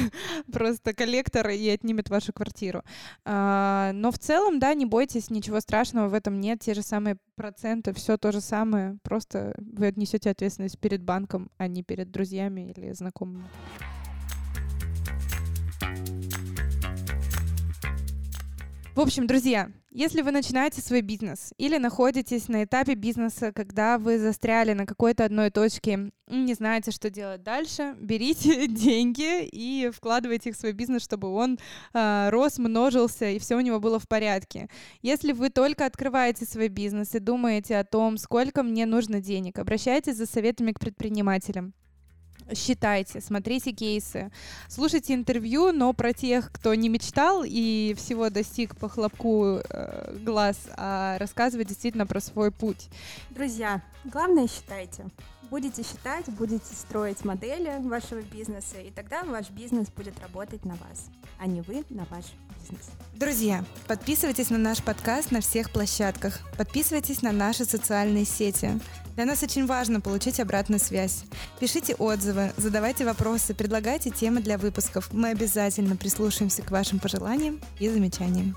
просто 0.52 0.94
коллектор 0.94 1.50
и 1.50 1.70
отнимет 1.70 2.10
вашу 2.10 2.34
квартиру. 2.34 2.84
А, 3.26 3.92
Но 3.94 4.12
в 4.12 4.20
целом, 4.20 4.60
да, 4.60 4.74
не 4.74 4.86
бойтесь, 4.86 5.30
ничего 5.30 5.60
страшного 5.60 6.10
в 6.10 6.14
этом 6.14 6.40
нет. 6.40 6.60
Те 6.60 6.74
же 6.74 6.82
самые 6.82 7.18
проценты, 7.36 7.94
все 7.94 8.18
то 8.18 8.32
же 8.32 8.42
самое. 8.42 8.98
Просто 9.04 9.56
вы 9.58 9.88
отнесете 9.88 10.30
ответственность 10.30 10.80
перед 10.80 11.02
банком, 11.02 11.50
а 11.58 11.68
не 11.68 11.84
перед 11.84 12.12
друзьями 12.12 12.72
или 12.76 12.92
знакомыми. 12.92 13.46
В 18.96 19.00
общем, 19.00 19.26
друзья, 19.26 19.72
если 19.94 20.22
вы 20.22 20.32
начинаете 20.32 20.82
свой 20.82 21.02
бизнес 21.02 21.54
или 21.58 21.78
находитесь 21.78 22.48
на 22.48 22.64
этапе 22.64 22.96
бизнеса, 22.96 23.52
когда 23.54 24.00
вы 24.00 24.18
застряли 24.18 24.74
на 24.74 24.88
какой-то 24.88 25.24
одной 25.24 25.52
точке 25.52 26.12
и 26.30 26.36
не 26.36 26.56
знаете, 26.56 26.90
что 26.90 27.12
делать 27.12 27.44
дальше, 27.44 27.96
берите 28.00 28.68
деньги 28.68 29.44
и 29.46 29.92
вкладывайте 29.94 30.50
их 30.50 30.56
в 30.56 30.60
свой 30.60 30.72
бизнес, 30.72 31.04
чтобы 31.04 31.28
он 31.30 31.60
а, 31.94 32.32
рос, 32.32 32.58
множился 32.58 33.30
и 33.30 33.38
все 33.38 33.56
у 33.56 33.60
него 33.60 33.80
было 33.80 34.00
в 34.00 34.08
порядке. 34.08 34.68
Если 35.04 35.32
вы 35.32 35.50
только 35.50 35.86
открываете 35.86 36.46
свой 36.46 36.70
бизнес 36.70 37.14
и 37.14 37.20
думаете 37.20 37.78
о 37.78 37.84
том, 37.84 38.18
сколько 38.18 38.64
мне 38.64 38.88
нужно 38.88 39.22
денег, 39.22 39.60
обращайтесь 39.60 40.16
за 40.16 40.26
советами 40.26 40.72
к 40.72 40.80
предпринимателям. 40.80 41.74
Считайте, 42.54 43.22
смотрите 43.22 43.72
кейсы, 43.72 44.32
слушайте 44.68 45.14
интервью, 45.14 45.72
но 45.72 45.94
про 45.94 46.14
тех, 46.14 46.52
кто 46.52 46.74
не 46.74 46.90
мечтал 46.90 47.44
и 47.46 47.96
всего 47.98 48.30
достиг 48.30 48.76
по 48.76 48.90
хлопку 48.90 49.62
э, 49.70 50.18
глаз, 50.20 50.58
а 50.76 51.18
рассказывать 51.20 51.68
действительно 51.68 52.06
про 52.06 52.20
свой 52.20 52.52
путь. 52.52 52.90
Друзья, 53.30 53.82
главное 54.04 54.48
считайте. 54.48 55.06
Будете 55.50 55.84
считать, 55.84 56.26
будете 56.30 56.74
строить 56.74 57.24
модели 57.24 57.78
вашего 57.88 58.22
бизнеса, 58.22 58.80
и 58.80 58.90
тогда 58.90 59.24
ваш 59.24 59.50
бизнес 59.52 59.90
будет 59.90 60.20
работать 60.20 60.66
на 60.66 60.74
вас, 60.76 61.10
а 61.40 61.46
не 61.46 61.62
вы 61.62 61.84
на 61.90 62.06
ваш 62.06 62.26
бизнес. 62.64 62.90
Друзья, 63.14 63.64
подписывайтесь 63.88 64.50
на 64.50 64.58
наш 64.58 64.82
подкаст 64.82 65.32
на 65.32 65.42
всех 65.42 65.72
площадках. 65.72 66.40
Подписывайтесь 66.58 67.22
на 67.22 67.32
наши 67.32 67.64
социальные 67.64 68.26
сети. 68.26 68.80
Для 69.16 69.26
нас 69.26 69.44
очень 69.44 69.68
важно 69.68 70.02
получить 70.02 70.40
обратную 70.40 70.80
связь. 70.80 71.24
Пишите 71.60 71.94
отзывы, 71.96 72.52
задавайте 72.58 73.06
вопросы, 73.06 73.54
предлагайте 73.54 74.10
темы 74.10 74.42
для 74.42 74.58
выпусков. 74.58 75.14
Мы 75.14 75.30
обязательно 75.30 75.96
прислушаемся 75.96 76.64
к 76.64 76.72
вашим 76.72 77.00
пожеланиям 77.00 77.62
и 77.80 77.88
замечаниям. 77.88 78.56